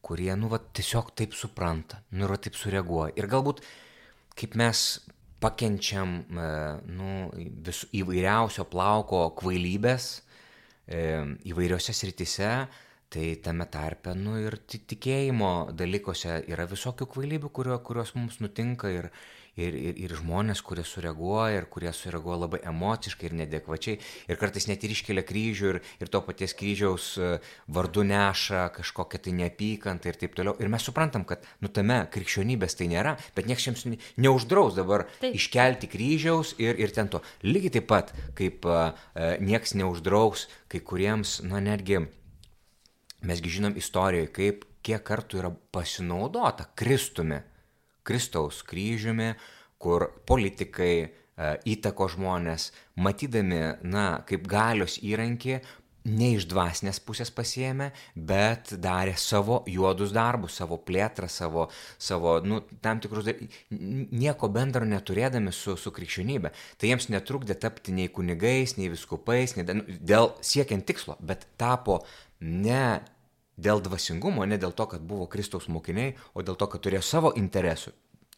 kurie, 0.06 0.30
nu, 0.38 0.48
va, 0.52 0.60
tiesiog 0.60 1.12
taip 1.18 1.34
supranta, 1.36 2.00
nu, 2.14 2.24
ir 2.28 2.40
taip 2.40 2.56
sureaguoja. 2.56 3.12
Ir 3.18 3.28
galbūt, 3.28 3.60
kaip 4.38 4.56
mes 4.56 4.86
pakenčiam, 5.42 6.18
e, 6.24 6.48
nu, 6.96 7.28
vis 7.66 7.84
įvairiausio 7.96 8.64
plauko 8.70 9.26
kvailybės 9.36 10.08
e, 10.88 11.00
įvairiose 11.50 11.94
sritise, 11.96 12.52
tai 13.12 13.26
tame 13.42 13.66
tarpe, 13.70 14.14
nu, 14.18 14.36
ir 14.40 14.58
tikėjimo 14.66 15.72
dalykuose 15.76 16.40
yra 16.50 16.66
visokių 16.70 17.06
kvailybių, 17.12 17.52
kurio, 17.54 17.76
kurios 17.86 18.14
mums 18.16 18.40
nutinka 18.42 18.90
ir, 18.90 19.10
ir, 19.56 19.74
ir, 19.74 19.96
ir 20.04 20.14
žmonės, 20.18 20.60
kurie 20.64 20.84
sureaguoja 20.86 21.60
ir 21.60 21.66
kurie 21.72 21.92
sureaguoja 21.94 22.40
labai 22.44 22.60
emociškai 22.68 23.30
ir 23.30 23.36
nedekvačiai 23.40 23.98
ir 24.28 24.40
kartais 24.40 24.68
net 24.70 24.84
ir 24.84 24.92
iškelia 24.94 25.24
kryžių 25.26 25.70
ir, 25.72 25.80
ir 26.02 26.12
to 26.12 26.20
paties 26.26 26.54
kryžiaus 26.58 27.08
e, 27.18 27.30
vardu 27.72 28.04
neša 28.06 28.66
kažkokią 28.76 29.22
tai 29.26 29.34
neapykantą 29.40 30.12
ir 30.12 30.20
taip 30.20 30.36
toliau. 30.36 30.56
Ir 30.60 30.70
mes 30.72 30.84
suprantam, 30.84 31.24
kad 31.28 31.44
nu 31.64 31.72
tame 31.72 32.02
krikščionybės 32.12 32.78
tai 32.78 32.90
nėra, 32.92 33.16
bet 33.36 33.48
niekas 33.48 33.68
jiems 33.68 33.86
neuždraus 34.20 34.76
dabar 34.78 35.06
taip. 35.20 35.34
iškelti 35.38 35.90
kryžiaus 35.92 36.54
ir, 36.62 36.76
ir 36.76 36.92
ten 36.94 37.10
to. 37.12 37.22
Lygiai 37.46 37.78
taip 37.78 37.88
pat, 37.90 38.12
kaip 38.36 38.66
uh, 38.68 38.92
nieks 39.40 39.76
neuždraus 39.78 40.46
kai 40.72 40.82
kuriems, 40.84 41.38
na 41.46 41.62
netgi 41.64 42.04
mesgi 43.26 43.56
žinom 43.58 43.76
istorijoje, 43.78 44.30
kaip 44.36 44.64
kiek 44.86 45.02
kartų 45.06 45.40
yra 45.40 45.50
pasinaudota 45.74 46.68
Kristumi 46.78 47.40
Kristaus 48.06 48.62
kryžiumi, 48.66 49.32
kur 49.82 50.08
politikai, 50.28 50.94
e, 51.06 51.50
įtako 51.74 52.08
žmonės, 52.14 52.70
matydami, 53.02 53.64
na, 53.84 54.06
kaip 54.28 54.46
galios 54.50 55.00
įrankį, 55.04 55.60
ne 56.06 56.32
iš 56.36 56.46
dvasinės 56.50 57.00
pusės 57.02 57.32
pasiemė, 57.34 57.90
bet 58.14 58.72
darė 58.82 59.16
savo 59.18 59.60
juodus 59.70 60.12
darbus, 60.14 60.56
savo 60.60 60.78
plėtrą, 60.86 61.28
savo, 61.30 61.66
savo 61.98 62.36
nu, 62.46 62.60
tam 62.84 63.00
tikrus 63.02 63.26
dalykus, 63.26 63.58
nieko 63.70 64.50
bendro 64.52 64.86
neturėdami 64.88 65.54
su, 65.54 65.76
su 65.80 65.92
krikščionybė. 65.94 66.52
Tai 66.78 66.92
jiems 66.92 67.10
netrukdė 67.12 67.58
tapti 67.60 67.94
nei 67.96 68.12
kunigais, 68.12 68.76
nei 68.78 68.90
viskupais, 68.92 69.56
nei, 69.58 69.66
nu, 69.74 69.86
dėl 70.12 70.32
siekiant 70.46 70.86
tikslo, 70.86 71.18
bet 71.20 71.48
tapo 71.60 72.02
ne 72.40 73.00
dėl 73.56 73.82
dvasingumo, 73.82 74.44
ne 74.46 74.58
dėl 74.60 74.72
to, 74.76 74.86
kad 74.90 75.02
buvo 75.02 75.26
Kristaus 75.32 75.68
mokiniai, 75.68 76.14
o 76.34 76.44
dėl 76.44 76.56
to, 76.60 76.68
kad 76.72 76.82
turėjo 76.84 77.02
savo 77.02 77.32
interesų. 77.36 77.92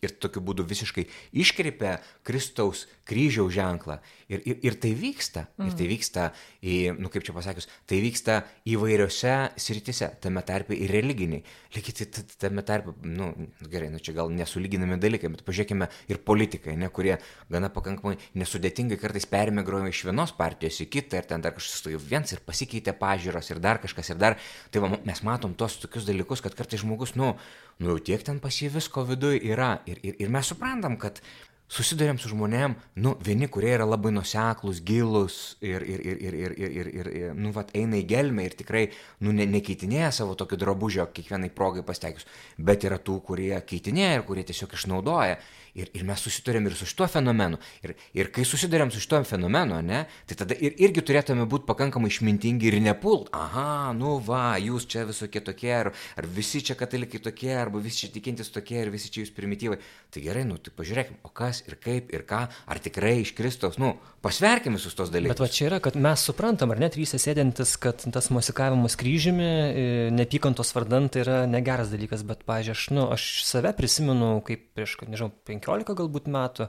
Ir 0.04 0.12
tokiu 0.22 0.42
būdu 0.46 0.62
visiškai 0.68 1.08
iškreipia 1.42 1.96
Kristaus 2.26 2.84
kryžiaus 3.08 3.50
ženklą. 3.56 3.98
Ir, 4.28 4.42
ir, 4.44 4.58
ir 4.68 4.76
tai 4.78 4.92
vyksta. 4.94 5.46
Mm. 5.56 5.70
Ir 5.70 5.74
tai 5.74 5.86
mhm. 5.86 5.92
vyksta, 5.94 6.26
į, 6.60 6.76
nu 7.00 7.10
kaip 7.12 7.24
čia 7.26 7.34
pasakius, 7.36 7.68
tai 7.88 7.98
vyksta 8.04 8.36
įvairiose 8.68 9.34
sritise, 9.58 10.10
tame 10.22 10.42
tarpe 10.46 10.76
ir 10.76 10.92
religiniai. 10.92 11.42
Lygiai 11.74 12.08
tame 12.40 12.64
tarpe, 12.68 12.94
nu 13.08 13.30
gerai, 13.72 13.88
nu 13.92 14.02
čia 14.02 14.14
gal 14.16 14.30
nesulyginami 14.34 15.00
dalykai, 15.00 15.32
bet 15.32 15.44
pažiūrėkime 15.46 15.88
ir 16.12 16.20
politikai, 16.28 16.76
ne, 16.78 16.90
kurie 16.92 17.16
gana 17.50 17.72
pakankamai 17.72 18.18
nesudėtingai 18.38 19.00
kartais 19.00 19.26
permigruoja 19.28 19.90
iš 19.92 20.04
vienos 20.10 20.34
partijos 20.36 20.82
į 20.84 20.88
kitą 20.92 21.22
ir 21.22 21.28
ten 21.30 21.44
dar 21.44 21.56
kažkas 21.56 21.80
stojo 21.82 22.00
viens 22.02 22.34
ir 22.34 22.44
pasikeitė 22.44 22.94
pažiūros 23.00 23.50
ir 23.54 23.62
dar 23.64 23.80
kažkas 23.82 24.12
ir 24.12 24.20
dar. 24.20 24.38
Tai 24.70 24.84
va, 24.84 24.92
mes 25.08 25.24
matom 25.24 25.56
tos 25.56 25.80
tokius 25.80 26.06
dalykus, 26.08 26.44
kad 26.44 26.56
kartais 26.58 26.84
žmogus, 26.84 27.16
nu, 27.18 27.34
nu 27.78 27.92
jau 27.92 27.98
tiek 28.10 28.24
ten 28.26 28.40
pas 28.42 28.54
jį 28.54 28.72
visko 28.78 29.04
viduje 29.08 29.42
yra. 29.52 29.78
Ir, 29.86 30.00
ir, 30.02 30.18
ir 30.18 30.32
mes 30.34 30.50
suprantam, 30.50 30.96
kad 31.00 31.20
susidurėm 31.68 32.16
su 32.20 32.30
žmonėm, 32.32 32.74
nu, 33.04 33.12
vieni, 33.24 33.48
kurie 33.52 33.74
yra 33.76 33.84
labai 33.86 34.10
nuseklus, 34.16 34.80
gilus 34.84 35.58
ir, 35.60 35.84
ir, 35.84 36.00
ir, 36.00 36.22
ir, 36.24 36.36
ir, 36.38 36.54
ir, 36.56 36.70
ir, 36.80 36.90
ir, 37.00 37.10
ir 37.20 37.36
nu, 37.36 37.52
vat, 37.56 37.74
eina 37.76 38.00
į 38.00 38.06
gelmę 38.08 38.46
ir 38.48 38.56
tikrai, 38.56 38.86
nu, 39.24 39.34
ne, 39.36 39.44
nekeitinėja 39.52 40.10
savo 40.20 40.36
tokio 40.38 40.58
drabužio 40.60 41.06
kiekvienai 41.12 41.52
progai 41.54 41.84
pasteikus, 41.86 42.26
bet 42.56 42.88
yra 42.88 42.98
tų, 42.98 43.20
kurie 43.28 43.52
keitinėja 43.68 44.20
ir 44.20 44.26
kurie 44.28 44.46
tiesiog 44.48 44.74
išnaudoja. 44.78 45.36
Ir, 45.78 45.90
ir 45.94 46.04
mes 46.06 46.22
susidurėm 46.22 46.66
ir 46.66 46.74
su 46.78 46.88
šituo 46.88 47.06
fenomenu. 47.10 47.60
Ir, 47.86 47.94
ir 48.16 48.30
kai 48.34 48.44
susidurėm 48.48 48.90
su 48.90 49.02
šituo 49.02 49.20
fenomenu, 49.28 49.78
ne, 49.86 50.04
tai 50.26 50.38
tada 50.40 50.56
ir, 50.58 50.74
irgi 50.82 51.04
turėtume 51.06 51.46
būti 51.50 51.68
pakankamai 51.68 52.10
išmintingi 52.10 52.70
ir 52.70 52.78
nepult. 52.82 53.30
Aha, 53.36 53.92
nu 53.96 54.16
va, 54.24 54.56
jūs 54.62 54.88
čia 54.90 55.04
visokie 55.08 55.42
tokie, 55.44 55.70
ar, 55.76 55.92
ar 56.18 56.28
visi 56.38 56.62
čia 56.66 56.74
katalikai 56.78 57.20
tokie, 57.22 57.52
arba 57.54 57.82
visi 57.84 58.04
čia 58.04 58.12
tikintis 58.16 58.50
tokie, 58.54 58.80
ir 58.82 58.90
visi 58.94 59.12
čia 59.14 59.22
jūs 59.24 59.34
primityvai. 59.36 59.78
Tai 60.14 60.24
gerai, 60.24 60.44
nu 60.48 60.58
tai 60.58 60.72
pažiūrėkime, 60.74 61.20
o 61.28 61.30
kas 61.30 61.62
ir 61.68 61.78
kaip 61.82 62.10
ir 62.14 62.24
ką, 62.28 62.42
ar 62.48 62.82
tikrai 62.82 63.18
iš 63.22 63.34
Kristaus, 63.38 63.78
nu, 63.78 63.94
pasverkim 64.24 64.78
visus 64.78 64.96
tos 64.98 65.12
dalykus. 65.14 65.36
Bet 65.36 65.42
va 65.44 65.50
čia 65.52 65.68
yra, 65.68 65.80
kad 65.84 65.98
mes 66.00 66.24
suprantam, 66.26 66.72
ar 66.74 66.80
net 66.82 66.96
trys 66.96 67.14
sėdintis, 67.20 67.76
kad 67.80 68.02
tas 68.14 68.30
musikavimas 68.34 68.96
kryžiumi, 68.98 69.46
e, 69.46 69.86
nepykantos 70.16 70.72
vardant 70.74 71.12
tai 71.12 71.22
yra 71.24 71.38
negeras 71.50 71.92
dalykas, 71.92 72.24
bet, 72.26 72.42
pažiūrėjau, 72.48 72.78
aš, 72.78 72.86
nu, 72.96 73.06
aš 73.14 73.28
save 73.46 73.74
prisimenu 73.78 74.30
kaip 74.46 74.64
prieš, 74.76 74.96
nežinau, 75.06 75.30
15 75.48 75.67
15 75.68 75.98
galbūt 75.98 76.28
metų, 76.32 76.68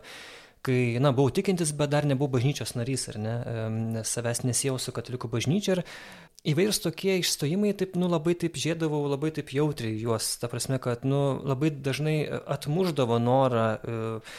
kai, 0.65 0.79
na, 0.99 1.13
buvau 1.15 1.31
tikintis, 1.33 1.71
bet 1.75 1.91
dar 1.93 2.07
nebuvau 2.07 2.35
bažnyčios 2.37 2.75
narys, 2.75 3.07
ar 3.11 3.19
ne, 3.23 3.35
nes 3.95 4.15
savęs 4.15 4.43
nesijausiu 4.43 4.93
katalikų 4.95 5.31
bažnyčia 5.31 5.77
ir 5.77 5.83
įvairūs 6.53 6.81
tokie 6.83 7.17
išstojimai, 7.19 7.73
taip, 7.79 7.95
nu, 7.99 8.09
labai 8.11 8.35
taip 8.39 8.59
žėdavau, 8.59 9.01
labai 9.11 9.31
taip 9.35 9.51
jautriai 9.55 9.97
juos, 9.99 10.33
ta 10.41 10.51
prasme, 10.51 10.79
kad, 10.83 11.07
nu, 11.07 11.39
labai 11.47 11.71
dažnai 11.71 12.17
atmuždavo 12.27 13.19
norą 13.23 13.67
uh, 13.79 14.37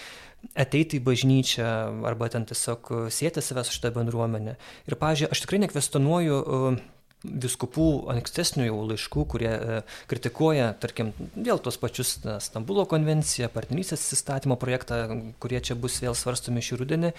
ateiti 0.57 1.01
į 1.01 1.05
bažnyčią 1.05 1.67
arba 2.09 2.31
ten 2.33 2.47
tiesiog 2.49 2.93
sėti 3.13 3.45
savęs 3.45 3.69
su 3.69 3.77
šitą 3.77 3.93
bendruomenę. 3.97 4.57
Ir, 4.89 4.97
pažiūrėjau, 5.01 5.35
aš 5.35 5.45
tikrai 5.45 5.61
nekvestionuoju 5.67 6.41
uh, 6.41 6.81
viskupų 7.25 7.87
ankstesnių 8.15 8.67
jau 8.71 8.79
laiškų, 8.89 9.25
kurie 9.29 9.51
e, 9.53 9.79
kritikuoja, 10.09 10.71
tarkim, 10.81 11.13
vėl 11.35 11.61
tos 11.61 11.77
pačius 11.81 12.17
Stambulo 12.41 12.87
konvenciją, 12.89 13.51
partnerystės 13.53 14.07
įstatymo 14.17 14.57
projektą, 14.61 15.03
kurie 15.43 15.61
čia 15.61 15.77
bus 15.77 15.99
vėl 16.01 16.17
svarstomi 16.17 16.65
šį 16.65 16.81
rudenį. 16.81 17.13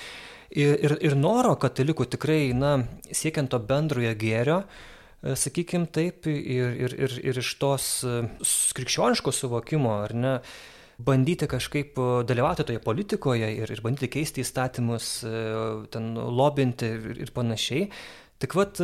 Ir, 0.58 0.74
ir, 0.74 0.96
ir 1.06 1.18
noro 1.18 1.54
katalikų 1.60 2.10
tikrai, 2.16 2.42
na, 2.58 2.80
siekiant 3.14 3.54
to 3.54 3.62
bendrojo 3.62 4.16
gėrio, 4.18 4.58
e, 5.22 5.36
sakykime 5.38 5.90
taip, 5.94 6.26
ir, 6.26 6.74
ir, 6.88 6.98
ir, 7.06 7.16
ir 7.22 7.42
iš 7.44 7.54
tos 7.62 7.94
e, 8.02 8.24
krikščioniško 8.78 9.36
suvokimo, 9.38 9.94
ar 10.08 10.18
ne, 10.18 10.36
bandyti 11.02 11.46
kažkaip 11.50 11.96
dalyvauti 12.30 12.66
toje 12.66 12.82
politikoje 12.82 13.54
ir, 13.62 13.70
ir 13.74 13.80
bandyti 13.82 14.10
keisti 14.18 14.44
įstatymus, 14.44 15.14
ten 15.94 16.12
lobinti 16.14 16.92
ir, 16.94 17.24
ir 17.26 17.32
panašiai. 17.34 17.88
Tik 18.42 18.54
vat 18.58 18.78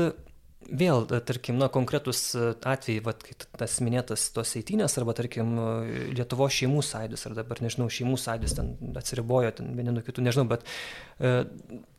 Vėl, 0.66 1.06
e, 1.14 1.20
tarkim, 1.24 1.56
na, 1.62 1.70
konkretus 1.72 2.20
e, 2.36 2.50
atvejai, 2.58 3.04
vat, 3.06 3.22
kai 3.24 3.36
tas 3.62 3.78
minėtas 3.84 4.26
tos 4.36 4.56
eitynės, 4.60 4.98
arba, 5.00 5.14
tarkim, 5.16 5.54
e, 5.56 6.08
Lietuvo 6.18 6.50
šeimų 6.52 6.82
sąjūdis, 6.84 7.24
ar 7.30 7.38
dabar, 7.38 7.62
nežinau, 7.64 7.88
šeimų 7.94 8.18
sąjūdis 8.20 8.58
ten 8.58 8.74
atsiribojo, 9.00 9.54
ten 9.60 9.72
vieni 9.78 9.94
nuo 9.96 10.04
kitų, 10.04 10.26
nežinau, 10.28 10.48
bet 10.50 10.66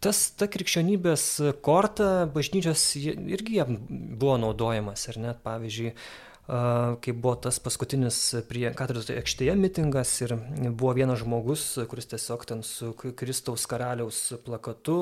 tas, 0.05 0.23
ta 0.39 0.47
krikščionybės 0.51 1.25
korta 1.65 2.29
bažnyčios 2.35 2.85
irgi 2.99 3.65
buvo 3.69 4.37
naudojamas, 4.43 5.07
ar 5.11 5.23
net, 5.23 5.41
pavyzdžiui, 5.47 5.95
kai 6.49 7.13
buvo 7.13 7.35
tas 7.45 7.59
paskutinis 7.61 8.19
prie 8.49 8.71
katedros 8.77 9.11
aikštėje 9.13 9.57
mitingas 9.59 10.15
ir 10.25 10.33
buvo 10.71 10.95
vienas 10.97 11.21
žmogus, 11.21 11.65
kuris 11.91 12.09
tiesiog 12.09 12.47
ten 12.49 12.65
su 12.65 12.95
Kristaus 12.97 13.67
karaliaus 13.69 14.23
plakatu 14.47 14.97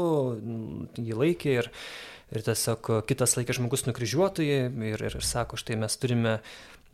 jį 0.99 1.21
laikė 1.23 1.55
ir 1.61 1.71
ir 2.35 2.47
tiesiog 2.47 2.89
kitas 3.07 3.37
laikė 3.39 3.55
žmogus 3.57 3.87
nukryžiuotojai 3.87 4.63
ir, 4.91 5.05
ir 5.11 5.21
sako, 5.23 5.59
štai 5.61 5.79
mes 5.79 5.99
turime 6.03 6.41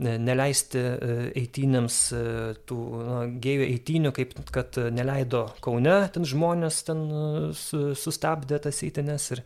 neleisti 0.03 0.80
e, 0.80 1.14
eitynėms 1.43 1.99
e, 2.16 2.22
tų 2.68 2.80
na, 3.07 3.20
gėjų 3.43 3.68
eitynių, 3.68 4.12
kaip 4.16 4.35
kad 4.55 4.78
neleido 4.95 5.47
Kaune, 5.64 5.97
ten 6.14 6.26
žmonės 6.28 6.83
ten 6.89 7.05
e, 7.12 7.95
sustabdė 7.99 8.61
tas 8.64 8.83
eitynės 8.87 9.30
ir, 9.37 9.43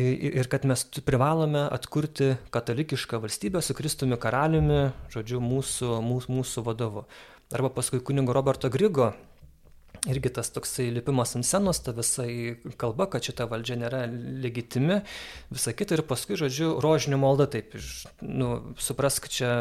ir 0.00 0.50
kad 0.50 0.66
mes 0.68 0.84
privalome 1.06 1.66
atkurti 1.68 2.34
katalikišką 2.54 3.20
valstybę 3.22 3.62
su 3.62 3.76
Kristumi 3.78 4.18
karaliumi, 4.20 4.90
žodžiu, 5.12 5.42
mūsų, 5.44 5.98
mūsų, 6.06 6.38
mūsų 6.40 6.66
vadovu. 6.66 7.06
Arba 7.50 7.72
paskui 7.74 7.98
kunigo 7.98 8.34
Roberto 8.36 8.70
Grigo 8.70 9.12
irgi 10.08 10.32
tas 10.32 10.48
toksai 10.54 10.88
lipimas 10.94 11.34
ant 11.36 11.46
scenos, 11.46 11.80
ta 11.84 11.92
visai 11.96 12.56
kalba, 12.80 13.06
kad 13.10 13.24
šita 13.26 13.46
valdžia 13.50 13.76
nėra 13.80 14.04
legitimi, 14.10 15.00
visa 15.52 15.74
kita 15.76 15.98
ir 15.98 16.04
paskui, 16.08 16.38
žodžiu, 16.40 16.72
rožinio 16.84 17.20
malda, 17.20 17.48
taip, 17.50 17.76
nu, 18.24 18.52
suprask, 18.80 19.28
čia 19.32 19.52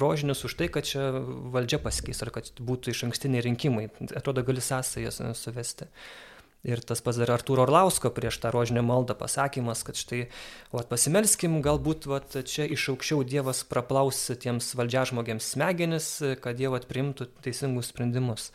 rožinius 0.00 0.44
už 0.44 0.58
tai, 0.60 0.68
kad 0.72 0.88
čia 0.88 1.08
valdžia 1.54 1.80
pasikeis 1.84 2.20
ar 2.24 2.34
kad 2.34 2.52
būtų 2.60 2.92
iš 2.92 3.06
ankstiniai 3.08 3.44
rinkimai. 3.48 3.88
Atrodo, 4.12 4.44
gali 4.44 4.64
sąsajas 4.64 5.22
suvesti. 5.40 5.88
Ir 6.64 6.80
tas 6.80 7.02
pats 7.04 7.18
dar 7.20 7.28
Artūro 7.34 7.66
Orlausko 7.66 8.08
prieš 8.16 8.38
tą 8.40 8.48
rožinę 8.54 8.80
maldą 8.80 9.12
pasakymas, 9.20 9.82
kad 9.84 9.98
štai, 10.00 10.22
o 10.72 10.80
pasimelskim, 10.88 11.58
galbūt 11.64 12.08
vat, 12.08 12.38
čia 12.48 12.64
iš 12.64 12.86
aukščiau 12.94 13.20
Dievas 13.28 13.60
praplaus 13.68 14.22
tiems 14.40 14.70
valdžiažmogiams 14.72 15.50
smegenis, 15.52 16.08
kad 16.40 16.56
Dievas 16.56 16.88
priimtų 16.88 17.28
teisingus 17.44 17.92
sprendimus 17.92 18.48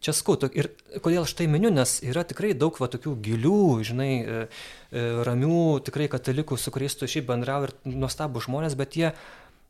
čia 0.00 0.14
skaudu. 0.16 0.48
Ir 0.56 0.70
kodėl 1.04 1.24
aš 1.26 1.34
tai 1.38 1.46
miniu, 1.50 1.70
nes 1.74 1.98
yra 2.06 2.24
tikrai 2.26 2.54
daug 2.56 2.76
va 2.80 2.88
tokių 2.90 3.14
gilių, 3.24 3.60
žinai, 3.86 4.12
e, 4.20 4.40
e, 4.92 5.04
ramių, 5.26 5.80
tikrai 5.86 6.08
katalikų, 6.12 6.58
su 6.58 6.72
kuriais 6.74 6.96
tu 6.96 7.08
šiaip 7.10 7.28
bendrauji 7.28 7.70
ir 7.70 8.00
nuostabų 8.00 8.42
žmonės, 8.46 8.76
bet 8.80 8.96
jie, 8.96 9.12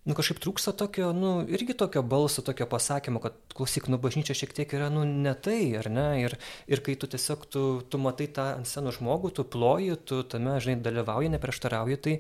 nu 0.07 0.16
kažkaip 0.16 0.39
trūksta 0.41 0.72
tokio, 0.78 1.11
nu 1.16 1.33
irgi 1.51 1.74
tokio 1.83 2.05
balso, 2.07 2.45
tokio 2.47 2.68
pasakymo, 2.70 3.20
kad 3.24 3.37
klausyk, 3.57 3.91
nu 3.91 3.99
bažnyčia 4.01 4.39
šiek 4.39 4.55
tiek 4.57 4.76
yra, 4.78 4.89
nu 4.95 5.03
ne 5.05 5.35
tai, 5.35 5.74
ar 5.83 5.91
ne? 5.93 6.07
Ir, 6.22 6.39
ir 6.70 6.85
kai 6.87 6.95
tu 6.95 7.11
tiesiog, 7.11 7.45
tu, 7.51 7.66
tu 7.91 8.01
matai 8.01 8.31
tą 8.31 8.53
ant 8.61 8.70
scenos 8.70 9.01
žmogų, 9.01 9.35
tu 9.35 9.45
ploji, 9.45 9.99
tu 10.07 10.22
tame, 10.22 10.57
žinai, 10.62 10.78
dalyvauji, 10.87 11.35
neprieštarauji, 11.35 12.01
tai 12.07 12.16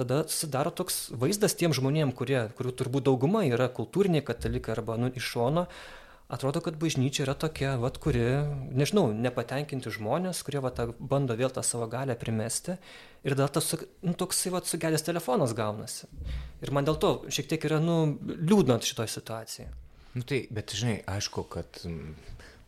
tada 0.00 0.24
susidaro 0.24 0.72
toks 0.72 1.10
vaizdas 1.12 1.54
tiem 1.60 1.76
žmonėm, 1.76 2.16
kurie, 2.16 2.46
kurių 2.56 2.72
turbūt 2.72 3.04
dauguma 3.10 3.44
yra 3.44 3.68
kultūriniai 3.68 4.24
katalikai 4.24 4.78
arba, 4.78 4.96
nu, 4.96 5.12
iš 5.12 5.34
šono, 5.36 5.68
atrodo, 6.30 6.62
kad 6.64 6.78
bažnyčia 6.80 7.24
yra 7.26 7.34
tokia, 7.38 7.74
vat, 7.82 7.98
kuri, 8.02 8.22
nežinau, 8.76 9.10
nepatenkinti 9.12 9.92
žmonės, 9.94 10.42
kurie 10.46 10.62
vat, 10.64 10.80
bando 10.98 11.36
vėl 11.38 11.52
tą 11.54 11.64
savo 11.66 11.88
galę 11.90 12.16
primesti 12.18 12.76
ir 13.26 13.36
tada 13.36 13.48
tas 13.58 13.72
nu, 14.06 14.14
toksai 14.18 14.54
vat, 14.54 14.70
sugedęs 14.70 15.06
telefonas 15.06 15.54
gaunasi. 15.58 16.08
Ir 16.62 16.74
man 16.76 16.88
dėl 16.88 16.98
to 17.02 17.14
šiek 17.32 17.50
tiek 17.50 17.68
yra 17.70 17.80
nu, 17.82 18.16
liūdna 18.22 18.80
šitoje 18.84 19.12
situacijoje. 19.16 19.70
Nu, 20.16 20.26
tai, 20.26 20.42
bet 20.50 20.74
žinai, 20.74 21.00
aišku, 21.10 21.46
kad, 21.50 21.82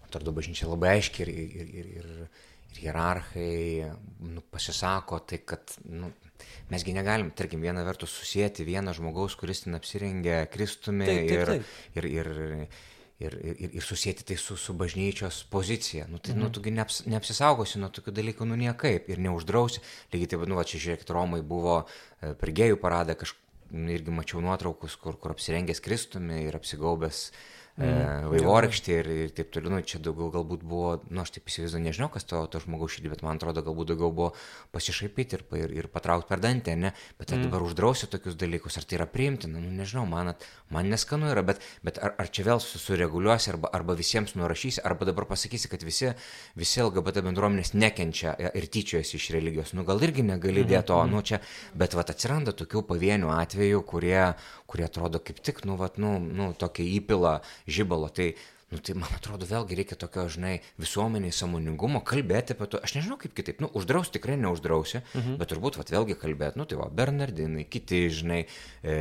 atrodo, 0.07 0.35
bažnyčia 0.35 0.71
labai 0.71 0.97
aiškiai 0.99 1.27
ir, 1.27 1.33
ir, 1.33 1.53
ir, 1.53 1.69
ir, 1.73 1.87
ir 1.93 2.83
hierarchai 2.83 3.91
nu, 4.21 4.43
pasisako, 4.51 5.21
tai 5.29 5.43
kad 5.47 5.75
nu, 5.91 6.11
mesgi 6.73 6.95
negalim, 6.97 7.31
tarkim, 7.37 7.63
vieną 7.63 7.85
vertus 7.87 8.15
susijęti 8.17 8.67
vieną 8.67 8.95
žmogaus, 8.97 9.37
kuris 9.39 9.65
ten 9.67 9.77
apsirengia 9.79 10.47
Kristumi 10.51 11.07
taip, 11.07 11.29
taip, 11.29 11.47
taip. 11.51 11.77
ir, 12.01 12.09
ir, 12.09 12.33
ir 12.33 12.67
ir, 13.23 13.37
ir, 13.53 13.77
ir 13.79 13.85
susijęti 13.85 14.27
tai 14.29 14.39
su, 14.41 14.57
su 14.61 14.75
bažnyčios 14.79 15.43
pozicija. 15.53 16.07
Nu, 16.11 16.19
tai, 16.19 16.35
nu, 16.35 16.43
mhm. 16.43 16.49
nu, 16.49 16.55
tugi 16.55 16.75
neaps, 16.75 17.03
neapsisaugosi 17.11 17.81
nuo 17.83 17.91
tokių 17.95 18.15
dalykų, 18.19 18.49
nu 18.51 18.59
niekaip 18.61 19.09
ir 19.13 19.23
neuždrausi. 19.23 19.83
Lygiai 20.15 20.35
taip, 20.35 20.45
nu, 20.51 20.59
va, 20.59 20.67
čia 20.69 20.83
žiūrėkit, 20.83 21.15
Romai 21.15 21.43
buvo 21.47 21.83
e, 21.83 22.35
per 22.39 22.55
gėjų 22.55 22.81
paradą, 22.83 23.17
kažkaip 23.19 23.41
irgi 23.73 24.13
mačiau 24.13 24.43
nuotraukus, 24.45 24.97
kur, 25.01 25.17
kur 25.21 25.33
apsirengęs 25.33 25.81
Kristumi 25.85 26.43
ir 26.47 26.57
apsigaubęs 26.59 27.31
mm. 27.81 28.29
vaivorykštė 28.33 28.97
ir, 29.01 29.09
ir 29.25 29.33
taip 29.37 29.53
toliau, 29.55 29.73
nu, 29.75 29.81
čia 29.87 30.01
daugiau 30.03 30.29
galbūt 30.35 30.65
buvo, 30.69 30.95
nu, 31.09 31.23
aš 31.25 31.35
taip 31.37 31.49
įsivaizduoju, 31.49 31.85
nežinau, 31.87 32.09
kas 32.13 32.27
to, 32.29 32.43
to 32.53 32.61
žmogaus 32.63 32.97
širdį, 32.97 33.13
bet 33.15 33.25
man 33.25 33.41
atrodo, 33.41 33.65
galbūt 33.65 33.93
daugiau 33.93 34.13
buvo 34.13 34.31
pasišaipyti 34.75 35.39
ir, 35.39 35.45
ir, 35.63 35.75
ir 35.81 35.89
patraukti 35.93 36.29
per 36.29 36.43
dantę, 36.45 36.75
ne, 36.77 36.93
bet 37.21 37.33
ar 37.33 37.41
mm. 37.41 37.47
dabar 37.49 37.65
uždrausi 37.67 38.09
tokius 38.13 38.37
dalykus, 38.41 38.77
ar 38.81 38.89
tai 38.89 38.99
yra 39.01 39.09
priimtina, 39.11 39.63
nu, 39.63 39.73
nežinau, 39.79 40.05
man, 40.11 40.35
man 40.73 40.91
neskanu 40.93 41.31
yra, 41.33 41.45
bet, 41.49 41.63
bet 41.87 42.01
ar, 42.03 42.15
ar 42.21 42.33
čia 42.33 42.47
vėl 42.51 42.63
sureguliuosi 42.63 43.55
arba, 43.55 43.73
arba 43.73 43.97
visiems 43.99 44.37
nurašysi, 44.37 44.85
arba 44.85 45.09
dabar 45.09 45.29
pasakysi, 45.31 45.71
kad 45.73 45.87
visi, 45.87 46.13
visi 46.59 46.85
LGBT 46.85 47.25
bendruomenės 47.25 47.73
nekenčia 47.79 48.37
ir 48.53 48.69
tyčiojasi 48.69 49.17
iš 49.17 49.31
religijos, 49.37 49.73
nu, 49.79 49.87
gal 49.89 50.03
irgi 50.05 50.27
negali 50.27 50.67
dėti 50.67 50.91
to, 50.93 51.01
mm. 51.01 51.15
nu, 51.15 51.25
čia, 51.25 51.41
bet, 51.79 51.97
va, 51.97 52.05
atsiranda 52.13 52.53
tokių 52.57 52.85
pavienių 52.91 53.33
atvejų, 53.33 53.81
kurie, 53.89 54.33
kurie 54.73 54.89
atrodo 54.89 55.21
kaip 55.21 55.45
tik, 55.45 55.63
nu, 55.69 55.77
vat, 55.81 56.01
nu, 56.01 56.17
nu, 56.23 56.51
tokia 56.57 56.89
įpila 56.97 57.37
žibalo. 57.69 58.09
Tai, 58.13 58.33
nu, 58.73 58.81
tai 58.81 58.97
man 58.97 59.13
atrodo, 59.19 59.47
vėlgi 59.49 59.77
reikia 59.77 59.99
tokio, 60.01 60.25
žinai, 60.33 60.55
visuomeniai 60.81 61.35
samoningumo, 61.37 62.01
kalbėti 62.09 62.57
apie 62.57 62.71
to. 62.73 62.81
Aš 62.81 62.97
nežinau 62.97 63.19
kaip 63.21 63.35
kitaip, 63.37 63.61
nu, 63.61 63.69
uždraus 63.79 64.13
tikrai 64.15 64.39
neuždrausi, 64.41 65.03
mhm. 65.13 65.37
bet 65.43 65.53
turbūt, 65.53 65.77
vat, 65.81 65.93
vėlgi 65.93 66.17
kalbėti, 66.21 66.61
nu, 66.61 66.67
tai 66.69 66.81
va, 66.81 66.89
Bernardinai, 67.03 67.67
kiti, 67.69 68.07
žinai, 68.21 68.43
e, 68.81 68.99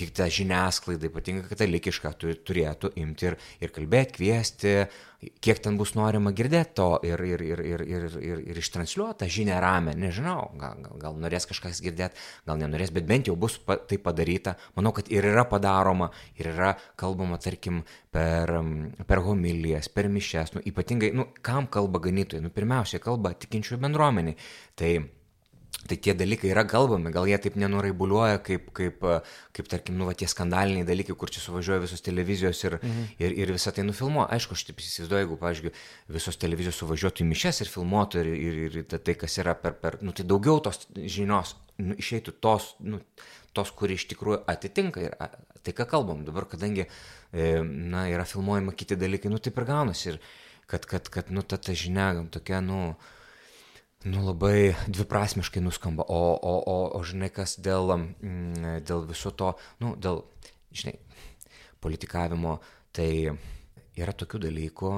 kita 0.00 0.30
žiniasklaida, 0.32 1.10
ypatingai 1.12 1.48
katalikiška, 1.50 2.14
tu, 2.20 2.32
turėtų 2.48 2.94
imti 3.04 3.32
ir, 3.32 3.38
ir 3.60 3.74
kalbėti, 3.74 4.16
kviesti, 4.18 4.78
kiek 5.44 5.60
ten 5.64 5.78
bus 5.80 5.94
norima 5.96 6.32
girdėti 6.36 6.76
to 6.78 6.88
ir, 7.06 7.20
ir, 7.24 7.42
ir, 7.44 7.62
ir, 7.64 7.84
ir, 7.88 8.06
ir, 8.20 8.42
ir 8.52 8.60
ištransliuoti 8.60 9.22
tą 9.22 9.28
žinią 9.30 9.58
ramę, 9.62 9.94
nežinau, 9.98 10.50
gal, 10.60 10.78
gal, 10.84 10.98
gal 11.00 11.18
norės 11.22 11.48
kažkas 11.50 11.82
girdėti, 11.84 12.20
gal 12.48 12.60
nenorės, 12.60 12.92
bet 12.94 13.08
bent 13.08 13.30
jau 13.30 13.36
bus 13.40 13.56
pa, 13.58 13.78
tai 13.78 13.98
padaryta. 14.02 14.56
Manau, 14.78 14.94
kad 14.96 15.10
ir 15.12 15.26
yra 15.30 15.46
padaroma, 15.50 16.10
ir 16.38 16.52
yra 16.52 16.74
kalbama, 17.00 17.40
tarkim, 17.42 17.82
per, 18.14 18.52
per 19.08 19.24
homilijas, 19.26 19.90
per 19.92 20.10
mišes, 20.12 20.54
nu, 20.56 20.64
ypatingai, 20.70 21.12
nu, 21.16 21.28
kam 21.44 21.68
kalba 21.72 22.02
ganytojai, 22.04 22.44
nu, 22.44 22.52
pirmiausia, 22.54 23.02
kalba 23.02 23.34
tikinčiųjų 23.44 23.82
bendruomeniai. 23.84 24.40
Tai 24.78 24.94
Tai 25.84 25.96
tie 26.00 26.14
dalykai 26.16 26.48
yra 26.48 26.62
kalbami, 26.64 27.10
gal 27.12 27.26
jie 27.28 27.36
taip 27.44 27.58
nenuraibuliuoja, 27.60 28.38
kaip, 28.46 28.70
kaip, 28.76 29.02
kaip 29.52 29.66
tarkim, 29.68 29.98
nu, 30.00 30.06
va, 30.08 30.14
tie 30.16 30.28
skandaliniai 30.30 30.86
dalykai, 30.88 31.16
kur 31.18 31.32
čia 31.32 31.42
suvažiuoja 31.44 31.82
visos 31.82 32.00
televizijos 32.04 32.62
ir, 32.64 32.78
mhm. 32.78 33.10
ir, 33.20 33.34
ir 33.42 33.52
visą 33.52 33.74
tai 33.74 33.84
nufilmuoja. 33.84 34.30
Aišku, 34.32 34.56
aš 34.56 34.64
taip 34.70 34.80
įsivaizduoju, 34.80 35.26
jeigu, 35.26 35.38
pavyzdžiui, 35.42 35.74
visos 36.16 36.40
televizijos 36.40 36.80
suvažiuotų 36.80 37.26
į 37.26 37.28
mišes 37.34 37.60
ir 37.64 37.72
filmuotų 37.74 38.22
ir, 38.22 38.32
ir, 38.32 38.78
ir 38.80 38.88
tai, 38.94 39.16
kas 39.20 39.36
yra 39.42 39.56
per, 39.60 39.76
per, 39.82 39.98
nu, 40.00 40.14
tai 40.16 40.24
daugiau 40.30 40.62
tos 40.64 40.86
žinios 40.96 41.56
nu, 41.82 41.96
išeitų 42.00 42.36
tos, 42.44 42.70
nu, 42.84 43.02
tos, 43.54 43.72
kuri 43.76 43.98
iš 43.98 44.06
tikrųjų 44.12 44.40
atitinka 44.50 45.02
ir 45.04 45.18
tai, 45.18 45.74
ką 45.74 45.86
kalbam. 45.90 46.24
Dabar, 46.26 46.46
kadangi, 46.50 46.86
e, 47.32 47.50
na, 47.64 48.06
yra 48.12 48.26
filmuojama 48.28 48.74
kiti 48.76 48.98
dalykai, 49.00 49.32
nu, 49.32 49.42
taip 49.42 49.58
ir 49.60 49.68
gaunasi. 49.68 50.14
Ir 50.14 50.20
kad, 50.70 50.86
kad, 50.88 51.10
kad, 51.12 51.30
nu, 51.34 51.44
ta, 51.44 51.58
ta 51.58 51.76
žinia 51.76 52.12
tokia, 52.32 52.60
nu, 52.64 52.94
nu, 54.04 54.20
labai 54.26 54.74
dviprasmiškai 54.86 55.62
nuskamba. 55.64 56.04
O, 56.08 56.20
o, 56.36 56.54
o, 56.60 56.76
o 56.98 57.02
žinai, 57.06 57.30
kas 57.32 57.56
dėl, 57.62 57.94
mm, 57.96 58.84
dėl 58.84 59.06
viso 59.08 59.32
to, 59.32 59.54
nu, 59.80 59.94
dėl, 59.96 60.22
žinai, 60.76 60.98
politikavimo, 61.84 62.58
tai 62.94 63.32
yra 63.96 64.12
tokių 64.12 64.42
dalykų, 64.46 64.92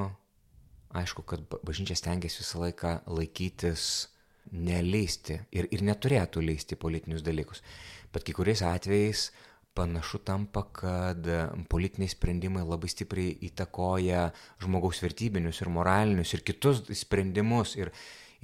aišku, 0.97 1.25
kad 1.29 1.43
bažnyčia 1.67 1.97
stengiasi 1.99 2.43
visą 2.43 2.63
laiką 2.65 2.93
laikytis, 3.07 3.87
neleisti 4.55 5.41
ir, 5.55 5.67
ir 5.75 5.83
neturėtų 5.87 6.43
leisti 6.45 6.79
politinius 6.79 7.25
dalykus. 7.27 7.63
Bet 8.15 8.27
kai 8.27 8.35
kuriais 8.37 8.63
atvejais 8.63 9.31
panašu 9.77 10.23
tampa, 10.25 10.63
kad 10.73 11.27
politiniai 11.69 12.09
sprendimai 12.09 12.63
labai 12.65 12.89
stipriai 12.89 13.35
įtakoja 13.51 14.31
žmogaus 14.63 15.03
vertybinius 15.05 15.61
ir 15.61 15.71
moralinius 15.75 16.33
ir 16.33 16.47
kitus 16.47 16.87
sprendimus. 16.97 17.75
Ir, 17.77 17.91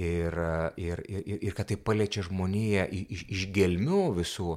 ir, 0.01 0.39
ir, 0.81 1.05
ir, 1.09 1.37
ir 1.39 1.57
kad 1.57 1.69
tai 1.71 1.77
paliečia 1.77 2.25
žmoniją 2.29 2.87
iš, 3.03 3.27
iš 3.29 3.51
gelmių 3.55 4.07
visų. 4.21 4.57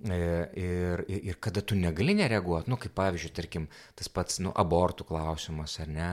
E, 0.00 0.16
ir, 0.56 1.02
ir, 1.12 1.24
ir 1.28 1.36
kada 1.44 1.60
tu 1.60 1.76
negali 1.76 2.14
nereaguoti, 2.16 2.70
nu, 2.72 2.78
kaip 2.80 2.94
pavyzdžiui, 2.96 3.32
tarkim, 3.36 3.66
tas 3.98 4.08
pats, 4.08 4.38
nu, 4.40 4.48
abortų 4.56 5.04
klausimas, 5.10 5.74
ar 5.82 5.90
ne, 5.92 6.12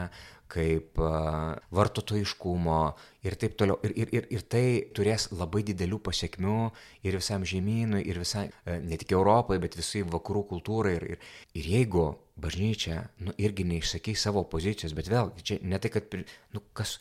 kaip 0.52 1.00
uh, 1.00 1.56
vartotojiškumo 1.76 2.80
ir 3.28 3.36
taip 3.40 3.58
toliau. 3.60 3.78
Ir, 3.84 3.94
ir, 4.04 4.12
ir, 4.16 4.28
ir 4.32 4.46
tai 4.52 4.64
turės 4.96 5.28
labai 5.36 5.64
didelių 5.68 6.00
pasiekmių 6.04 6.60
ir 7.08 7.18
visam 7.20 7.44
žemynui, 7.48 8.04
ir 8.08 8.22
visai, 8.24 8.48
uh, 8.52 8.78
ne 8.84 9.00
tik 9.00 9.12
Europai, 9.16 9.60
bet 9.64 9.76
visai 9.80 10.06
vakarų 10.08 10.46
kultūrai. 10.54 10.96
Ir, 11.00 11.08
ir, 11.16 11.28
ir 11.60 11.70
jeigu 11.78 12.08
bažnyčia, 12.40 13.04
nu, 13.24 13.36
irgi 13.42 13.68
neišsakys 13.68 14.28
savo 14.28 14.46
pozicijos, 14.48 14.96
bet 14.98 15.12
vėl, 15.12 15.34
čia 15.44 15.60
ne 15.64 15.80
tai, 15.84 15.92
kad, 15.96 16.20
nu, 16.56 16.64
kas, 16.78 16.98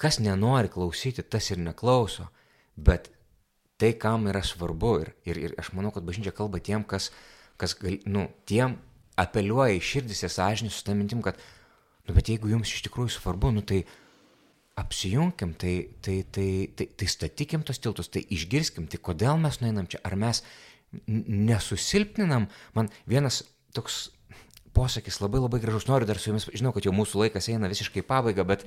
kas 0.00 0.20
nenori 0.22 0.70
klausyti, 0.72 1.22
tas 1.22 1.50
ir 1.52 1.60
neklauso. 1.62 2.28
Bet 2.74 3.10
tai, 3.78 3.92
kam 3.98 4.28
yra 4.30 4.42
svarbu, 4.44 4.94
ir, 5.02 5.12
ir, 5.28 5.40
ir 5.48 5.56
aš 5.60 5.72
manau, 5.76 5.92
kad 5.94 6.06
bažnyčia 6.06 6.34
kalba 6.34 6.60
tiem, 6.62 6.84
kas, 6.86 7.10
kas 7.60 7.76
gal, 7.78 7.98
nu, 8.06 8.28
tiem 8.48 8.78
apeliuoja 9.20 9.76
į 9.76 9.82
širdis 9.84 10.24
ir 10.24 10.32
sąžinį 10.34 10.72
su 10.74 10.86
tą 10.86 10.96
mintim, 10.98 11.22
kad, 11.22 11.38
nu, 12.06 12.14
bet 12.16 12.30
jeigu 12.32 12.50
jums 12.50 12.70
iš 12.70 12.82
tikrųjų 12.88 13.14
svarbu, 13.14 13.52
nu, 13.54 13.62
tai 13.66 13.84
apsijunkim, 14.78 15.54
tai, 15.54 15.74
tai, 16.02 16.16
tai, 16.34 16.48
tai, 16.74 16.88
tai 16.98 17.10
statykim 17.10 17.62
tos 17.66 17.78
tiltus, 17.78 18.10
tai 18.10 18.24
išgirskim, 18.34 18.88
tai 18.90 18.98
kodėl 18.98 19.38
mes 19.42 19.60
nueinam 19.62 19.86
čia, 19.90 20.00
ar 20.06 20.18
mes 20.18 20.42
nesusilpninam. 21.06 22.48
Man 22.74 22.90
vienas 23.10 23.42
toks 23.74 24.08
posakis 24.74 25.20
labai 25.22 25.40
labai 25.44 25.60
gražus, 25.62 25.86
noriu 25.86 26.08
dar 26.08 26.18
su 26.18 26.32
jumis, 26.32 26.48
žinau, 26.50 26.74
kad 26.74 26.86
jau 26.86 26.94
mūsų 26.94 27.22
laikas 27.22 27.48
eina 27.52 27.70
visiškai 27.70 28.02
į 28.02 28.08
pabaigą, 28.08 28.46
bet 28.48 28.66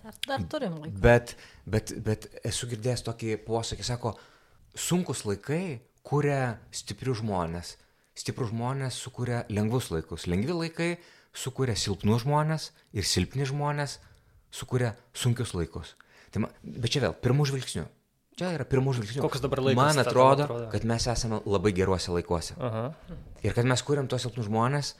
Dar, 0.00 0.16
dar 0.26 0.44
turim 0.48 0.78
laiko. 0.80 0.96
Bet, 1.04 1.36
bet, 1.68 1.92
bet 2.04 2.26
esu 2.46 2.68
girdėjęs 2.70 3.04
tokį 3.06 3.36
posakį, 3.46 3.86
sako, 3.86 4.14
sunkus 4.74 5.24
laikai 5.28 5.80
kuria 6.06 6.58
stiprius 6.74 7.20
žmonės. 7.20 7.76
Stiprus 8.16 8.50
žmonės 8.52 8.98
sukuria 9.00 9.44
lengvus 9.52 9.90
laikus. 9.92 10.26
Lengvi 10.30 10.56
laikai 10.56 10.90
sukuria 11.36 11.76
silpnus 11.78 12.24
žmonės 12.24 12.70
ir 12.96 13.06
silpni 13.06 13.46
žmonės 13.48 13.98
sukuria 14.50 14.94
sunkius 15.14 15.54
laikus. 15.54 15.94
Tai 16.30 16.44
man, 16.46 16.54
bet 16.62 16.92
čia 16.94 17.04
vėl, 17.04 17.14
pirmų 17.22 17.46
žvilgsnių. 17.50 17.86
Čia 18.40 18.54
yra 18.56 18.64
pirmų 18.64 18.94
žvilgsnių. 18.96 19.22
Koks 19.24 19.42
dabar 19.44 19.62
laikas? 19.62 19.78
Man 19.78 20.00
atrodo, 20.02 20.46
atrodo? 20.46 20.68
kad 20.72 20.86
mes 20.88 21.06
esame 21.12 21.40
labai 21.44 21.72
geruose 21.76 22.14
laikuose. 22.14 22.56
Aha. 22.56 22.86
Ir 23.44 23.56
kad 23.56 23.68
mes 23.68 23.82
kuriam 23.84 24.08
tos 24.10 24.24
silpnus 24.24 24.48
žmonės, 24.48 24.94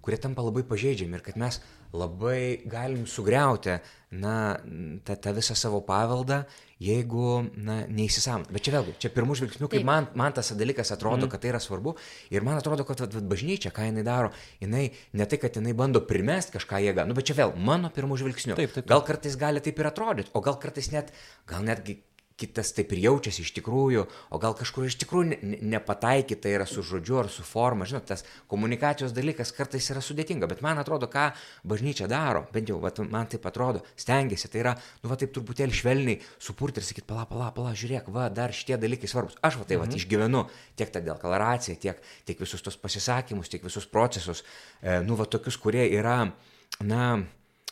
kurie 0.00 0.16
tampa 0.22 0.44
labai 0.46 0.64
pažeidžiami 0.66 1.18
ir 1.18 1.24
kad 1.26 1.38
mes 1.40 1.60
labai 1.96 2.62
galim 2.70 3.06
sugriauti, 3.06 3.78
na, 4.10 4.58
tą, 5.06 5.14
tą 5.22 5.32
visą 5.36 5.54
savo 5.54 5.80
paveldą, 5.86 6.40
jeigu, 6.82 7.44
na, 7.62 7.76
neįsisam. 7.86 8.42
Bet 8.50 8.64
čia 8.66 8.74
vėlgi, 8.74 8.94
čia 9.02 9.10
pirmų 9.14 9.36
žvilgsnių, 9.38 9.68
kaip 9.68 9.82
Taip. 9.82 9.86
man, 9.86 10.08
man 10.18 10.34
tas 10.34 10.50
dalykas 10.58 10.90
atrodo, 10.94 11.26
mm. 11.26 11.30
kad 11.30 11.44
tai 11.44 11.52
yra 11.52 11.60
svarbu. 11.62 11.94
Ir 12.34 12.46
man 12.46 12.58
atrodo, 12.58 12.86
kad 12.88 13.02
vat, 13.04 13.14
vat, 13.14 13.28
bažnyčia, 13.30 13.70
ką 13.74 13.86
jinai 13.86 14.04
daro, 14.06 14.32
jinai 14.62 14.88
ne 15.14 15.28
tai, 15.30 15.38
kad 15.42 15.58
jinai 15.60 15.76
bando 15.78 16.02
primest 16.06 16.54
kažką 16.56 16.82
jėgą, 16.88 17.06
nu, 17.06 17.16
bet 17.18 17.30
čia 17.30 17.38
vėl 17.38 17.54
mano 17.54 17.92
pirmų 17.94 18.18
žvilgsnių. 18.24 18.58
Taip, 18.58 18.74
taip, 18.74 18.82
taip. 18.82 18.90
Gal 18.90 19.06
kartais 19.06 19.38
gali 19.38 19.62
taip 19.62 19.78
ir 19.78 19.90
atrodyti, 19.92 20.34
o 20.34 20.42
gal 20.42 20.58
kartais 20.62 20.90
net, 20.94 21.14
gal 21.50 21.62
netgi 21.66 22.00
kitas 22.40 22.72
taip 22.76 22.94
ir 22.96 23.02
jaučiasi 23.04 23.44
iš 23.44 23.52
tikrųjų, 23.58 24.06
o 24.32 24.40
gal 24.42 24.54
kažkur 24.56 24.86
iš 24.88 24.96
tikrųjų 25.02 25.28
ne- 25.30 25.38
ne- 25.42 25.58
nepataikyta 25.76 26.48
yra 26.48 26.66
su 26.68 26.82
žodžiu 26.86 27.20
ar 27.20 27.28
su 27.28 27.44
forma. 27.46 27.84
Žinot, 27.88 28.06
tas 28.08 28.24
komunikacijos 28.48 29.12
dalykas 29.16 29.52
kartais 29.56 29.90
yra 29.92 30.00
sudėtinga, 30.04 30.48
bet 30.48 30.62
man 30.64 30.80
atrodo, 30.80 31.08
ką 31.12 31.30
bažnyčia 31.68 32.08
daro, 32.08 32.46
bent 32.52 32.72
jau 32.72 32.78
vat, 32.80 32.98
man 33.04 33.28
taip 33.30 33.44
atrodo, 33.46 33.84
stengiasi, 34.00 34.48
tai 34.50 34.62
yra, 34.64 34.74
nu, 35.02 35.10
va 35.12 35.18
taip 35.20 35.34
truputėlį 35.36 35.76
švelniai 35.80 36.20
supurti 36.38 36.80
ir 36.80 36.88
sakyti, 36.88 37.06
pala, 37.06 37.26
pala, 37.28 37.50
pala, 37.52 37.74
žiūrėk, 37.76 38.08
va, 38.14 38.28
dar 38.32 38.54
šitie 38.56 38.78
dalykai 38.80 39.10
svarbus. 39.10 39.36
Aš 39.44 39.60
va 39.60 39.68
tai 39.68 39.76
va 39.80 39.88
išgyvenu 39.90 40.46
tiek 40.76 40.90
tą 40.90 41.02
deklaraciją, 41.04 41.76
tiek, 41.80 42.00
tiek 42.24 42.40
visus 42.40 42.62
tos 42.64 42.76
pasisakymus, 42.80 43.50
tiek 43.52 43.62
visus 43.64 43.86
procesus, 43.86 44.44
e, 44.80 45.00
nu, 45.04 45.16
va 45.20 45.26
tokius, 45.28 45.58
kurie 45.60 45.84
yra, 45.92 46.32
na, 46.80 47.24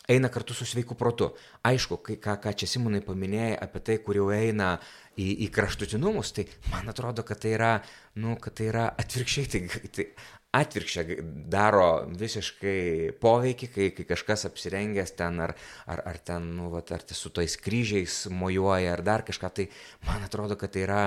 eina 0.09 0.31
kartu 0.33 0.55
su 0.57 0.65
sveiku 0.67 0.97
protu. 0.97 1.31
Aišku, 1.69 1.99
kai, 2.07 2.17
ką, 2.23 2.39
ką 2.43 2.55
čia 2.57 2.71
Simonai 2.71 3.03
paminėjai 3.05 3.59
apie 3.67 3.83
tai, 3.85 3.99
kur 4.05 4.17
jau 4.17 4.31
eina 4.33 4.79
į, 5.21 5.29
į 5.45 5.51
kraštutinumus, 5.53 6.33
tai 6.37 6.47
man 6.73 6.89
atrodo, 6.89 7.23
kad 7.29 7.43
tai 7.45 7.53
yra, 7.59 7.75
nu, 8.23 8.37
kad 8.41 8.57
tai 8.57 8.71
yra 8.73 8.89
atvirkščiai, 9.05 9.49
tai, 9.53 9.63
tai 9.93 10.07
atvirkščia 10.59 11.03
g- 11.05 11.19
daro 11.53 12.07
visiškai 12.19 13.11
poveikį, 13.21 13.67
kai, 13.75 13.89
kai 13.99 14.07
kažkas 14.09 14.47
apsirengęs 14.49 15.13
ten 15.19 15.43
ar, 15.45 15.53
ar, 15.93 16.01
ar 16.09 16.17
ten, 16.25 16.47
nu, 16.57 16.71
vat, 16.73 16.89
ar 16.97 17.05
su 17.13 17.29
tais 17.37 17.59
kryžiais 17.61 18.15
mojuoja 18.33 18.95
ar 18.97 19.03
dar 19.05 19.27
kažką, 19.29 19.51
tai 19.59 19.69
man 20.09 20.25
atrodo, 20.25 20.57
kad 20.57 20.73
tai 20.73 20.87
yra, 20.87 21.03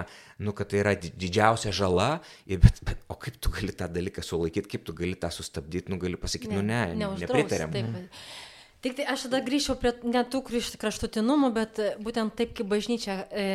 nu, 0.46 0.54
kad 0.54 0.70
tai 0.70 0.84
yra 0.84 0.94
di- 0.94 1.10
didžiausia 1.26 1.74
žala, 1.74 2.20
bet, 2.46 2.84
bet 2.86 3.02
o 3.10 3.18
kaip 3.18 3.42
tu 3.42 3.50
gali 3.58 3.74
tą 3.74 3.90
dalyką 3.90 4.22
sulaikyti, 4.22 4.76
kaip 4.76 4.86
tu 4.86 4.94
gali 5.02 5.18
tą 5.18 5.34
sustabdyti, 5.34 5.90
nu, 5.90 5.98
gali 5.98 6.22
pasakyti, 6.22 6.54
nu, 6.54 6.62
ne, 6.62 6.84
neuždraus, 7.02 7.26
nepritariam. 7.26 7.74
Taip. 7.74 8.51
Tik 8.82 8.98
tai 8.98 9.06
aš 9.14 9.28
tada 9.28 9.42
grįžčiau 9.46 9.78
prie 9.78 9.94
ne 10.10 10.24
tų 10.26 10.42
kraštutinumų, 10.82 11.52
bet 11.54 11.82
e, 11.82 11.92
būtent 12.02 12.34
taip, 12.38 12.56
kaip 12.58 12.70
bažnyčia 12.72 13.18
e, 13.30 13.50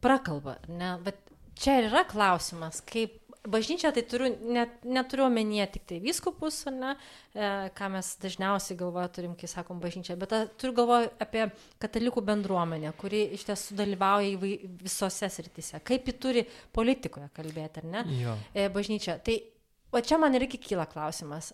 prakalba. 0.00 0.56
Ne? 0.68 0.94
Bet 1.04 1.18
čia 1.60 1.80
ir 1.80 1.90
yra 1.90 2.06
klausimas, 2.08 2.80
kaip 2.88 3.18
bažnyčia, 3.48 3.90
tai 3.92 4.04
turiu, 4.06 4.30
net, 4.54 4.74
neturiu 4.86 5.26
omenyje 5.26 5.66
tik 5.74 5.84
tai 5.90 5.98
vyskupus, 6.02 6.62
ne, 6.70 6.94
e, 7.34 7.48
ką 7.76 7.88
mes 7.96 8.12
dažniausiai 8.22 8.78
galvoje 8.78 9.08
turim, 9.16 9.34
kai 9.38 9.50
sakom 9.50 9.80
bažnyčia, 9.82 10.16
bet 10.20 10.34
a, 10.36 10.44
turiu 10.60 10.76
galvoje 10.78 11.10
apie 11.22 11.48
katalikų 11.82 12.22
bendruomenę, 12.28 12.92
kuri 13.00 13.24
iš 13.36 13.46
tiesų 13.48 13.78
dalyvauja 13.80 14.30
įvai, 14.36 14.52
visose 14.84 15.30
srityse. 15.36 15.82
Kaip 15.88 16.06
ji 16.08 16.16
turi 16.22 16.46
politikoje 16.74 17.28
kalbėti, 17.34 17.82
ar 17.82 17.90
ne? 17.96 18.06
Jo. 18.22 18.36
e, 18.54 18.68
bažnyčia. 18.72 19.18
Tai 19.26 19.36
o 19.92 20.00
čia 20.00 20.20
man 20.22 20.38
irgi 20.38 20.62
kyla 20.62 20.86
klausimas. 20.90 21.52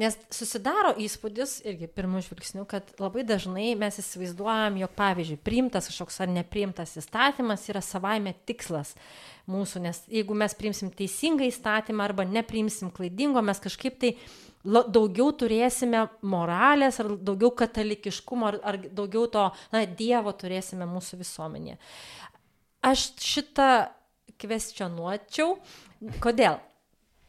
Nes 0.00 0.14
susidaro 0.32 0.94
įspūdis, 1.04 1.58
irgi 1.68 1.84
pirmų 1.92 2.22
žvilgsnių, 2.24 2.62
kad 2.68 2.94
labai 2.96 3.26
dažnai 3.28 3.74
mes 3.76 3.98
įsivaizduojam, 4.00 4.78
jog 4.80 4.94
pavyzdžiui, 4.96 5.36
priimtas 5.44 5.90
kažkoks 5.90 6.16
ar 6.24 6.32
nepriimtas 6.32 6.94
įstatymas 6.96 7.66
yra 7.68 7.82
savaime 7.84 8.32
tikslas 8.48 8.94
mūsų, 9.52 9.82
nes 9.84 10.00
jeigu 10.08 10.38
mes 10.38 10.56
priimsim 10.56 10.88
teisingą 10.96 11.44
įstatymą 11.50 12.06
arba 12.06 12.24
nepriimsim 12.24 12.88
klaidingo, 12.94 13.44
mes 13.44 13.60
kažkaip 13.60 14.00
tai 14.00 14.14
daugiau 14.64 15.28
turėsime 15.36 16.06
moralės 16.24 17.00
ar 17.02 17.12
daugiau 17.18 17.52
katalikiškumo 17.60 18.48
ar, 18.48 18.60
ar 18.64 18.80
daugiau 18.88 19.26
to, 19.28 19.48
na, 19.74 19.84
Dievo 19.84 20.32
turėsime 20.32 20.88
mūsų 20.88 21.20
visuomenėje. 21.20 21.76
Aš 22.82 23.10
šitą 23.20 23.70
kvestionuočiau. 24.42 25.56
Kodėl? 26.22 26.58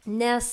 Nes, 0.09 0.49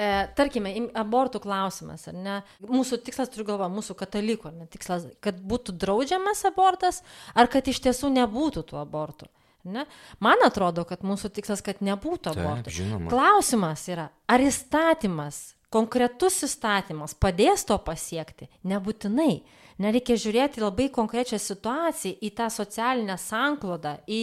e, 0.00 0.06
tarkime, 0.38 0.72
im- 0.80 0.88
abortų 0.96 1.42
klausimas, 1.44 2.06
ar 2.08 2.16
ne? 2.16 2.36
Mūsų 2.64 2.98
tikslas, 3.04 3.28
turiu 3.32 3.44
galvą, 3.50 3.68
mūsų 3.74 3.96
katalikų, 4.00 4.48
ar 4.48 4.56
ne? 4.62 4.68
Tikslas, 4.72 5.04
kad 5.24 5.38
būtų 5.52 5.74
draudžiamas 5.82 6.40
abortas, 6.48 7.02
ar 7.34 7.50
kad 7.52 7.68
iš 7.68 7.82
tiesų 7.84 8.08
nebūtų 8.16 8.64
tų 8.72 8.80
abortų. 8.80 9.28
Ne? 9.68 9.82
Man 10.24 10.40
atrodo, 10.46 10.86
kad 10.88 11.02
mūsų 11.04 11.28
tikslas, 11.36 11.60
kad 11.60 11.82
nebūtų 11.84 12.30
Taip, 12.32 12.38
abortų. 12.40 12.72
žinoma. 12.72 13.10
Klausimas 13.12 13.82
yra, 13.92 14.06
ar 14.26 14.40
įstatymas, 14.40 15.40
konkretus 15.68 16.38
įstatymas 16.48 17.12
padės 17.20 17.66
to 17.68 17.76
pasiekti? 17.84 18.48
Nebūtinai. 18.64 19.42
Nereikia 19.80 20.16
žiūrėti 20.20 20.60
labai 20.60 20.90
konkrečią 20.92 21.38
situaciją, 21.40 22.18
į 22.20 22.30
tą 22.36 22.50
socialinę 22.52 23.14
sanklodą, 23.20 23.94
į, 24.04 24.18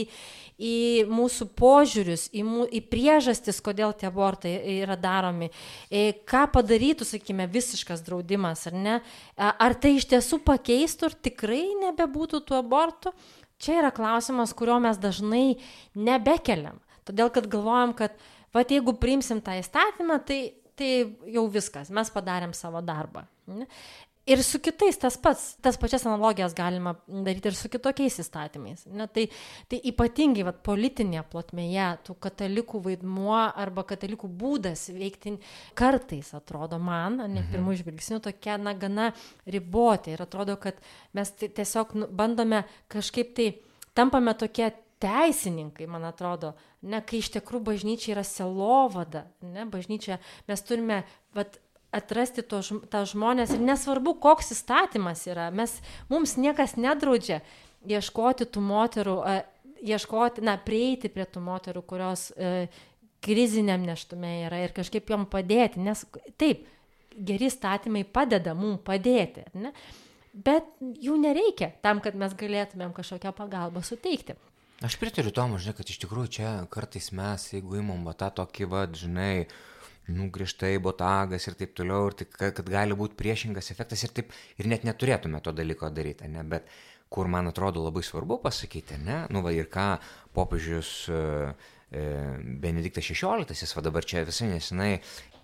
į 0.62 0.74
mūsų 1.10 1.48
požiūrius, 1.58 2.28
į, 2.30 2.44
mū, 2.46 2.68
į 2.70 2.84
priežastis, 2.92 3.58
kodėl 3.66 3.96
tie 3.98 4.10
abortai 4.12 4.54
yra 4.76 4.98
daromi, 5.02 5.50
į 5.90 6.04
ką 6.30 6.44
padarytų, 6.54 7.08
sakykime, 7.10 7.48
visiškas 7.50 8.06
draudimas, 8.06 8.68
ar 8.70 8.78
ne? 8.78 9.00
A- 9.36 9.56
Ar 9.68 9.74
tai 9.74 9.96
iš 9.98 10.06
tiesų 10.12 10.44
pakeistų 10.46 11.10
ir 11.10 11.18
tikrai 11.32 11.64
nebebūtų 11.88 12.44
tų 12.46 12.60
abortų? 12.60 13.16
Čia 13.58 13.80
yra 13.82 13.90
klausimas, 13.90 14.54
kurio 14.54 14.78
mes 14.84 15.00
dažnai 15.02 15.58
nebekeliam. 15.98 16.78
Todėl, 17.08 17.32
kad 17.34 17.48
galvojam, 17.50 17.96
kad, 17.98 18.14
va, 18.54 18.62
jeigu 18.62 18.94
priimsim 19.02 19.42
tą 19.42 19.56
įstatymą, 19.58 20.20
tai, 20.28 20.40
tai 20.78 20.92
jau 21.34 21.48
viskas, 21.50 21.90
mes 21.90 22.12
padarėm 22.14 22.54
savo 22.54 22.84
darbą. 22.86 23.26
Ir 24.28 24.42
su 24.44 24.60
kitais 24.60 24.98
tas 25.00 25.16
pats, 25.24 25.44
tas 25.64 25.78
pačias 25.80 26.04
analogijas 26.06 26.56
galima 26.56 26.94
daryti 27.08 27.48
ir 27.48 27.56
su 27.56 27.70
kitokiais 27.72 28.18
įstatymais. 28.20 28.82
Ne? 28.92 29.06
Tai, 29.08 29.24
tai 29.72 29.80
ypatingai 29.92 30.44
vat, 30.50 30.58
politinėje 30.68 31.24
plotmėje 31.32 31.86
tų 32.08 32.18
katalikų 32.26 32.82
vaidmuo 32.90 33.38
arba 33.40 33.86
katalikų 33.88 34.28
būdas 34.42 34.90
veikti 34.92 35.38
kartais 35.80 36.34
atrodo 36.36 36.80
man, 36.80 37.22
ne 37.32 37.46
pirmų 37.54 37.78
žvilgsnių, 37.80 38.20
tokia 38.28 38.58
na, 38.60 38.76
gana 38.76 39.14
riboti. 39.48 40.12
Ir 40.16 40.26
atrodo, 40.28 40.58
kad 40.60 40.82
mes 41.16 41.32
tai 41.40 41.48
tiesiog 41.62 41.96
nu, 41.96 42.10
bandome 42.12 42.66
kažkaip 42.92 43.32
tai 43.38 43.54
tampame 43.96 44.36
tokie 44.36 44.74
teisininkai, 45.00 45.88
man 45.90 46.08
atrodo, 46.10 46.52
ne, 46.82 47.00
kai 47.06 47.22
iš 47.22 47.30
tikrųjų 47.36 47.66
bažnyčia 47.70 48.16
yra 48.16 48.26
selovada, 48.26 49.28
ne, 49.46 49.68
bažnyčia 49.70 50.18
mes 50.50 50.64
turime, 50.66 51.04
vat, 51.38 51.60
atrasti 51.98 52.46
to, 52.46 52.62
tą 52.92 53.04
žmonės 53.10 53.56
ir 53.56 53.64
nesvarbu, 53.64 54.16
koks 54.24 54.54
įstatymas 54.56 55.26
yra, 55.30 55.50
mes, 55.56 55.78
mums 56.12 56.38
niekas 56.40 56.78
nedraudžia 56.80 57.42
ieškoti 57.88 58.48
tų 58.54 58.64
moterų, 58.64 59.18
ieškoti, 59.86 60.44
na, 60.46 60.58
prieiti 60.62 61.12
prie 61.14 61.28
tų 61.30 61.44
moterų, 61.46 61.84
kurios 61.88 62.30
e, 62.34 62.68
kriziniam 63.24 63.86
neštume 63.86 64.34
yra 64.48 64.64
ir 64.66 64.74
kažkaip 64.76 65.10
jom 65.14 65.28
padėti, 65.30 65.82
nes 65.84 66.04
taip, 66.40 66.66
geri 67.18 67.50
statymai 67.52 68.04
padeda 68.06 68.54
mums 68.58 68.84
padėti, 68.86 69.48
ne? 69.58 69.74
bet 70.38 70.68
jų 71.02 71.16
nereikia 71.18 71.72
tam, 71.82 72.02
kad 72.04 72.18
mes 72.18 72.36
galėtumėm 72.38 72.94
kažkokią 72.94 73.34
pagalbą 73.38 73.82
suteikti. 73.86 74.38
Aš 74.86 75.00
pritariu 75.02 75.32
tomu, 75.34 75.58
žinai, 75.58 75.74
kad 75.80 75.90
iš 75.90 75.98
tikrųjų 76.04 76.30
čia 76.38 76.50
kartais 76.70 77.10
mes, 77.16 77.48
jeigu 77.56 77.80
imam 77.80 78.04
va 78.06 78.14
tą 78.14 78.30
tokį, 78.44 78.68
va, 78.70 78.84
žinai, 78.94 79.48
nu, 80.14 80.30
grįžtai 80.34 80.76
botagas 80.84 81.48
ir 81.50 81.58
taip 81.60 81.74
toliau, 81.78 82.10
ir 82.10 82.18
tai, 82.20 82.28
kad, 82.32 82.54
kad 82.60 82.70
gali 82.72 82.96
būti 82.98 83.18
priešingas 83.20 83.72
efektas 83.74 84.06
ir 84.06 84.14
taip, 84.16 84.36
ir 84.58 84.70
net 84.72 84.86
neturėtume 84.88 85.42
to 85.44 85.54
dalyko 85.56 85.90
daryti, 85.94 86.30
ne, 86.32 86.44
bet 86.48 86.70
kur 87.12 87.28
man 87.32 87.48
atrodo 87.48 87.84
labai 87.84 88.04
svarbu 88.04 88.40
pasakyti, 88.44 89.00
ne, 89.04 89.24
nu, 89.34 89.44
va, 89.44 89.54
ir 89.56 89.70
ką 89.72 89.90
popiežius 90.36 90.94
e, 91.12 91.22
Benediktas 91.88 93.08
XVI, 93.08 93.48
va 93.76 93.84
dabar 93.86 94.04
čia 94.04 94.26
visai 94.28 94.50
nesenai, 94.52 94.98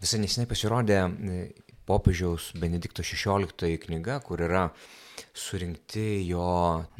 visai 0.03 0.19
nesenai 0.19 0.47
pasirodė 0.49 0.99
e, 0.99 1.37
popiežiaus 1.87 2.51
Benedikto 2.59 3.03
XVI 3.03 3.77
knyga, 3.85 4.19
kur 4.23 4.43
yra 4.43 4.67
surinkti 5.33 6.23
jo 6.27 6.45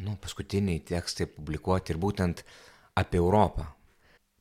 nu, 0.04 0.16
paskutiniai 0.22 0.82
tekstai 0.86 1.28
publikuoti 1.30 1.94
ir 1.94 2.00
būtent 2.00 2.44
apie 3.00 3.20
Europą. 3.20 3.68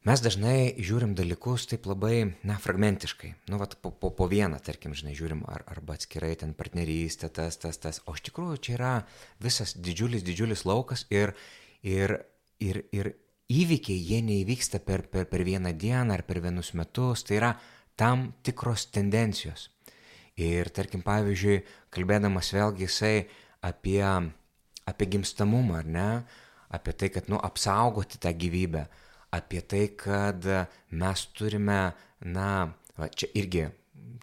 Mes 0.03 0.19
dažnai 0.19 0.73
žiūrim 0.83 1.13
dalykus 1.15 1.63
taip 1.71 1.85
labai, 1.87 2.33
na, 2.43 2.57
fragmentiškai. 2.59 3.29
Nu, 3.47 3.55
vat, 3.61 3.77
po, 3.79 3.87
po, 3.95 4.09
po 4.11 4.25
vieną, 4.27 4.57
tarkim, 4.59 4.91
žinai, 4.91 5.13
žiūrim 5.15 5.45
ar, 5.47 5.61
arba 5.71 5.95
atskirai 5.95 6.33
ten 6.41 6.51
partnerystė, 6.59 7.29
tas, 7.31 7.55
tas, 7.61 7.79
tas. 7.79 8.01
O 8.03 8.15
iš 8.17 8.25
tikrųjų 8.25 8.57
čia 8.67 8.73
yra 8.75 8.89
visas 9.39 9.71
didžiulis, 9.79 10.25
didžiulis 10.27 10.65
laukas 10.67 11.05
ir, 11.07 11.31
ir, 11.87 12.17
ir, 12.59 12.81
ir 12.91 13.09
įvykiai, 13.47 13.95
jie 14.09 14.19
neįvyksta 14.27 14.81
per, 14.83 15.05
per, 15.07 15.29
per 15.31 15.45
vieną 15.47 15.71
dieną 15.71 16.17
ar 16.17 16.25
per 16.27 16.41
vienus 16.43 16.73
metus. 16.75 17.23
Tai 17.23 17.39
yra 17.39 17.53
tam 17.95 18.33
tikros 18.43 18.89
tendencijos. 18.91 19.69
Ir 20.35 20.67
tarkim, 20.75 21.05
pavyzdžiui, 21.07 21.61
kalbėdamas 21.95 22.51
vėlgi 22.51 22.89
jisai 22.89 23.13
apie, 23.63 24.03
apie 24.83 25.09
gimstamumą, 25.15 25.79
ar 25.79 25.89
ne, 25.95 26.11
apie 26.75 26.91
tai, 26.91 27.13
kad, 27.15 27.31
nu, 27.31 27.39
apsaugoti 27.39 28.19
tą 28.19 28.35
gyvybę, 28.35 28.83
apie 29.33 29.63
tai, 29.65 29.87
kad 29.97 30.45
mes 30.93 31.25
turime, 31.37 31.79
na, 32.25 32.49
va, 32.99 33.09
čia 33.09 33.31
irgi, 33.39 33.65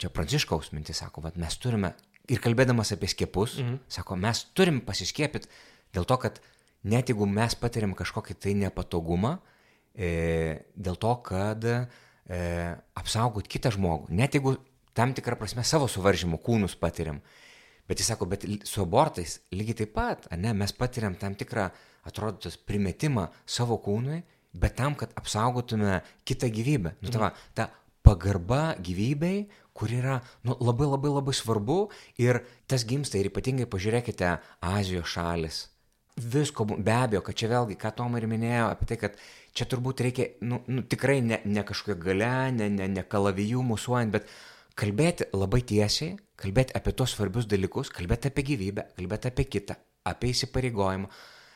čia 0.01 0.13
Pranciškaus 0.15 0.71
mintis 0.77 1.03
sako, 1.03 1.25
va, 1.27 1.35
mes 1.41 1.59
turime, 1.61 1.93
ir 2.31 2.43
kalbėdamas 2.43 2.95
apie 2.95 3.11
skiepus, 3.11 3.59
mhm. 3.59 3.83
sako, 3.91 4.19
mes 4.21 4.45
turim 4.55 4.81
pasiskiepyti 4.87 5.51
dėl 5.95 6.07
to, 6.07 6.19
kad 6.23 6.39
net 6.87 7.11
jeigu 7.11 7.27
mes 7.29 7.57
patiriam 7.59 7.93
kažkokį 7.99 8.37
tai 8.41 8.55
nepatogumą, 8.63 9.37
e, 9.95 10.11
dėl 10.79 10.97
to, 11.01 11.13
kad 11.27 11.67
e, 11.67 11.77
apsaugot 12.97 13.51
kitą 13.51 13.75
žmogų, 13.75 14.13
net 14.15 14.39
jeigu 14.39 14.57
tam 14.97 15.15
tikrą 15.17 15.39
prasme 15.39 15.65
savo 15.67 15.89
suvaržymų 15.91 16.41
kūnus 16.45 16.77
patiriam. 16.79 17.21
Bet 17.91 17.99
jis 17.99 18.13
sako, 18.13 18.29
bet 18.31 18.45
su 18.69 18.83
abortais 18.85 19.41
lygiai 19.51 19.81
taip 19.83 19.95
pat, 19.97 20.29
ne, 20.39 20.53
mes 20.55 20.73
patiriam 20.77 21.17
tam 21.19 21.35
tikrą, 21.35 21.69
atrodytos, 22.07 22.55
primetimą 22.65 23.27
savo 23.51 23.81
kūnui, 23.83 24.23
bet 24.53 24.77
tam, 24.79 24.97
kad 24.99 25.13
apsaugotume 25.19 26.01
kitą 26.25 26.51
gyvybę. 26.51 26.97
Nu, 27.03 27.13
tava, 27.13 27.33
ta 27.55 27.71
pagarba 28.03 28.75
gyvybei, 28.81 29.49
kur 29.77 29.93
yra 29.93 30.21
nu, 30.45 30.57
labai 30.61 30.89
labai 30.89 31.11
labai 31.13 31.35
svarbu 31.37 31.81
ir 32.21 32.43
tas 32.69 32.85
gimsta 32.89 33.21
ir 33.21 33.31
ypatingai 33.31 33.69
pažiūrėkite 33.71 34.33
Azijos 34.67 35.13
šalis. 35.15 35.67
Visko, 36.21 36.67
be 36.69 36.93
abejo, 36.93 37.23
kad 37.25 37.39
čia 37.39 37.49
vėlgi, 37.49 37.79
ką 37.81 37.95
Toma 37.97 38.19
ir 38.21 38.27
minėjo, 38.29 38.67
apie 38.75 38.89
tai, 38.91 38.99
kad 39.01 39.15
čia 39.57 39.65
turbūt 39.71 40.03
reikia, 40.05 40.27
nu, 40.45 40.59
nu 40.69 40.83
tikrai 40.85 41.21
ne, 41.25 41.39
ne 41.49 41.65
kažkokia 41.65 41.97
gale, 42.03 42.33
ne, 42.59 42.69
ne, 42.75 42.89
ne 42.93 43.05
kalavijų 43.09 43.63
musuojant, 43.65 44.13
bet 44.13 44.29
kalbėti 44.77 45.31
labai 45.33 45.63
tiesiai, 45.65 46.19
kalbėti 46.41 46.77
apie 46.77 46.93
tos 46.99 47.15
svarbius 47.15 47.49
dalykus, 47.49 47.93
kalbėti 47.95 48.29
apie 48.29 48.45
gyvybę, 48.51 48.91
kalbėti 48.99 49.31
apie 49.31 49.47
kitą, 49.55 49.79
apie 50.11 50.35
įsipareigojimą, 50.35 51.09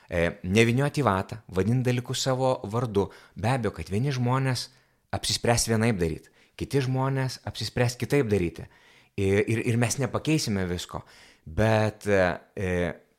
e, 0.09 0.39
nevinioti 0.45 1.03
į 1.03 1.07
vatą, 1.07 1.41
vadinti 1.55 1.91
dalykus 1.91 2.25
savo 2.27 2.57
vardu. 2.71 3.09
Be 3.37 3.55
abejo, 3.55 3.75
kad 3.79 3.93
vieni 3.93 4.15
žmonės 4.15 4.69
apsispręs 5.15 5.69
vienaip 5.71 6.01
daryti, 6.01 6.33
kiti 6.59 6.83
žmonės 6.87 7.41
apsispręs 7.49 7.99
kitaip 8.01 8.29
daryti. 8.31 8.67
Ir, 9.15 9.45
ir, 9.47 9.61
ir 9.71 9.79
mes 9.79 9.95
nepakeisime 10.03 10.65
visko, 10.67 11.05
bet 11.47 12.09
e, 12.11 12.25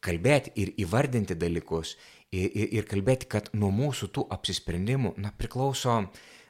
kalbėti 0.03 0.51
ir 0.59 0.73
įvardinti 0.83 1.37
dalykus 1.39 1.95
ir, 2.35 2.49
ir, 2.49 2.71
ir 2.79 2.87
kalbėti, 2.89 3.29
kad 3.31 3.51
nuo 3.55 3.71
mūsų 3.73 4.09
tų 4.15 4.25
apsisprendimų 4.35 5.15
na, 5.23 5.31
priklauso 5.37 6.01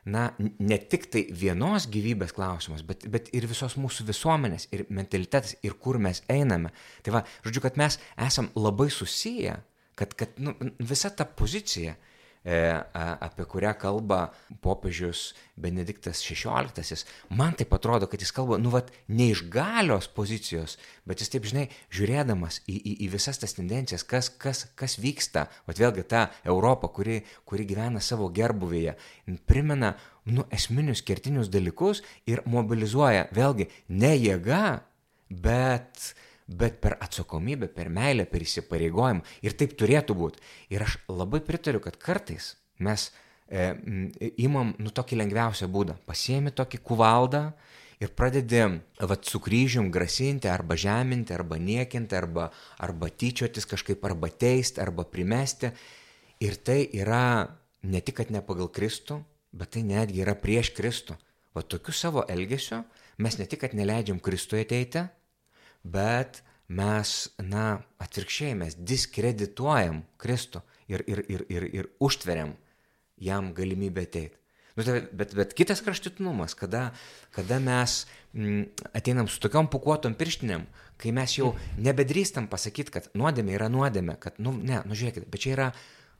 na, 0.05 0.27
ne 0.38 0.77
tik 0.77 1.07
tai 1.13 1.25
vienos 1.33 1.88
gyvybės 1.91 2.33
klausimas, 2.36 2.83
bet, 2.86 3.07
bet 3.11 3.31
ir 3.38 3.47
visos 3.49 3.77
mūsų 3.81 4.05
visuomenės, 4.09 4.67
ir 4.75 4.86
mentalitetas, 4.93 5.55
ir 5.65 5.77
kur 5.81 5.97
mes 6.01 6.21
einame. 6.31 6.71
Tai 7.05 7.17
va, 7.17 7.23
žodžiu, 7.45 7.63
kad 7.65 7.79
mes 7.81 7.97
esam 8.27 8.51
labai 8.57 8.91
susiję, 8.93 9.57
kad, 9.95 10.13
kad 10.17 10.35
nu, 10.41 10.55
visa 10.79 11.09
ta 11.09 11.25
pozicija, 11.25 11.95
E, 12.45 12.57
apie 13.25 13.41
kurią 13.49 13.71
kalba 13.81 14.19
popiežius 14.61 15.31
Benediktas 15.57 16.19
XVI, 16.21 16.99
man 17.33 17.55
taip 17.57 17.71
atrodo, 17.73 18.05
kad 18.05 18.21
jis 18.21 18.29
kalba, 18.37 18.59
nu, 18.61 18.69
vat, 18.69 18.91
ne 19.09 19.31
iš 19.33 19.41
galios 19.49 20.05
pozicijos, 20.13 20.75
bet 21.09 21.23
jis 21.23 21.33
taip, 21.33 21.47
žinai, 21.49 21.63
žiūrėdamas 21.89 22.59
į, 22.69 22.75
į, 22.75 22.93
į 23.07 23.09
visas 23.15 23.41
tas 23.41 23.57
tendencijas, 23.57 24.05
kas, 24.05 24.29
kas, 24.29 24.61
kas 24.77 24.99
vyksta, 25.01 25.47
vat 25.65 25.81
vėlgi 25.81 26.05
ta 26.05 26.27
Europa, 26.45 26.91
kuri, 26.93 27.23
kuri 27.49 27.65
gyvena 27.65 27.97
savo 27.97 28.29
gerbuvėje, 28.29 28.93
primena, 29.49 29.95
nu, 30.29 30.45
esminius 30.53 31.01
kertinius 31.01 31.49
dalykus 31.49 32.03
ir 32.29 32.45
mobilizuoja, 32.45 33.25
vėlgi, 33.33 33.71
ne 33.89 34.13
jėga, 34.19 34.67
bet 35.33 36.11
bet 36.45 36.79
per 36.81 36.97
atsakomybę, 37.01 37.69
per 37.73 37.89
meilę, 37.89 38.25
per 38.29 38.43
įsipareigojimą. 38.45 39.23
Ir 39.45 39.55
taip 39.57 39.73
turėtų 39.79 40.15
būti. 40.17 40.41
Ir 40.73 40.85
aš 40.85 40.99
labai 41.09 41.41
pritariu, 41.45 41.81
kad 41.81 41.97
kartais 41.97 42.53
mes 42.85 43.09
e, 43.49 43.71
imam 44.43 44.75
nu 44.77 44.93
tokį 44.93 45.19
lengviausią 45.23 45.69
būdą. 45.71 45.97
Pasiemi 46.05 46.53
tokį 46.53 46.81
kuvaldą 46.85 47.47
ir 48.03 48.13
pradedi 48.13 48.61
vat, 48.99 49.25
su 49.25 49.41
kryžium 49.41 49.89
grasinti, 49.91 50.49
arba 50.51 50.77
žeminti, 50.77 51.33
arba 51.33 51.57
niekinti, 51.57 52.17
arba, 52.17 52.51
arba 52.77 53.09
tyčiotis 53.09 53.65
kažkaip, 53.65 54.03
arba 54.05 54.29
teisti, 54.29 54.81
arba 54.83 55.07
primesti. 55.09 55.71
Ir 56.43 56.59
tai 56.61 56.83
yra 56.93 57.47
ne 57.87 58.01
tik, 58.01 58.19
kad 58.19 58.33
ne 58.33 58.43
pagal 58.45 58.69
Kristų, 58.69 59.21
bet 59.55 59.73
tai 59.73 59.85
netgi 59.87 60.21
yra 60.21 60.35
prieš 60.37 60.75
Kristų. 60.77 61.15
O 61.55 61.63
tokiu 61.63 61.93
savo 61.95 62.25
elgesiu 62.27 62.83
mes 63.23 63.37
ne 63.39 63.47
tik, 63.47 63.61
kad 63.63 63.75
neleidžiam 63.77 64.19
Kristui 64.19 64.65
ateiti, 64.65 65.05
bet 65.86 66.41
mes, 66.67 67.11
na, 67.38 67.81
atvirkščiai 68.01 68.55
mes 68.57 68.77
diskredituojam 68.77 70.01
Kristų 70.21 70.63
ir, 70.89 71.05
ir, 71.05 71.21
ir, 71.29 71.45
ir, 71.49 71.67
ir 71.81 71.91
užtveriam 72.01 72.55
jam 73.21 73.53
galimybę 73.55 74.07
ateiti. 74.07 74.41
Nu, 74.75 74.83
tai, 74.83 74.97
bet, 75.15 75.31
bet 75.38 75.53
kitas 75.55 75.79
kraštutinumas, 75.79 76.55
kada, 76.59 76.89
kada 77.31 77.61
mes 77.63 78.01
m, 78.33 78.41
mm, 78.41 78.89
ateinam 78.97 79.29
su 79.31 79.39
tokiom 79.39 79.69
pukuotom 79.71 80.17
pirštinėm, 80.19 80.65
kai 80.99 81.13
mes 81.15 81.38
jau 81.38 81.53
nebedrįstam 81.79 82.49
pasakyti, 82.51 82.91
kad 82.91 83.07
nuodėmė 83.15 83.55
yra 83.55 83.69
nuodėmė, 83.71 84.17
kad, 84.19 84.41
nu, 84.43 84.51
ne, 84.51 84.81
nu 84.83 84.97
žiūrėkit, 84.97 85.29
bet 85.31 85.45
čia 85.45 85.53
yra 85.55 85.69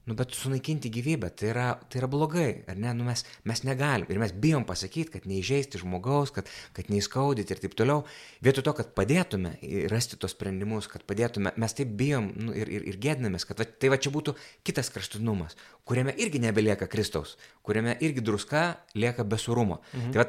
Nu, 0.06 0.14
bet 0.14 0.36
sunaikinti 0.38 0.92
gyvybę, 0.94 1.32
tai 1.34 1.48
yra, 1.50 1.66
tai 1.90 1.98
yra 1.98 2.08
blogai, 2.10 2.50
ar 2.70 2.78
ne? 2.78 2.92
Nu, 2.94 3.08
mes, 3.08 3.24
mes 3.50 3.64
negalim 3.66 4.06
ir 4.14 4.20
mes 4.22 4.36
bijom 4.38 4.62
pasakyti, 4.70 5.16
kad 5.16 5.24
neįžeisti 5.26 5.80
žmogaus, 5.82 6.30
kad, 6.36 6.52
kad 6.78 6.92
neįskaudyti 6.94 7.56
ir 7.56 7.62
taip 7.64 7.74
toliau. 7.80 8.04
Vietoj 8.46 8.68
to, 8.68 8.74
kad 8.78 8.92
padėtume 8.98 9.56
rasti 9.90 10.20
tos 10.22 10.36
sprendimus, 10.38 10.86
kad 10.92 11.02
padėtume, 11.10 11.56
mes 11.58 11.74
taip 11.78 11.96
bijom 11.98 12.30
nu, 12.38 12.54
ir, 12.54 12.70
ir, 12.70 12.86
ir 12.92 13.00
gėdinamės, 13.02 13.48
kad 13.50 13.64
va, 13.64 13.66
tai 13.66 13.90
va 13.96 13.98
čia 13.98 14.14
būtų 14.14 14.36
kitas 14.68 14.94
kraštutinumas, 14.94 15.58
kuriame 15.90 16.14
irgi 16.22 16.44
nebelieka 16.44 16.86
Kristaus, 16.92 17.34
kuriame 17.66 17.98
irgi 18.06 18.22
druska 18.22 18.68
lieka 18.94 19.26
besurumo. 19.26 19.82
Mhm. 19.96 20.14
Tai 20.14 20.22
va, 20.22 20.28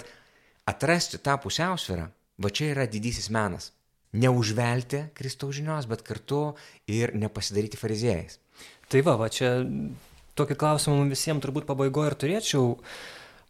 atrasti 0.73 1.21
tą 1.21 1.37
pusiausvyrą, 1.45 2.09
va 2.41 2.55
čia 2.55 2.73
yra 2.73 2.89
didysis 2.89 3.29
menas. 3.29 3.75
Neužvelti 4.17 5.11
Kristaus 5.13 5.59
žinios, 5.61 5.85
bet 5.85 6.01
kartu 6.07 6.55
ir 6.89 7.13
nepasidaryti 7.13 7.77
fariziejais. 7.77 8.41
Tai 8.87 9.03
va, 9.03 9.17
va 9.19 9.27
čia 9.33 9.51
tokį 10.39 10.57
klausimą 10.61 11.07
visiems 11.11 11.43
turbūt 11.43 11.67
pabaigoje 11.67 12.13
ir 12.13 12.17
turėčiau, 12.23 12.67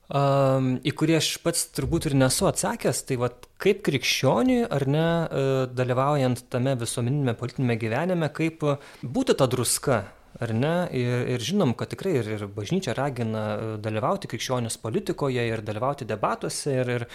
um, 0.09 0.68
į 0.80 0.93
kurį 0.97 1.18
aš 1.18 1.30
pats 1.45 1.66
turbūt 1.76 2.09
ir 2.09 2.16
nesu 2.16 2.47
atsakęs, 2.49 3.03
tai 3.09 3.18
va, 3.20 3.28
kaip 3.62 3.82
krikščioniui 3.87 4.62
ar 4.72 4.87
ne, 4.89 5.07
uh, 5.07 5.62
dalyvaujant 5.68 6.47
tame 6.53 6.76
visuomeninėme 6.80 7.37
politinėme 7.37 7.76
gyvenime, 7.82 8.30
kaip 8.32 8.64
būti 9.03 9.37
ta 9.37 9.49
druska, 9.51 10.05
ar 10.41 10.53
ne? 10.57 10.74
Ir, 10.97 11.26
ir 11.34 11.45
žinom, 11.45 11.74
kad 11.76 11.93
tikrai 11.93 12.14
ir, 12.22 12.30
ir 12.39 12.47
bažnyčia 12.57 12.97
ragina 12.97 13.45
uh, 13.57 13.74
dalyvauti 13.82 14.30
krikščionės 14.32 14.78
politikoje 14.80 15.45
ir 15.51 15.64
dalyvauti 15.68 16.09
debatuose 16.09 16.78
ir, 16.80 16.95
ir 16.97 17.07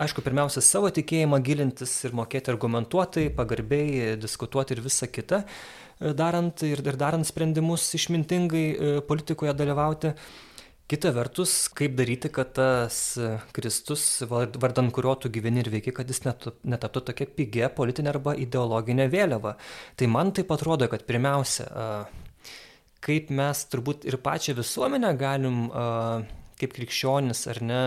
aišku, 0.00 0.24
pirmiausia, 0.24 0.64
savo 0.64 0.88
tikėjimą 0.96 1.42
gilintis 1.44 1.92
ir 2.06 2.16
mokėti 2.16 2.54
argumentuotai, 2.54 3.28
pagarbiai 3.36 4.16
diskutuoti 4.22 4.76
ir 4.76 4.84
visa 4.86 5.10
kita 5.10 5.44
darant 6.00 6.62
ir, 6.66 6.80
ir 6.80 6.96
darant 7.00 7.26
sprendimus 7.26 7.84
išmintingai 7.98 8.64
e, 8.70 8.92
politikoje 9.06 9.54
dalyvauti. 9.56 10.14
Kita 10.90 11.12
vertus, 11.14 11.68
kaip 11.70 11.92
daryti, 11.94 12.32
kad 12.34 12.48
tas 12.56 12.96
Kristus, 13.54 14.24
vardan 14.26 14.88
kurio 14.90 15.12
tu 15.22 15.30
gyveni 15.30 15.62
ir 15.62 15.68
veiki, 15.70 15.92
kad 15.94 16.08
jis 16.10 16.24
netaptų 16.26 17.04
tokia 17.12 17.28
pigia 17.30 17.68
politinė 17.70 18.10
arba 18.10 18.34
ideologinė 18.34 19.06
vėliava. 19.12 19.52
Tai 19.94 20.08
man 20.10 20.32
tai 20.34 20.42
atrodo, 20.50 20.88
kad 20.90 21.04
pirmiausia, 21.06 21.68
kaip 23.06 23.30
mes 23.30 23.62
turbūt 23.70 24.08
ir 24.10 24.18
pačią 24.18 24.56
visuomenę 24.58 25.12
galim, 25.20 25.68
kaip 26.58 26.74
krikščionis 26.74 27.46
ar 27.54 27.62
ne, 27.62 27.82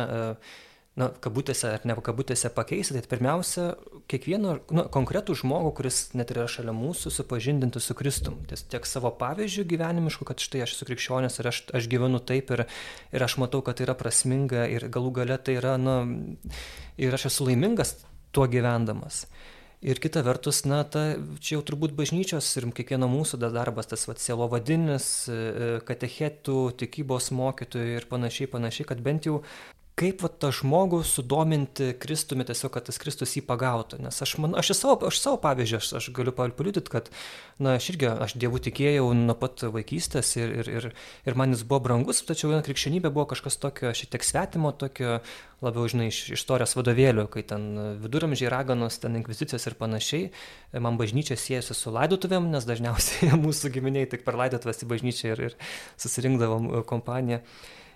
na, 0.99 1.07
kabutėse 1.09 1.71
ar 1.73 1.85
ne 1.89 1.95
kabutėse 2.05 2.51
pakeisti, 2.53 2.95
tai 2.99 3.09
pirmiausia, 3.09 3.65
kiekvieną 4.11 4.53
nu, 4.75 4.85
konkretų 4.93 5.35
žmogų, 5.41 5.71
kuris 5.79 6.01
net 6.17 6.33
yra 6.35 6.45
šalia 6.51 6.75
mūsų, 6.77 7.13
supažindinti 7.15 7.81
su 7.81 7.95
Kristum. 7.97 8.37
Ties, 8.49 8.65
tiek 8.69 8.85
savo 8.89 9.09
pavyzdžių 9.17 9.65
gyvenimišku, 9.73 10.27
kad 10.29 10.43
štai 10.43 10.61
aš 10.67 10.77
esu 10.77 10.89
krikščionis 10.89 11.39
ir 11.41 11.49
aš, 11.49 11.63
aš 11.81 11.89
gyvenu 11.89 12.21
taip 12.21 12.53
ir, 12.53 12.65
ir 13.15 13.25
aš 13.25 13.39
matau, 13.41 13.63
kad 13.65 13.79
tai 13.79 13.87
yra 13.87 13.97
prasminga 13.97 14.67
ir 14.69 14.85
galų 14.93 15.15
gale 15.17 15.39
tai 15.41 15.57
yra, 15.61 15.79
na, 15.81 16.03
ir 17.01 17.17
aš 17.17 17.31
esu 17.31 17.49
laimingas 17.49 17.97
tuo 18.33 18.45
gyvendamas. 18.49 19.25
Ir 19.83 19.99
kita 19.99 20.21
vertus, 20.23 20.61
na, 20.63 20.85
ta, 20.87 21.17
čia 21.43 21.57
jau 21.57 21.63
turbūt 21.67 21.91
bažnyčios 21.97 22.47
ir 22.55 22.69
kiekvieno 22.71 23.09
mūsų 23.11 23.41
darbas, 23.43 23.89
tas 23.91 24.05
va, 24.07 24.15
sielo 24.15 24.45
vadinis, 24.47 25.07
e, 25.27 25.79
katechetų, 25.83 26.59
tikybos 26.79 27.33
mokytojų 27.35 27.97
ir 27.97 28.07
panašiai, 28.07 28.47
panašiai, 28.53 28.87
kad 28.87 29.01
bent 29.03 29.27
jau 29.27 29.41
kaip 29.99 30.23
va 30.25 30.29
tą 30.29 30.49
žmogų 30.55 31.03
sudominti 31.05 31.91
Kristumi 32.01 32.45
tiesiog, 32.47 32.71
kad 32.73 32.87
tas 32.87 32.97
Kristus 33.01 33.35
jį 33.37 33.43
pagautų. 33.45 33.99
Nes 34.01 34.17
aš, 34.25 34.35
man, 34.41 34.55
aš, 34.57 34.71
savo, 34.77 34.95
aš 35.05 35.19
savo 35.21 35.37
pavyzdžių, 35.43 35.79
aš, 35.79 35.89
aš 35.99 36.07
galiu 36.17 36.33
paliudyti, 36.33 36.89
kad, 36.89 37.11
na, 37.61 37.75
aš 37.77 37.91
irgi, 37.93 38.09
aš 38.25 38.33
dievų 38.41 38.61
tikėjau 38.67 39.11
nuo 39.19 39.35
pat 39.37 39.65
vaikystės 39.75 40.31
ir, 40.39 40.55
ir, 40.63 40.71
ir, 40.79 40.87
ir 41.29 41.37
man 41.37 41.53
jis 41.53 41.61
buvo 41.69 41.83
brangus, 41.85 42.23
tačiau 42.25 42.49
viena 42.49 42.65
krikščionybė 42.65 43.11
buvo 43.13 43.27
kažkas 43.35 43.59
tokio 43.61 43.93
šiek 43.93 44.15
tiek 44.15 44.25
svetimo, 44.25 44.71
tokio 44.73 45.19
labiau, 45.63 45.85
žinai, 45.91 46.09
iš 46.09 46.33
istorijos 46.39 46.73
vadovėlių, 46.79 47.27
kai 47.31 47.45
ten 47.53 47.69
viduramžiai 48.01 48.49
raganos, 48.51 48.97
ten 49.03 49.19
inkvizicijos 49.21 49.69
ir 49.69 49.77
panašiai. 49.79 50.31
Man 50.83 50.97
bažnyčia 50.99 51.37
siejasi 51.39 51.77
su 51.77 51.93
laidotuvėm, 51.93 52.49
nes 52.51 52.65
dažniausiai 52.67 53.37
mūsų 53.45 53.71
giminiai 53.77 54.09
tik 54.09 54.25
per 54.25 54.41
laidotuvės 54.41 54.83
į 54.83 54.89
bažnyčią 54.89 55.31
ir, 55.35 55.45
ir 55.51 55.55
susirinkdavom 56.01 56.73
kompaniją. 56.89 57.43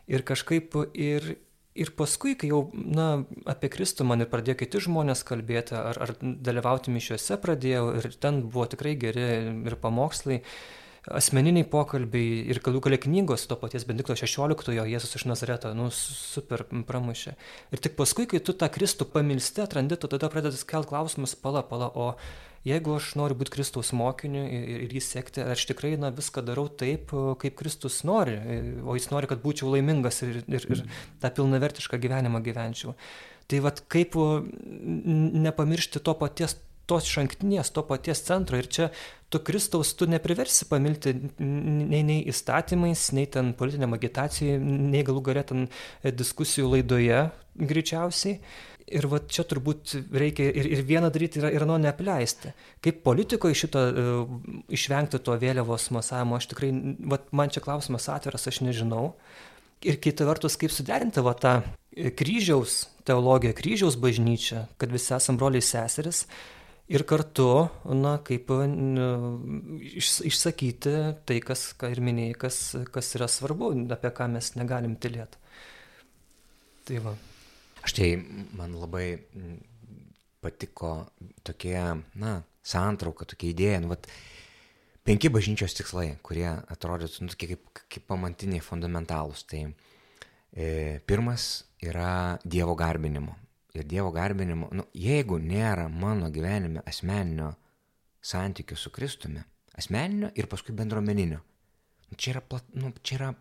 Ir 0.07 0.23
kažkaip 0.23 0.77
ir, 0.95 1.33
ir 1.77 1.91
paskui, 1.97 2.35
kai 2.39 2.49
jau, 2.51 2.63
na, 2.73 3.07
apie 3.49 3.69
Kristų 3.73 4.07
man 4.07 4.23
ir 4.23 4.31
pradėjo 4.31 4.57
kiti 4.61 4.81
žmonės 4.87 5.23
kalbėti, 5.27 5.77
ar, 5.77 5.99
ar 6.07 6.15
dalyvauti 6.21 6.93
mišiuose 6.93 7.37
pradėjau, 7.43 7.85
ir 7.99 8.09
ten 8.21 8.41
buvo 8.47 8.67
tikrai 8.71 8.95
geri 8.99 9.27
ir 9.67 9.77
pamokslai, 9.81 10.41
asmeniniai 11.07 11.67
pokalbiai 11.71 12.41
ir 12.51 12.59
galų 12.63 12.81
galia 12.83 12.99
knygos 12.99 13.45
to 13.47 13.55
paties 13.59 13.85
Benedikto 13.87 14.17
XVI, 14.17 14.75
Jėzus 14.91 15.15
iš 15.15 15.27
Nazareto, 15.29 15.71
nu, 15.77 15.87
super 15.93 16.65
pramušė. 16.67 17.37
Ir 17.71 17.83
tik 17.83 17.95
paskui, 17.99 18.27
kai 18.27 18.41
tu 18.43 18.55
tą 18.57 18.67
Kristų 18.73 19.07
pamilsti, 19.13 19.63
atrandi, 19.63 19.95
tu 19.95 20.09
tada 20.11 20.29
pradedi 20.33 20.59
kelt 20.67 20.89
klausimus, 20.91 21.37
pala, 21.39 21.63
pala, 21.63 21.87
o 21.95 22.15
jeigu 22.65 22.95
aš 22.97 23.13
noriu 23.19 23.37
būti 23.37 23.53
Kristaus 23.57 23.93
mokiniu 23.95 24.43
ir, 24.45 24.67
ir 24.87 24.95
jį 24.97 25.03
sekti, 25.03 25.43
aš 25.43 25.67
tikrai 25.69 25.95
na, 26.01 26.11
viską 26.15 26.43
darau 26.47 26.67
taip, 26.69 27.13
kaip 27.41 27.57
Kristus 27.59 28.03
nori, 28.07 28.37
o 28.83 28.97
jis 28.97 29.09
nori, 29.13 29.29
kad 29.29 29.43
būčiau 29.43 29.73
laimingas 29.73 30.23
ir, 30.25 30.41
ir, 30.47 30.69
ir 30.73 30.85
tą 31.23 31.33
pilnavertišką 31.39 31.99
gyvenimą 32.01 32.41
gyvenčiau. 32.45 32.95
Tai 33.47 33.61
vad 33.63 33.83
kaip 33.91 34.17
nepamiršti 35.47 36.01
to 36.03 36.15
paties 36.19 36.57
tos 36.87 37.07
šanktinės, 37.11 37.71
to 37.75 37.83
paties 37.87 38.23
centro. 38.23 38.59
Ir 38.59 38.69
čia 38.71 38.87
tu 39.31 39.41
Kristaus 39.43 39.91
tu 39.99 40.07
nepriversi 40.09 40.67
pamilti 40.69 41.13
nei, 41.37 42.01
nei 42.07 42.21
įstatymais, 42.31 43.09
nei 43.17 43.27
ten 43.31 43.51
politiniam 43.59 43.95
agitacijai, 43.97 44.57
nei 44.61 45.03
galų 45.07 45.23
galę 45.27 45.43
ten 45.51 45.67
diskusijų 46.07 46.71
laidoje 46.77 47.27
greičiausiai. 47.59 48.39
Ir 48.87 49.03
va 49.11 49.19
čia 49.19 49.43
turbūt 49.43 49.97
reikia 50.15 50.45
ir, 50.47 50.69
ir 50.77 50.83
vieną 50.87 51.09
daryti 51.11 51.41
ir, 51.41 51.49
ir 51.57 51.65
nuo 51.67 51.75
neapleisti. 51.81 52.53
Kaip 52.83 53.01
politikoje 53.03 53.57
šito 53.59 53.81
uh, 53.83 54.37
išvengti 54.71 55.19
to 55.19 55.35
vėliavos 55.41 55.89
masavimo, 55.91 56.37
aš 56.39 56.47
tikrai, 56.53 56.71
va, 57.03 57.19
man 57.35 57.51
čia 57.51 57.63
klausimas 57.65 58.07
atviras, 58.13 58.47
aš 58.47 58.61
nežinau. 58.63 59.09
Ir 59.83 59.99
kita 60.01 60.25
vertus, 60.25 60.55
kaip 60.57 60.71
suderinti 60.71 61.21
va 61.21 61.35
tą 61.37 61.57
kryžiaus 62.17 62.85
teologiją, 63.07 63.55
kryžiaus 63.57 63.97
bažnyčią, 63.99 64.63
kad 64.79 64.93
visi 64.93 65.13
esam 65.17 65.37
broliai 65.39 65.65
seseris. 65.65 66.25
Ir 66.87 67.03
kartu, 67.03 67.67
na, 67.91 68.15
kaip 68.23 68.47
iš, 69.91 70.21
išsakyti 70.29 70.93
tai, 71.27 71.41
kas, 71.43 71.73
ką 71.75 71.91
ir 71.91 71.99
minėjai, 71.99 72.37
kas, 72.39 72.61
kas 72.95 73.11
yra 73.19 73.27
svarbu, 73.27 73.73
apie 73.91 74.13
ką 74.15 74.29
mes 74.31 74.53
negalim 74.55 74.95
tylėti. 74.95 75.41
Tai 76.87 77.01
va. 77.03 77.17
Aš 77.87 77.93
tai 77.95 78.17
man 78.19 78.73
labai 78.75 79.13
mm, 79.15 79.59
patiko 80.43 81.05
tokia, 81.47 81.93
na, 82.19 82.41
santrauka, 82.59 83.23
tokia 83.31 83.53
idėja. 83.53 83.77
Nu, 83.79 83.93
vat, 83.93 84.09
penki 85.07 85.31
bažnyčios 85.31 85.77
tikslai, 85.77 86.09
kurie 86.19 86.49
atrodytų 86.51 87.29
nu, 87.29 87.37
kaip, 87.39 87.63
kaip 87.87 88.03
pamantiniai 88.11 88.59
fundamentalūs. 88.59 89.45
Tai 89.47 89.61
e, 89.71 90.67
pirmas 91.07 91.47
yra 91.79 92.11
Dievo 92.43 92.75
garbinimo. 92.75 93.37
Ir 93.77 93.87
Dievo 93.87 94.11
garbinimo, 94.11 94.67
nu, 94.75 94.89
jeigu 94.91 95.39
nėra 95.39 95.87
mano 95.87 96.27
gyvenime 96.33 96.83
asmeninio 96.91 97.53
santykių 98.19 98.75
su 98.75 98.91
Kristumi, 98.91 99.47
asmeninio 99.79 100.35
ir 100.35 100.51
paskui 100.51 100.75
bendruomeninio, 100.75 101.39
nu, 101.39 102.19
čia, 102.19 102.35
yra 102.35 102.43
plat, 102.43 102.67
nu, 102.75 102.91
čia, 102.99 103.21
yra, 103.21 103.35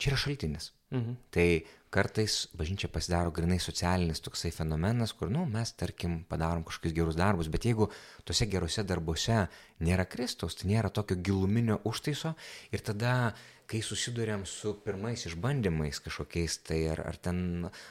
čia 0.00 0.14
yra 0.14 0.24
šaltinis. 0.24 0.72
Mhm. 0.92 1.16
Tai 1.32 1.48
kartais 1.92 2.48
bažnyčia 2.56 2.88
pasidaro 2.88 3.32
grinai 3.36 3.58
socialinis 3.60 4.22
toksai 4.24 4.50
fenomenas, 4.52 5.12
kur, 5.12 5.28
nu, 5.32 5.44
mes, 5.48 5.72
tarkim, 5.76 6.22
padarom 6.28 6.64
kažkokius 6.64 6.94
gerus 6.96 7.18
darbus, 7.18 7.50
bet 7.52 7.66
jeigu 7.68 7.90
tuose 8.24 8.48
geruose 8.48 8.84
darbuose 8.88 9.42
nėra 9.84 10.06
Kristaus, 10.08 10.56
tai 10.56 10.70
nėra 10.72 10.88
tokio 10.88 11.18
giluminio 11.20 11.80
užtaiso 11.88 12.32
ir 12.72 12.80
tada, 12.80 13.34
kai 13.68 13.80
susidurėm 13.84 14.46
su 14.48 14.74
pirmais 14.84 15.26
išbandymais 15.28 16.00
kažkokiais, 16.04 16.58
tai 16.66 16.80
ar, 16.92 17.04
ar 17.08 17.16
ten 17.16 17.38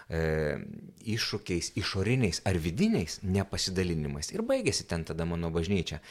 e, 0.10 0.20
iššūkiais 1.14 1.72
išoriniais 1.82 2.44
ar 2.46 2.58
vidiniais 2.62 3.22
nepasidalinimais 3.26 4.34
ir 4.34 4.46
baigėsi 4.46 4.86
ten 4.90 5.06
tada 5.10 5.26
mano 5.30 5.50
bažnyčia 5.54 6.02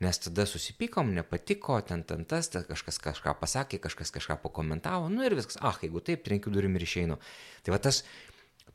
nes 0.00 0.20
tada 0.22 0.46
susipykom, 0.46 1.10
nepatiko, 1.14 1.80
ten, 1.86 2.04
ten 2.06 2.24
tas, 2.28 2.50
ten 2.52 2.62
kažkas 2.68 3.00
kažką 3.02 3.34
pasakė, 3.40 3.80
kažkas 3.82 4.12
kažką 4.14 4.38
pakomentavo, 4.44 5.08
nu 5.10 5.24
ir 5.26 5.34
viskas, 5.38 5.58
ah, 5.60 5.78
jeigu 5.82 6.02
taip, 6.04 6.22
trenkiu 6.26 6.52
durim 6.54 6.76
ir 6.78 6.86
išeinu. 6.86 7.18
Tai 7.66 7.74
va 7.74 7.80
tas 7.82 8.04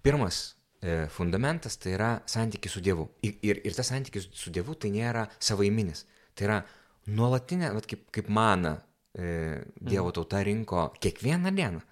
pirmas 0.03 0.41
e, 0.83 1.07
fundamentas 1.15 1.79
tai 1.79 1.95
yra 1.95 2.11
santykis 2.29 2.75
su 2.75 2.83
Dievu. 2.83 3.07
Ir, 3.23 3.37
ir, 3.45 3.61
ir 3.63 3.77
tas 3.77 3.93
santykis 3.93 4.27
su 4.35 4.51
Dievu 4.51 4.75
tai 4.75 4.91
nėra 4.91 5.29
savaiminis. 5.39 6.03
Tai 6.35 6.49
yra 6.49 6.59
nuolatinė, 7.07 7.71
vat, 7.77 7.87
kaip, 7.87 8.03
kaip 8.15 8.27
mana 8.27 8.75
e, 9.15 9.63
Dievo 9.79 10.09
mhm. 10.09 10.17
tauta 10.19 10.43
rinko 10.43 10.89
kiekvieną 10.99 11.55
dieną. 11.55 11.83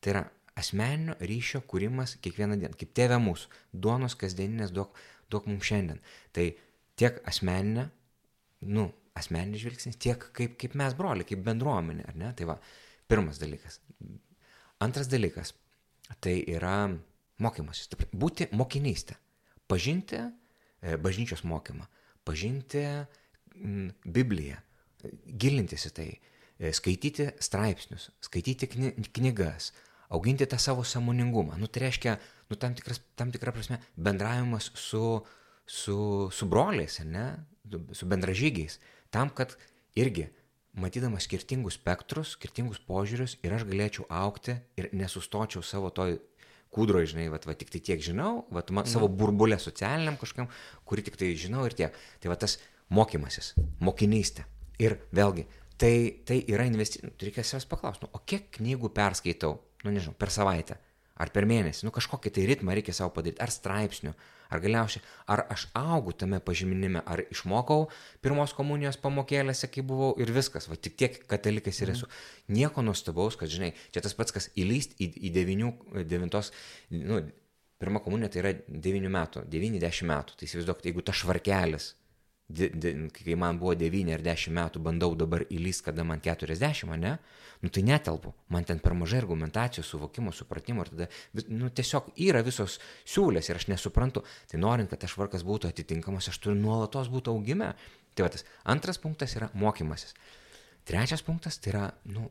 Tai 0.00 0.14
yra 0.14 0.24
asmeninio 0.58 1.18
ryšio 1.20 1.60
kūrimas 1.68 2.16
kiekvieną 2.24 2.56
dieną. 2.62 2.80
Kaip 2.80 2.96
tėvė 2.96 3.20
mūsų. 3.22 3.52
Duonos 3.76 4.16
kasdieninės 4.18 4.72
duok, 4.74 4.96
duok 5.28 5.46
mums 5.50 5.68
šiandien. 5.68 6.00
Tai 6.32 6.48
tiek 6.98 7.20
asmeninė 7.28 7.90
nu, 8.66 8.88
asmeninis 9.18 9.62
žvilgsnis, 9.62 9.98
tiek 10.00 10.28
kaip, 10.34 10.56
kaip 10.60 10.74
mes 10.78 10.96
broliai, 10.98 11.26
kaip 11.28 11.42
bendruomenė, 11.46 12.06
ar 12.10 12.18
ne? 12.18 12.32
Tai 12.38 12.50
va, 12.52 12.58
pirmas 13.10 13.40
dalykas. 13.42 13.80
Antras 14.84 15.10
dalykas, 15.10 15.54
tai 16.22 16.38
yra 16.46 16.88
mokymasis, 17.42 17.90
būti 18.14 18.48
mokinystė, 18.56 19.16
pažinti 19.70 20.18
e, 20.18 20.96
bažnyčios 21.02 21.44
mokymą, 21.46 21.86
pažinti 22.26 22.84
Bibliją, 23.58 24.58
gilintis 25.26 25.88
į 25.88 25.92
tai, 25.96 26.08
e, 26.58 26.72
skaityti 26.74 27.32
straipsnius, 27.42 28.08
skaityti 28.22 28.68
kny, 28.70 28.92
knygas, 29.18 29.72
auginti 30.14 30.46
tą 30.48 30.58
savo 30.62 30.84
samoningumą. 30.86 31.58
Nu, 31.60 31.66
tai 31.66 31.88
reiškia, 31.88 32.16
nu, 32.48 32.56
tam, 32.56 32.74
tikras, 32.78 33.02
tam 33.18 33.32
tikrą 33.34 33.52
prasme, 33.56 33.80
bendravimas 33.96 34.70
su, 34.78 35.18
su, 35.66 35.98
su 36.32 36.48
broliais, 36.48 37.00
ne? 37.04 37.26
Su 37.96 38.08
bendražygiais, 38.08 38.78
tam, 39.14 39.30
kad 39.30 39.56
irgi 39.98 40.28
matydamas 40.78 41.26
skirtingus 41.26 41.78
spektrus, 41.78 42.34
skirtingus 42.36 42.80
požiūrius 42.86 43.38
ir 43.44 43.54
aš 43.56 43.66
galėčiau 43.68 44.06
aukti 44.08 44.58
ir 44.78 44.90
nesustočiau 44.96 45.64
savo 45.64 45.90
toj 45.94 46.18
kūdro, 46.74 47.00
žinai, 47.08 47.28
va, 47.32 47.40
va 47.48 47.54
tik 47.58 47.72
tai 47.72 47.80
tiek 47.84 48.02
žinau, 48.04 48.44
va, 48.52 48.62
mm. 48.62 48.88
savo 48.90 49.08
burbulę 49.08 49.58
socialiniam 49.60 50.18
kažkam, 50.20 50.50
kurį 50.88 51.08
tik 51.08 51.16
tai 51.20 51.32
žinau 51.38 51.64
ir 51.66 51.76
tiek. 51.76 51.96
Tai 52.22 52.32
va 52.32 52.36
tas 52.40 52.58
mokymasis, 52.94 53.54
mokinystė. 53.84 54.44
Ir 54.78 54.98
vėlgi, 55.16 55.48
tai, 55.80 55.94
tai 56.28 56.42
yra 56.46 56.68
investicija, 56.68 57.08
nu, 57.08 57.16
reikia 57.22 57.42
savęs 57.46 57.66
paklausti, 57.70 58.06
nu, 58.06 58.12
o 58.14 58.20
kiek 58.28 58.46
knygų 58.60 58.92
perskaitau, 58.94 59.56
nu 59.82 59.94
nežinau, 59.94 60.14
per 60.18 60.30
savaitę 60.34 60.78
ar 61.18 61.32
per 61.34 61.46
mėnesį, 61.50 61.86
nu 61.86 61.94
kažkokį 61.94 62.34
tai 62.34 62.48
ritmą 62.50 62.76
reikia 62.78 62.94
savo 62.96 63.12
padaryti, 63.16 63.42
ar 63.42 63.52
straipsnių, 63.54 64.14
Ar 64.48 64.62
galiausiai, 64.64 65.02
ar 65.28 65.42
aš 65.52 65.66
augu 65.76 66.14
tame 66.16 66.38
pažinime, 66.40 67.02
ar 67.04 67.20
išmokau 67.28 67.90
pirmos 68.24 68.54
komunijos 68.56 68.96
pamokėlėse, 69.02 69.68
kai 69.68 69.84
buvau 69.84 70.14
ir 70.22 70.32
viskas, 70.32 70.70
va 70.70 70.78
tik 70.80 70.96
tiek 70.96 71.18
katalikas 71.28 71.82
ir 71.82 71.92
esu. 71.92 72.08
Mhm. 72.08 72.56
Nieko 72.56 72.84
nuostabaus, 72.84 73.36
kad, 73.36 73.52
žinai, 73.52 73.74
čia 73.92 74.00
tas 74.04 74.16
pats, 74.16 74.32
kas 74.32 74.48
įlyst 74.56 74.96
į, 75.04 75.10
į 75.28 75.34
devinių, 75.36 75.72
devintos, 76.08 76.54
nu, 76.96 77.20
pirma 77.78 78.00
komunija 78.04 78.32
tai 78.32 78.40
yra 78.40 78.54
devynių 78.88 79.12
metų, 79.12 79.44
devyni 79.52 79.82
dešimt 79.82 80.08
metų. 80.14 80.38
Tai 80.40 80.48
įsivaizduok, 80.48 80.80
jeigu 80.88 81.04
ta 81.04 81.12
švarkelis 81.14 81.92
di, 82.48 82.70
di, 82.72 82.94
kai 83.12 83.36
man 83.36 83.58
buvo 83.60 83.74
9 83.76 84.14
ar 84.14 84.22
10 84.24 84.54
metų, 84.56 84.80
bandau 84.80 85.12
dabar 85.18 85.44
įlyst, 85.52 85.84
kada 85.84 86.04
man 86.08 86.22
40, 86.24 86.96
ne, 86.96 87.18
nu 87.60 87.68
tai 87.74 87.82
netelpu, 87.84 88.32
man 88.54 88.64
ten 88.64 88.80
per 88.80 88.96
mažai 88.96 89.20
argumentacijos, 89.20 89.90
suvokimo, 89.92 90.32
supratimo 90.32 90.86
ir 90.86 90.92
tada, 90.94 91.08
nu 91.52 91.68
tiesiog 91.68 92.08
yra 92.24 92.40
visos 92.46 92.78
siūlės 93.04 93.50
ir 93.50 93.60
aš 93.60 93.68
nesuprantu, 93.68 94.24
tai 94.48 94.62
norint, 94.62 94.88
kad 94.88 95.04
tas 95.04 95.12
švarkas 95.12 95.44
būtų 95.44 95.68
atitinkamas, 95.68 96.30
aš 96.32 96.40
turiu 96.40 96.56
nuolatos 96.60 97.12
būti 97.12 97.32
augime. 97.34 97.74
Tai 98.16 98.24
va 98.26 98.32
tas 98.34 98.42
antras 98.66 98.98
punktas 98.98 99.36
yra 99.38 99.50
mokymasis. 99.54 100.16
Trečias 100.88 101.22
punktas 101.22 101.60
tai 101.62 101.74
yra, 101.74 101.84
nu, 102.10 102.30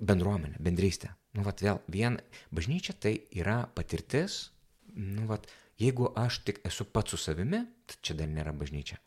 bendruomenė, 0.00 0.62
bendrystė. 0.62 1.10
Nu, 1.36 1.42
vat 1.44 1.60
vėl, 1.60 1.82
vien, 1.90 2.16
bažnyčia 2.54 2.94
tai 2.96 3.16
yra 3.36 3.64
patirtis, 3.74 4.46
nu, 4.94 5.26
vat, 5.28 5.50
jeigu 5.82 6.08
aš 6.16 6.40
tik 6.46 6.62
esu 6.66 6.86
pats 6.86 7.12
su 7.12 7.20
savimi, 7.20 7.64
tai 7.90 8.00
čia 8.00 8.16
dar 8.22 8.30
nėra 8.30 8.54
bažnyčia. 8.56 9.00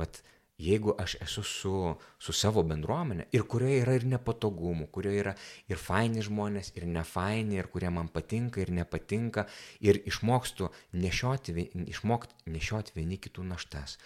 Vat 0.00 0.22
jeigu 0.60 0.94
aš 0.98 1.16
esu 1.24 1.42
su, 1.46 1.74
su 2.20 2.32
savo 2.36 2.62
bendruomenė 2.68 3.26
ir 3.36 3.46
kurioje 3.48 3.80
yra 3.82 3.96
ir 3.96 4.06
nepatogumų, 4.12 4.88
kurioje 4.92 5.22
yra 5.22 5.34
ir 5.70 5.80
faini 5.80 6.24
žmonės, 6.24 6.72
ir 6.76 6.86
nefaini, 6.90 7.56
ir 7.60 7.70
kurie 7.72 7.90
man 7.94 8.10
patinka, 8.12 8.60
ir 8.60 8.72
nepatinka, 8.76 9.46
ir 9.80 10.02
išmokstu 10.10 10.68
nešioti, 11.00 11.56
išmokti 11.94 12.52
nešioti 12.52 12.96
vieni 12.98 13.20
kitų 13.22 13.46
naštas, 13.48 13.96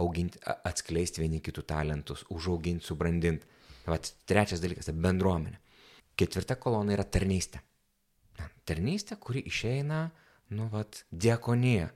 auginti, 0.00 0.40
atskleisti 0.54 1.24
vieni 1.24 1.42
kitų 1.44 1.66
talentus, 1.74 2.24
užauginti, 2.30 2.86
subrandinti. 2.86 3.50
Vat 3.84 4.14
trečias 4.28 4.62
dalykas- 4.62 4.86
tai 4.88 4.94
bendruomenė. 4.94 5.58
Ketvirta 6.16 6.56
kolona 6.56 6.94
yra 6.94 7.04
tarnystė. 7.04 7.60
Tarnystė, 8.64 9.18
kuri 9.20 9.42
išeina, 9.42 10.10
nu, 10.50 10.68
vat, 10.72 11.04
diekonija. 11.12 11.90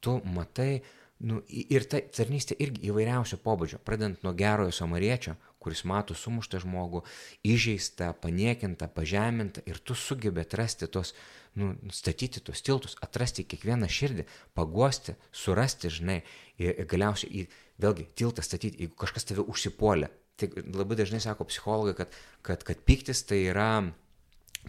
Tu 0.00 0.20
matai, 0.24 0.82
Nu, 1.18 1.40
ir 1.50 1.82
ta 1.90 1.98
tarnystė 2.14 2.54
irgi 2.62 2.92
įvairiausio 2.92 3.40
pobūdžio, 3.42 3.80
pradant 3.82 4.20
nuo 4.22 4.30
gerojo 4.38 4.70
samariečio, 4.74 5.34
kuris 5.58 5.82
mato 5.82 6.14
sumuštą 6.14 6.60
žmogų, 6.62 7.02
įžeistą, 7.42 8.12
paniekintą, 8.22 8.86
pažemintą 8.94 9.64
ir 9.66 9.80
tu 9.82 9.96
sugebė 9.98 10.44
atrasti 10.46 10.86
tos, 10.86 11.16
nu, 11.58 11.72
statyti 11.90 12.42
tos 12.46 12.62
tiltus, 12.62 12.94
atrasti 13.02 13.42
kiekvieną 13.50 13.90
širdį, 13.90 14.28
paguosti, 14.54 15.16
surasti, 15.34 15.90
žinai, 15.98 16.20
ir 16.62 16.86
galiausiai, 16.86 17.48
vėlgi, 17.82 18.06
tiltą 18.14 18.46
statyti, 18.46 18.86
jeigu 18.86 18.94
kažkas 19.02 19.26
tave 19.26 19.42
užsipuolė. 19.42 20.12
Tai 20.38 20.52
labai 20.70 21.00
dažnai 21.00 21.18
sako 21.18 21.48
psichologai, 21.50 21.98
kad, 21.98 22.14
kad, 22.46 22.62
kad 22.62 22.86
piktis 22.86 23.26
tai 23.26 23.42
yra 23.50 23.88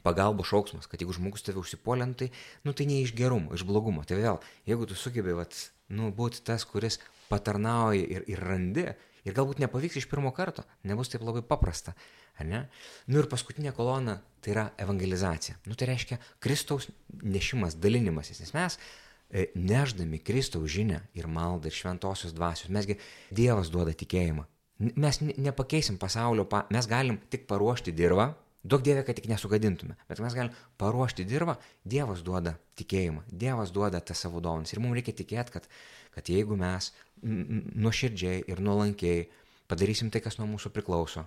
pagalbos 0.01 0.49
šauksmas, 0.49 0.89
kad 0.89 1.01
jeigu 1.01 1.13
žmogus 1.13 1.45
tave 1.45 1.61
užsipuolė, 1.61 2.09
nu, 2.09 2.17
tai, 2.17 2.33
nu, 2.65 2.73
tai 2.73 2.89
ne 2.89 3.03
iš 3.03 3.13
gerumo, 3.13 3.53
iš 3.53 3.69
blogumo. 3.69 4.01
Tai 4.01 4.17
vėl, 4.17 4.41
jeigu 4.65 4.89
tu 4.89 4.97
sugebė, 4.97 5.37
vat, 5.37 5.67
nu, 5.93 6.09
būti 6.15 6.43
tas, 6.45 6.65
kuris 6.69 6.99
patarnauja 7.29 8.01
ir, 8.01 8.25
ir 8.29 8.41
randi. 8.43 8.87
Ir 9.27 9.35
galbūt 9.35 9.59
nepavyks 9.59 9.99
iš 9.99 10.07
pirmo 10.09 10.31
karto, 10.33 10.63
nebus 10.87 11.11
taip 11.11 11.25
labai 11.27 11.41
paprasta, 11.45 11.91
ar 12.39 12.47
ne? 12.47 12.61
Nu 13.11 13.19
ir 13.19 13.27
paskutinė 13.29 13.73
kolona 13.75 14.15
tai 14.39 14.53
yra 14.53 14.63
evangelizacija. 14.79 15.57
Nu 15.67 15.75
tai 15.77 15.89
reiškia 15.91 16.17
Kristaus 16.41 16.87
nešimas, 17.21 17.75
dalinimasis, 17.83 18.39
nes 18.39 18.55
mes 18.55 18.77
e, 18.79 19.49
neždami 19.59 20.21
Kristaus 20.23 20.71
žinę 20.71 21.01
ir 21.19 21.27
maldą 21.27 21.67
ir 21.67 21.75
šventosios 21.75 22.33
dvasios, 22.33 22.71
mesgi 22.71 22.95
Dievas 23.35 23.69
duoda 23.73 23.91
tikėjimą. 23.91 24.47
Mes 24.95 25.19
nepakeisim 25.19 25.99
pasaulio, 25.99 26.47
pa, 26.47 26.63
mes 26.71 26.87
galim 26.87 27.19
tik 27.29 27.43
paruošti 27.49 27.91
dirbą, 27.91 28.31
Duok 28.63 28.83
Dievę, 28.83 29.05
kad 29.07 29.15
tik 29.15 29.29
nesugadintume, 29.31 29.95
bet 30.09 30.19
mes 30.19 30.35
galim 30.35 30.51
paruošti 30.81 31.23
dirbą, 31.27 31.55
Dievas 31.87 32.23
duoda 32.27 32.57
tikėjimą, 32.79 33.23
Dievas 33.31 33.71
duoda 33.71 34.01
tą 34.03 34.15
savo 34.17 34.41
dovanas. 34.43 34.73
Ir 34.73 34.81
mums 34.83 34.97
reikia 34.99 35.15
tikėti, 35.15 35.55
kad, 35.55 35.69
kad 36.15 36.31
jeigu 36.31 36.57
mes 36.59 36.91
nuoširdžiai 37.23 38.43
ir 38.51 38.59
nuolankiai 38.63 39.29
padarysim 39.71 40.11
tai, 40.11 40.19
kas 40.25 40.41
nuo 40.41 40.47
mūsų 40.51 40.73
priklauso, 40.75 41.23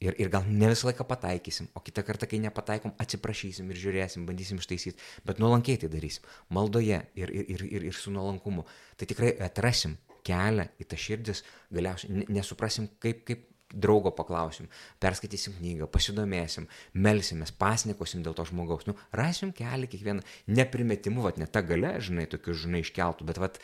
ir, 0.00 0.14
ir 0.20 0.30
gal 0.32 0.46
ne 0.48 0.70
visą 0.72 0.88
laiką 0.90 1.04
pataikysim, 1.08 1.68
o 1.76 1.82
kitą 1.84 2.04
kartą, 2.06 2.28
kai 2.30 2.40
nepataikom, 2.44 2.94
atsiprašysim 3.02 3.68
ir 3.72 3.80
žiūrėsim, 3.80 4.26
bandysim 4.28 4.60
ištaisyti, 4.62 5.02
bet 5.28 5.40
nuolankiai 5.42 5.80
tai 5.82 5.90
darysim, 5.92 6.24
maldoje 6.52 7.02
ir, 7.18 7.32
ir, 7.32 7.64
ir, 7.68 7.86
ir 7.90 7.96
su 7.96 8.12
nuolankumu, 8.14 8.66
tai 8.96 9.08
tikrai 9.10 9.34
atrasim 9.48 9.96
kelią 10.26 10.68
į 10.80 10.88
tą 10.90 10.98
širdis, 11.00 11.44
galiausiai 11.74 12.26
nesuprasim, 12.32 12.90
kaip, 13.02 13.24
kaip 13.28 13.46
draugo 13.74 14.12
paklausim, 14.14 14.68
perskaitysim 15.02 15.56
knygą, 15.58 15.88
pasidomėsim, 15.90 16.68
melsimės, 16.94 17.52
pasnikosim 17.58 18.22
dėl 18.24 18.36
to 18.38 18.46
žmogaus. 18.48 18.86
Nu, 18.86 18.94
rasim 19.16 19.52
kelią 19.56 19.90
kiekvieną, 19.90 20.24
neprimetimu, 20.52 21.24
vat, 21.26 21.40
ne 21.42 21.48
ta 21.50 21.64
gale, 21.66 21.96
žinai, 22.02 22.28
tokių, 22.30 22.54
žinai, 22.66 22.84
iškeltų, 22.86 23.26
bet, 23.26 23.40
vat, 23.42 23.58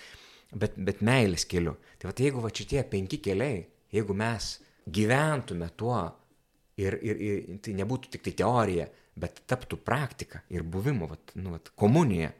bet, 0.51 0.77
bet 0.77 1.05
meilės 1.07 1.47
keliu. 1.49 1.77
Tai 2.03 2.11
vat, 2.11 2.25
jeigu 2.25 2.43
vat 2.43 2.59
šitie 2.59 2.83
penki 2.91 3.23
keliai, 3.23 3.63
jeigu 3.95 4.17
mes 4.19 4.57
gyventume 4.91 5.71
tuo 5.79 6.01
ir, 6.81 6.99
ir, 6.99 7.23
ir 7.23 7.63
tai 7.63 7.77
nebūtų 7.79 8.17
tik 8.17 8.27
tai 8.27 8.37
teorija, 8.43 8.89
bet 9.15 9.43
taptų 9.51 9.79
praktika 9.85 10.43
ir 10.53 10.65
buvimo, 10.65 11.09
vat, 11.11 11.35
nu, 11.39 11.55
vat, 11.55 11.71
komunija, 11.79 12.33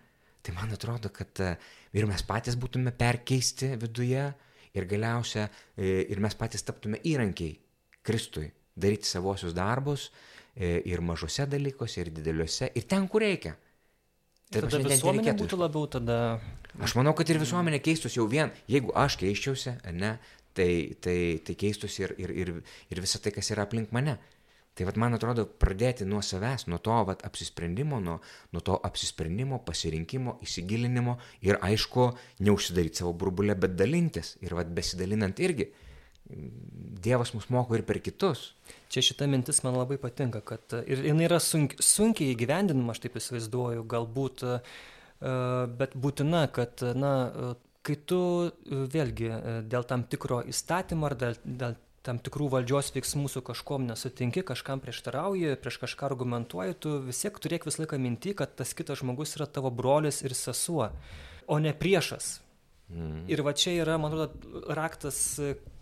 tai 0.43 0.55
man 0.57 0.73
atrodo, 0.75 1.13
kad 1.15 1.43
e, 1.45 1.53
ir 1.95 2.09
mes 2.11 2.25
patys 2.27 2.57
būtume 2.59 2.95
perkeisti 2.99 3.77
viduje, 3.79 4.33
ir 4.75 4.89
galiausia 4.89 5.49
e, 5.77 6.07
ir 6.13 6.21
mes 6.23 6.37
patys 6.39 6.65
taptume 6.67 7.01
įrankiai 7.09 7.57
Kristui 8.03 8.49
daryti 8.75 9.09
savosius 9.09 9.55
darbus 9.55 10.09
e, 10.57 10.81
ir 10.89 11.03
mažose 11.05 11.47
dalykuose, 11.47 12.01
ir 12.03 12.13
dideliuose, 12.17 12.73
ir 12.75 12.89
ten, 12.89 13.07
kur 13.09 13.25
reikia. 13.25 13.55
Tai 14.53 14.67
tada 14.67 14.83
visuomenė 14.85 15.35
būtų 15.39 15.59
labiau 15.61 15.89
tada. 15.89 16.17
Aš 16.83 16.97
manau, 16.97 17.13
kad 17.17 17.29
ir 17.29 17.41
visuomenė 17.41 17.81
keistus 17.85 18.17
jau 18.17 18.27
vien, 18.29 18.53
jeigu 18.69 18.93
aš 18.97 19.19
keiščiausi, 19.21 19.77
ne, 19.97 20.15
tai, 20.57 20.71
tai, 21.05 21.17
tai 21.45 21.57
keistus 21.59 21.99
ir, 22.01 22.15
ir, 22.21 22.33
ir, 22.33 22.53
ir 22.93 23.01
visa 23.05 23.21
tai, 23.21 23.33
kas 23.33 23.53
yra 23.53 23.67
aplink 23.69 23.93
mane. 23.97 24.19
Tai 24.73 24.87
vad 24.89 24.97
man 24.97 25.13
atrodo 25.13 25.45
pradėti 25.45 26.07
nuo 26.09 26.23
savęs, 26.25 26.65
nuo 26.73 26.79
to 26.81 26.95
vat, 27.05 27.21
apsisprendimo, 27.29 27.99
nuo, 28.01 28.17
nuo 28.57 28.63
to 28.65 28.79
apsisprendimo, 28.89 29.59
pasirinkimo, 29.67 30.39
įsigilinimo 30.47 31.19
ir 31.45 31.59
aišku, 31.61 32.07
neužsidaryti 32.47 33.03
savo 33.03 33.13
burbulę, 33.21 33.57
bet 33.61 33.77
dalintis 33.77 34.39
ir 34.41 34.57
vad 34.57 34.73
besidalinant 34.73 35.43
irgi. 35.45 35.69
Dievas 37.05 37.35
mus 37.37 37.51
moko 37.53 37.77
ir 37.77 37.85
per 37.85 38.01
kitus. 38.01 38.47
Čia 38.89 39.05
šita 39.05 39.29
mintis 39.29 39.61
man 39.67 39.77
labai 39.77 39.99
patinka, 40.01 40.41
kad 40.41 40.79
ir 40.87 41.05
jinai 41.11 41.29
yra 41.29 41.43
sunk, 41.43 41.77
sunkiai 41.83 42.33
įgyvendinama, 42.33 42.97
aš 42.97 43.05
taip 43.05 43.21
įsivaizduoju, 43.21 43.85
galbūt, 43.93 44.47
bet 45.83 46.01
būtina, 46.01 46.47
kad, 46.57 46.81
na, 46.97 47.15
kai 47.85 48.01
tu 48.09 48.25
vėlgi 48.97 49.33
dėl 49.69 49.85
tam 49.91 50.09
tikro 50.09 50.41
įstatymo 50.49 51.11
ar 51.11 51.21
dėl, 51.21 51.41
dėl 51.45 51.77
tam 52.07 52.19
tikrų 52.23 52.49
valdžios 52.57 52.93
veiksmų 52.95 53.31
su 53.31 53.43
kažkom 53.47 53.87
nesutinki, 53.89 54.45
kažkam 54.47 54.83
prieštarauji, 54.83 55.57
prieš 55.63 55.79
kažką 55.85 56.09
argumentuoji, 56.11 56.79
tu 56.83 56.97
vis 57.07 57.23
tiek 57.23 57.39
turėk 57.43 57.67
visą 57.69 57.85
laiką 57.85 57.99
minti, 58.03 58.35
kad 58.39 58.57
tas 58.59 58.75
kitas 58.75 59.03
žmogus 59.03 59.37
yra 59.39 59.47
tavo 59.47 59.71
brolis 59.71 60.23
ir 60.27 60.35
sesuo, 60.39 60.91
o 61.47 61.59
ne 61.63 61.75
priešas. 61.75 62.41
Mm. 62.93 63.23
Ir 63.31 63.41
va 63.47 63.55
čia 63.57 63.73
yra, 63.81 63.97
man 64.01 64.13
atrodo, 64.13 64.65
raktas, 64.77 65.17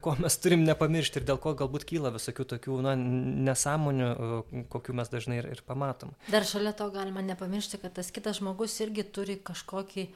ko 0.04 0.14
mes 0.20 0.36
turim 0.38 0.62
nepamiršti 0.62 1.18
ir 1.20 1.26
dėl 1.26 1.40
ko 1.42 1.56
galbūt 1.58 1.86
kyla 1.88 2.12
visokių 2.14 2.46
tokių 2.52 2.76
na, 2.86 2.92
nesąmonių, 3.48 4.10
kokių 4.70 4.94
mes 5.00 5.10
dažnai 5.10 5.40
ir, 5.40 5.48
ir 5.56 5.64
pamatom. 5.66 6.12
Dar 6.30 6.46
šalia 6.46 6.72
to 6.76 6.86
galima 6.94 7.24
nepamiršti, 7.26 7.80
kad 7.82 7.96
tas 7.98 8.12
kitas 8.14 8.38
žmogus 8.38 8.76
irgi 8.84 9.08
turi 9.16 9.40
kažkokį 9.42 10.06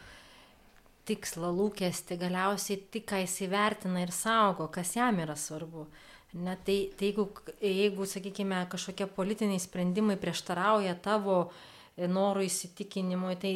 tikslą, 1.08 1.50
lūkesti, 1.54 2.18
galiausiai 2.20 2.80
tik 2.92 3.06
ką 3.10 3.20
įsivertina 3.24 4.02
ir 4.04 4.12
saugo, 4.14 4.68
kas 4.72 4.94
jam 4.96 5.20
yra 5.24 5.36
svarbu. 5.38 5.86
Ne, 6.34 6.56
tai, 6.66 6.78
tai 6.98 7.12
jeigu, 7.12 7.28
jeigu, 7.62 8.06
sakykime, 8.10 8.64
kažkokie 8.72 9.06
politiniai 9.14 9.62
sprendimai 9.62 10.16
prieštarauja 10.18 10.96
tavo 11.04 11.44
e, 11.46 12.08
norų 12.10 12.48
įsitikinimui, 12.48 13.36
tai, 13.38 13.52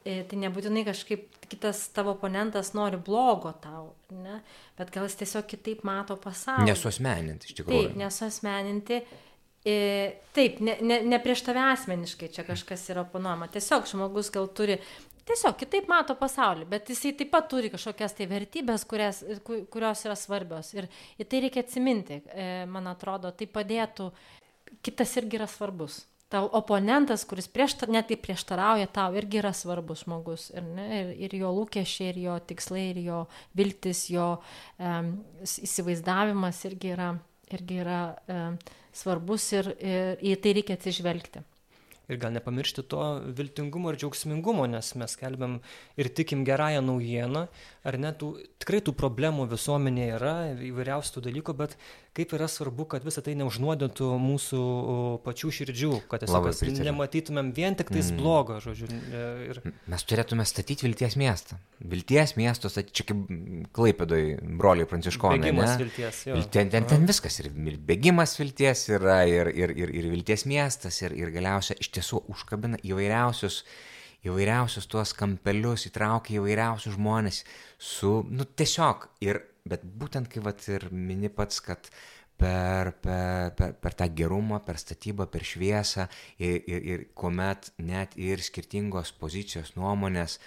e, 0.00 0.14
tai 0.30 0.38
nebūtinai 0.40 0.86
kažkaip 0.88 1.26
kitas 1.52 1.84
tavo 1.92 2.14
oponentas 2.16 2.72
nori 2.72 2.96
blogo 2.96 3.52
tau, 3.60 3.90
ne? 4.16 4.38
bet 4.78 4.94
gal 4.94 5.04
jis 5.04 5.18
tiesiog 5.20 5.50
kitaip 5.50 5.84
mato 5.84 6.16
pasaulį. 6.16 6.70
Nesuosmeninti, 6.70 7.50
iš 7.50 7.60
tikrųjų. 7.60 7.90
Taip, 7.90 8.00
nesuosmeninti. 8.00 9.02
E, 9.62 9.76
taip, 10.34 10.58
ne, 10.64 10.78
ne, 10.82 11.02
ne 11.06 11.18
prieš 11.22 11.44
tave 11.46 11.60
asmeniškai 11.70 12.32
čia 12.34 12.42
kažkas 12.48 12.88
yra 12.90 13.04
oponuojama. 13.04 13.46
Tiesiog 13.52 13.84
žmogus 13.92 14.32
gal 14.34 14.48
turi 14.56 14.80
tiesiog 15.28 15.56
kitaip 15.60 15.88
mato 15.90 16.16
pasaulį, 16.18 16.66
bet 16.70 16.90
jisai 16.92 17.14
taip 17.18 17.32
pat 17.32 17.48
turi 17.50 17.70
kažkokias 17.72 18.16
tai 18.18 18.28
vertybės, 18.30 18.86
kurias, 18.88 19.22
kurios 19.44 20.06
yra 20.06 20.16
svarbios. 20.18 20.72
Ir 20.76 20.88
į 21.20 21.26
tai 21.28 21.42
reikia 21.46 21.64
atsiminti, 21.64 22.22
e, 22.32 22.48
man 22.70 22.88
atrodo, 22.90 23.32
tai 23.36 23.48
padėtų, 23.50 24.10
kitas 24.82 25.14
irgi 25.20 25.38
yra 25.40 25.48
svarbus. 25.50 26.02
Tau 26.32 26.46
oponentas, 26.56 27.26
kuris 27.28 27.44
prieštar, 27.52 27.90
net 27.92 28.06
tai 28.08 28.16
prieštarauja 28.16 28.88
tau, 28.88 29.12
irgi 29.20 29.42
yra 29.42 29.50
svarbus 29.52 30.06
žmogus. 30.06 30.48
Ir, 30.56 30.64
ne, 30.64 30.86
ir, 30.96 31.10
ir 31.26 31.36
jo 31.42 31.50
lūkesčiai, 31.58 32.08
ir 32.14 32.22
jo 32.22 32.38
tikslai, 32.48 32.86
ir 32.94 33.02
jo 33.04 33.18
viltis, 33.58 34.06
jo 34.14 34.30
um, 34.80 35.12
įsivaizdavimas 35.44 36.64
irgi 36.70 36.94
yra, 36.94 37.10
irgi 37.52 37.82
yra 37.84 38.00
um, 38.32 38.56
svarbus 38.96 39.50
ir, 39.58 39.74
ir 39.76 40.24
į 40.32 40.38
tai 40.40 40.56
reikia 40.56 40.80
atsižvelgti 40.80 41.44
ir 42.12 42.20
gal 42.22 42.34
nepamiršti 42.36 42.84
to 42.92 43.02
viltingumo 43.38 43.92
ir 43.92 43.98
džiaugsmingumo, 44.02 44.68
nes 44.70 44.92
mes 45.00 45.16
kelbiam 45.20 45.58
ir 46.00 46.12
tikim 46.12 46.44
gerąją 46.48 46.84
naujieną, 46.84 47.46
ar 47.88 47.98
ne, 48.00 48.12
tų, 48.18 48.34
tikrai 48.62 48.82
tų 48.84 48.94
problemų 48.98 49.48
visuomenėje 49.52 50.18
yra, 50.20 50.34
įvairiausių 50.70 51.24
dalykų, 51.28 51.56
bet 51.64 51.76
kaip 52.16 52.32
yra 52.36 52.46
svarbu, 52.50 52.84
kad 52.92 53.04
visą 53.06 53.22
tai 53.24 53.32
neužnuodintų 53.40 54.08
mūsų 54.20 54.62
pačių 55.24 55.52
širdžių, 55.58 55.92
kad 56.10 56.24
tiesiog 56.24 56.48
nematytumėm 56.84 57.52
vien 57.56 57.76
tik 57.78 57.92
tais 57.92 58.10
mm. 58.12 58.18
blogo, 58.20 58.58
žodžiu. 58.60 58.88
E, 58.88 59.22
ir... 59.48 59.60
Mes 59.88 60.04
turėtume 60.08 60.44
statyti 60.48 60.84
vilties 60.84 61.16
miestą. 61.20 61.56
Vilties 61.92 62.34
miesto 62.36 62.68
statyti, 62.72 62.98
čia 63.00 63.06
kaip 63.08 63.22
Klaipėdoj 63.72 64.26
broliai 64.60 64.88
pranciškonai. 64.90 65.40
Bėgimas 65.40 65.70
ne? 65.72 65.78
vilties, 65.86 66.18
jo. 66.28 66.36
Ten, 66.52 66.68
ten, 66.74 66.88
ten 66.90 67.08
viskas, 67.08 67.40
ir 67.40 67.48
bėgimas 67.52 68.36
vilties 68.40 68.84
yra, 68.92 69.22
ir, 69.28 69.48
ir, 69.56 69.72
ir, 69.72 69.94
ir 70.02 70.10
vilties 70.12 70.44
miestas, 70.50 71.00
ir, 71.06 71.16
ir 71.16 71.32
galiausiai 71.32 71.80
iš 71.80 71.94
tiesų 71.96 72.26
užkabina 72.34 72.82
įvairiausius 72.84 73.62
įvairiausius 74.22 74.86
tuos 74.86 75.10
kampelius, 75.18 75.88
įtraukia 75.88 76.36
įvairiausius 76.36 76.94
žmonės 76.94 77.40
su, 77.82 78.20
nu 78.30 78.46
tiesiog, 78.46 79.08
ir 79.24 79.40
bet 79.68 79.84
būtent 79.84 80.28
kai 80.32 80.42
vat 80.44 80.64
ir 80.68 80.88
mini 80.90 81.30
pats, 81.32 81.60
kad 81.64 81.90
per, 82.38 82.92
per, 83.04 83.52
per, 83.58 83.74
per 83.78 83.94
tą 83.98 84.08
gerumą, 84.18 84.62
per 84.66 84.80
statybą, 84.80 85.28
per 85.30 85.44
šviesą 85.46 86.08
ir, 86.38 86.58
ir, 86.66 86.82
ir 86.94 87.04
kuomet 87.14 87.70
net 87.78 88.16
ir 88.18 88.42
skirtingos 88.42 89.12
pozicijos, 89.20 89.74
nuomonės, 89.76 90.38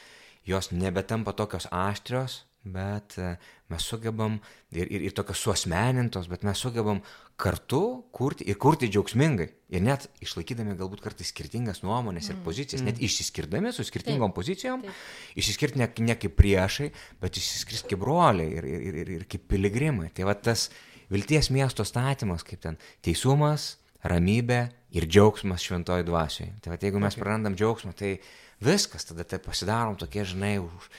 jos 0.46 0.72
nebetampa 0.76 1.34
tokios 1.34 1.70
aštrios, 1.72 2.44
bet 2.66 3.18
e, 3.22 3.36
mes 3.72 3.86
sugebam 3.86 4.40
ir, 4.74 4.88
ir, 4.90 5.06
ir 5.08 5.14
tokios 5.16 5.42
suosmenintos, 5.46 6.28
bet 6.32 6.46
mes 6.48 6.60
sugebam 6.60 7.02
kartu 7.40 7.82
kurti 8.16 8.48
ir 8.50 8.58
kurti 8.62 8.90
džiaugsmingai. 8.90 9.48
Ir 9.76 9.84
net 9.86 10.08
išlaikydami 10.24 10.76
galbūt 10.80 11.04
kartais 11.04 11.30
skirtingas 11.34 11.84
nuomonės 11.86 12.32
ir 12.32 12.38
mm. 12.38 12.44
pozicijas, 12.46 12.82
mm. 12.82 12.90
net 12.90 13.02
išsiskirdami 13.06 13.74
su 13.76 13.86
skirtingom 13.86 14.32
taip, 14.32 14.38
pozicijom, 14.40 14.84
taip. 14.86 15.06
išsiskirti 15.42 15.82
ne, 15.82 15.90
ne 16.10 16.18
kaip 16.20 16.36
priešai, 16.40 16.92
bet 17.22 17.40
išsiskirti 17.42 17.94
kaip 17.94 18.04
broliai 18.04 18.52
ir, 18.58 18.70
ir, 18.70 19.00
ir, 19.04 19.16
ir 19.20 19.26
kaip 19.30 19.50
piligrimai. 19.52 20.12
Tai 20.16 20.30
va 20.30 20.38
tas 20.38 20.70
vilties 21.14 21.52
miesto 21.54 21.86
statymas, 21.86 22.46
kaip 22.48 22.64
ten 22.66 22.80
teisumas, 23.06 23.76
ramybė 24.06 24.62
ir 24.96 25.08
džiaugsmas 25.10 25.66
šventoji 25.66 26.06
dvasioje. 26.08 26.54
Tai 26.64 26.74
va 26.74 26.80
jeigu 26.82 27.02
mes 27.02 27.18
prarandam 27.20 27.58
džiaugsmą, 27.58 27.94
tai 27.98 28.16
viskas, 28.64 29.08
tada 29.10 29.26
tai 29.28 29.42
pasidarom 29.44 29.98
tokie, 30.00 30.24
žinai, 30.28 30.58
už 30.64 30.90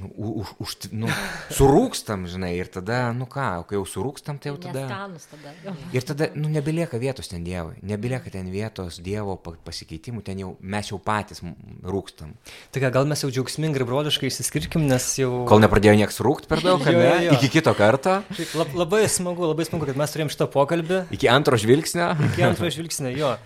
už, 0.00 0.48
už, 0.56 0.70
nu, 0.96 1.08
surūkstam, 1.52 2.24
žinai, 2.24 2.54
ir 2.56 2.68
tada, 2.72 3.12
nu 3.12 3.26
ką, 3.28 3.66
kai 3.68 3.76
jau 3.76 3.84
surūkstam, 3.84 4.38
tai 4.40 4.48
jau 4.48 4.56
tada. 4.56 4.86
tada 4.88 5.52
jau. 5.60 5.74
Ir 5.92 6.06
tada, 6.08 6.28
nu, 6.32 6.48
nebelieka 6.48 6.96
vietos 6.96 7.28
ten 7.28 7.44
Dievui, 7.44 7.76
nebelieka 7.84 8.32
ten 8.32 8.48
vietos 8.48 8.96
Dievo 9.04 9.36
pasikeitimų, 9.36 10.24
ten 10.24 10.40
jau 10.40 10.54
mes 10.64 10.88
jau 10.88 10.96
patys 10.96 11.44
rūkstam. 11.84 12.32
Tai 12.72 12.82
ką, 12.86 12.92
gal 12.94 13.10
mes 13.10 13.20
jau 13.20 13.28
džiaugsmingai 13.28 13.82
ir 13.82 13.88
broliškai 13.88 14.32
išsiskirkim, 14.32 14.86
nes 14.88 15.10
jau... 15.20 15.44
Kol 15.50 15.60
nepradėjo 15.60 15.98
nieks 16.00 16.22
rūkti 16.24 16.48
per 16.48 16.64
daug, 16.64 16.80
jo, 16.88 16.96
jo, 16.96 17.18
jo. 17.28 17.36
iki 17.36 17.52
kito 17.58 17.76
karto. 17.76 18.22
Lab, 18.56 18.72
labai 18.72 19.04
smagu, 19.12 19.44
labai 19.52 19.68
smagu, 19.68 19.90
kad 19.90 20.00
mes 20.00 20.16
turėjom 20.16 20.32
šitą 20.32 20.48
pokalbį. 20.56 21.04
Iki 21.18 21.28
antro 21.32 21.60
žvilgsnio. 21.60 22.14
Iki 22.32 22.48
antro 22.48 22.72
žvilgsnio, 22.72 23.12
jo. 23.12 23.36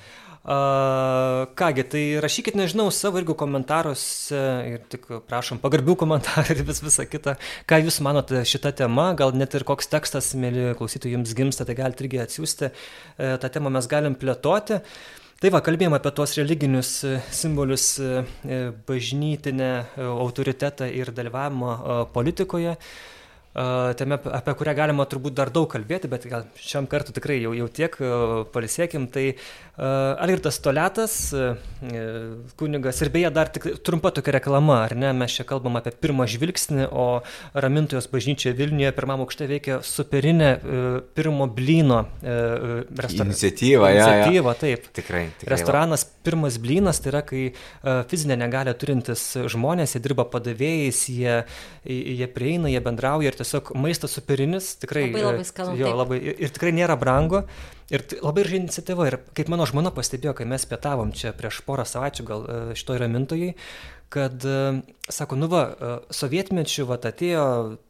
Kągi, 0.47 1.83
tai 1.91 2.03
rašykit, 2.23 2.55
nežinau, 2.55 2.87
savo 2.95 3.19
irgi 3.19 3.35
komentaruose 3.35 4.43
ir 4.71 4.85
tik 4.93 5.09
prašom 5.27 5.59
pagarbių 5.59 5.97
komentarų 5.99 6.55
ir 6.55 6.61
vis 6.69 6.79
visą 6.85 7.03
kitą, 7.11 7.35
ką 7.67 7.81
jūs 7.83 7.99
manote 8.07 8.45
šitą 8.47 8.71
temą, 8.79 9.09
gal 9.19 9.35
net 9.35 9.57
ir 9.59 9.65
koks 9.67 9.91
tekstas, 9.91 10.29
mėly 10.39 10.69
klausytojai, 10.79 11.17
jums 11.17 11.35
gimsta, 11.35 11.67
tai 11.67 11.75
galite 11.81 12.07
irgi 12.07 12.23
atsiųsti, 12.23 12.71
uh, 12.71 13.35
tą 13.43 13.51
temą 13.59 13.75
mes 13.75 13.91
galim 13.91 14.15
plėtoti. 14.15 14.79
Tai 15.37 15.51
va, 15.53 15.61
kalbėjome 15.61 15.99
apie 15.99 16.15
tuos 16.17 16.33
religinius 16.39 16.91
e, 17.05 17.19
simbolius, 17.29 17.99
bažnytinę 18.89 19.69
autoritetą 20.07 20.89
ir 20.89 21.11
dalyvavimą 21.13 21.75
politikoje. 22.15 22.73
Teme, 23.57 24.19
apie 24.37 24.53
kurią 24.53 24.75
galima 24.77 25.07
turbūt 25.09 25.33
dar 25.39 25.49
daug 25.49 25.65
kalbėti, 25.73 26.11
bet 26.13 26.27
gal 26.29 26.43
šiam 26.61 26.85
kartu 26.91 27.15
tikrai 27.17 27.39
jau, 27.41 27.55
jau 27.57 27.69
tiek 27.73 27.95
palisėkim. 28.53 29.07
Tai 29.09 29.23
Algirdas 30.21 30.59
Toletas, 30.61 31.15
kunigas 32.61 33.01
ir 33.01 33.11
beje 33.15 33.31
dar 33.33 33.49
tik 33.53 33.79
trumpa 33.85 34.13
tokia 34.13 34.35
reklama, 34.37 34.83
ar 34.85 34.93
ne, 34.97 35.15
mes 35.17 35.33
čia 35.33 35.47
kalbam 35.49 35.79
apie 35.81 35.95
pirmą 35.97 36.27
žvilgsnį, 36.29 36.91
o 36.93 37.07
Ramintojos 37.57 38.11
bažnyčia 38.13 38.53
Vilniuje 38.57 38.93
pirmam 38.97 39.25
aukšte 39.25 39.49
veikia 39.49 39.79
superinė 39.85 40.53
pirmo 41.17 41.49
blyno 41.49 42.03
restoranas. 42.21 43.41
Iniciatyva, 43.41 43.93
Iniciatyva, 43.97 44.53
ja, 44.53 44.53
ja. 44.53 44.61
taip. 44.67 44.93
Tikrai, 45.01 45.25
tikrai. 45.41 45.55
Restoranas 45.55 46.05
pirmas 46.27 46.61
blynas 46.61 47.01
tai 47.01 47.15
yra, 47.15 47.25
kai 47.25 47.47
fizinė 48.13 48.37
negalė 48.45 48.77
turintis 48.77 49.25
žmonės, 49.49 49.97
jie 49.97 50.05
dirba 50.05 50.29
padavėjais, 50.29 51.03
jie, 51.09 51.41
jie 51.89 52.31
prieina, 52.37 52.69
jie 52.73 52.85
bendrauja 52.85 53.33
ir 53.33 53.37
tiesiog 53.37 53.46
tiesiog 53.47 53.73
maistas 53.79 54.17
superinis, 54.19 54.75
tikrai. 54.83 55.07
Labai 55.13 55.25
labai 55.25 55.47
skanu. 55.47 55.77
Jo, 55.79 55.95
labai, 55.97 56.19
ir, 56.21 56.39
ir 56.43 56.55
tikrai 56.55 56.75
nėra 56.75 56.99
brangu. 56.99 57.45
Ir 57.95 58.03
labai 58.19 58.43
ir 58.43 58.53
iniciatyva. 58.59 59.07
Ir 59.07 59.19
kaip 59.39 59.51
mano 59.53 59.67
žmona 59.71 59.93
pastebėjo, 59.95 60.35
kai 60.41 60.49
mes 60.51 60.67
pietavom 60.67 61.13
čia 61.15 61.31
prieš 61.39 61.63
porą 61.67 61.87
savaičių 61.87 62.27
gal 62.27 62.43
e, 62.43 62.57
šitoj 62.79 62.99
ramintojai, 63.05 63.53
kad, 64.09 64.45
e, 64.45 64.83
sako, 65.09 65.37
nu 65.37 65.49
va, 65.51 65.63
e, 65.67 65.97
sovietmečiu 66.15 66.87
va 66.87 66.99
atėjo 66.99 67.47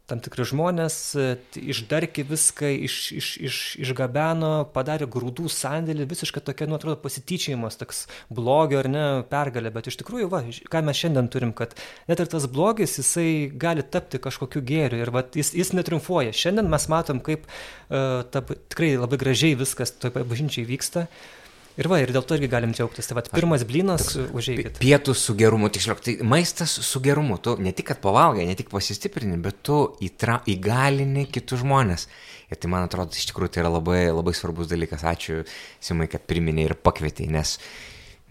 tam 0.09 0.21
tikri 0.23 0.45
žmonės, 0.47 0.95
e, 1.19 1.27
išdarkė 1.61 2.25
viską, 2.25 2.71
iš, 2.87 2.95
iš, 3.19 3.27
iš, 3.49 3.57
išgabeno, 3.85 4.51
padarė 4.73 5.05
grūdų 5.13 5.49
sandėlį, 5.53 6.07
visiškai 6.09 6.41
tokia, 6.47 6.67
nu, 6.69 6.79
atrodo, 6.79 6.97
pasityčiajimas, 7.03 7.77
toks 7.77 8.05
blogio 8.33 8.81
ar 8.81 8.91
ne 8.91 9.05
pergalė, 9.29 9.71
bet 9.75 9.91
iš 9.91 9.99
tikrųjų, 10.01 10.31
va, 10.33 10.41
ką 10.47 10.83
mes 10.89 11.01
šiandien 11.03 11.29
turim, 11.33 11.53
kad 11.57 11.77
net 12.09 12.23
ir 12.23 12.31
tas 12.33 12.49
blogis, 12.49 12.97
jisai 13.01 13.29
gali 13.53 13.85
tapti 13.85 14.21
kažkokiu 14.23 14.65
gėriu 14.65 15.03
ir 15.03 15.13
va, 15.13 15.25
jis, 15.37 15.53
jis 15.57 15.73
netriumfuoja. 15.77 16.33
Šiandien 16.33 16.71
mes 16.71 16.89
matom, 16.91 17.21
kaip 17.23 17.45
uh, 17.45 18.23
ta, 18.31 18.41
tikrai 18.41 18.95
labai 18.97 19.19
gražiai 19.21 19.57
viskas 19.59 19.93
toje 19.93 20.25
bažnyčiai 20.25 20.65
vyksta. 20.65 21.05
Uh, 21.07 21.46
Ir 21.77 21.85
va, 21.91 21.99
ir 22.01 22.09
dėl 22.09 22.23
to 22.25 22.33
irgi 22.37 22.49
galim 22.49 22.71
džiaugtis. 22.73 23.05
Tai 23.05 23.19
va, 23.19 23.23
pirmas 23.29 23.61
blynas, 23.69 24.09
užėjkit. 24.17 24.79
Pietus 24.81 25.21
su 25.27 25.35
gerumu, 25.37 25.69
tiksliau, 25.73 25.99
tai 26.01 26.15
maistas 26.25 26.71
su 26.81 27.01
gerumu. 27.05 27.37
Tu 27.37 27.53
ne 27.61 27.73
tik, 27.77 27.91
kad 27.91 27.99
pavalgai, 28.01 28.47
ne 28.49 28.55
tik 28.57 28.71
pasistiprini, 28.71 29.37
bet 29.41 29.59
tu 29.67 29.83
įtra, 30.05 30.39
įgalini 30.49 31.27
kitus 31.29 31.61
žmonės. 31.61 32.07
Ir 32.49 32.57
tai, 32.57 32.71
man 32.73 32.87
atrodo, 32.87 33.13
iš 33.13 33.27
tikrųjų 33.29 33.53
tai 33.53 33.61
yra 33.61 33.71
labai, 33.75 33.99
labai 34.09 34.33
svarbus 34.33 34.71
dalykas. 34.71 35.05
Ačiū, 35.05 35.43
Simai, 35.83 36.07
kad 36.09 36.25
priminė 36.25 36.65
ir 36.65 36.73
pakvietė, 36.81 37.27
nes, 37.29 37.57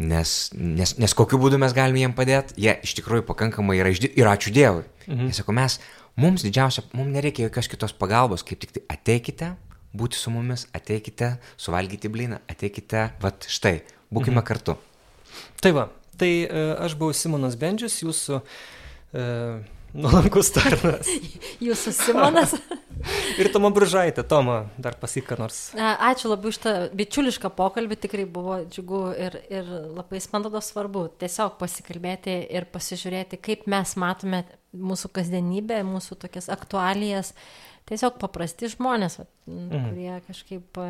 nes, 0.02 0.32
nes, 0.56 0.96
nes 0.98 1.14
kokiu 1.14 1.38
būdu 1.38 1.60
mes 1.62 1.76
galime 1.76 2.02
jiem 2.02 2.16
padėti, 2.18 2.56
jie 2.66 2.74
iš 2.82 2.96
tikrųjų 2.98 3.28
pakankamai 3.28 3.78
yra 3.78 3.92
išdi... 3.94 4.10
ir 4.18 4.26
ačiū 4.32 4.50
Dievui. 4.56 4.82
Mhm. 5.06 5.30
Jie 5.30 5.38
sako, 5.38 5.54
mes, 5.54 5.78
mums 6.18 6.42
didžiausia, 6.42 6.82
mums 6.98 7.14
nereikia 7.14 7.46
jokios 7.46 7.70
kitos 7.70 7.94
pagalbos, 7.94 8.42
kaip 8.42 8.64
tik 8.64 8.74
tai 8.74 8.84
ateikite, 8.96 9.52
būti 9.96 10.18
su 10.20 10.32
mumis, 10.34 10.66
ateikite, 10.76 11.36
suvalgyti 11.60 12.10
blyną, 12.12 12.40
ateikite, 12.50 13.08
vad 13.22 13.48
štai, 13.50 13.78
būkime 14.10 14.40
mhm. 14.40 14.46
kartu. 14.48 14.76
Tai 15.62 15.72
va, 15.76 15.88
tai 16.20 16.32
e, 16.44 16.66
aš 16.86 16.96
buvau 16.98 17.16
Simonas 17.16 17.56
Bendžius, 17.60 18.00
jūsų 18.04 18.40
e, 18.40 19.24
nuolankus 19.96 20.52
tarnas. 20.54 21.10
jūsų 21.66 21.94
Simonas. 21.96 22.56
Ir 23.40 23.50
Toma 23.52 23.68
Bržaitė, 23.74 24.24
Toma, 24.26 24.62
dar 24.80 24.96
pasika 25.00 25.36
nors. 25.38 25.58
Ačiū 25.76 26.30
labai 26.30 26.50
už 26.50 26.58
tą 26.64 26.72
bičiulišką 26.96 27.50
pokalbį, 27.56 27.98
tikrai 28.06 28.24
buvo 28.24 28.62
džiugu 28.64 29.02
ir, 29.20 29.36
ir 29.52 29.68
labai 29.98 30.20
smandodo 30.24 30.62
svarbu 30.64 31.06
tiesiog 31.20 31.58
pasikalbėti 31.60 32.38
ir 32.56 32.68
pasižiūrėti, 32.72 33.40
kaip 33.42 33.68
mes 33.70 33.92
matome 34.00 34.46
mūsų 34.76 35.12
kasdienybę, 35.16 35.82
mūsų 35.86 36.18
tokias 36.24 36.48
aktualijas 36.52 37.34
tiesiog 37.88 38.20
paprasti 38.22 38.70
žmonės, 38.72 39.20
va, 39.20 39.28
mhm. 39.50 39.90
kurie 39.90 40.16
kažkaip 40.28 40.80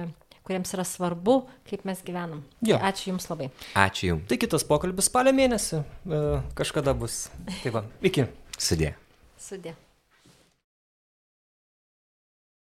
kuriems 0.47 0.71
yra 0.77 0.85
svarbu, 0.87 1.41
kaip 1.67 1.83
mes 1.89 2.03
gyvenam. 2.07 2.45
Jo. 2.65 2.79
Ačiū 2.79 3.11
Jums 3.11 3.27
labai. 3.33 3.49
Ačiū 3.75 4.13
Jums. 4.13 4.29
Tai 4.31 4.39
kitas 4.39 4.67
pokalbis 4.69 5.09
spalio 5.11 5.33
mėnesį 5.35 5.81
e, 5.81 6.21
kažkada 6.59 6.95
bus. 6.95 7.25
Tai 7.65 7.75
va, 7.75 7.83
iki. 8.07 8.29
Sudė. 8.55 8.95
Sudė. 9.43 9.75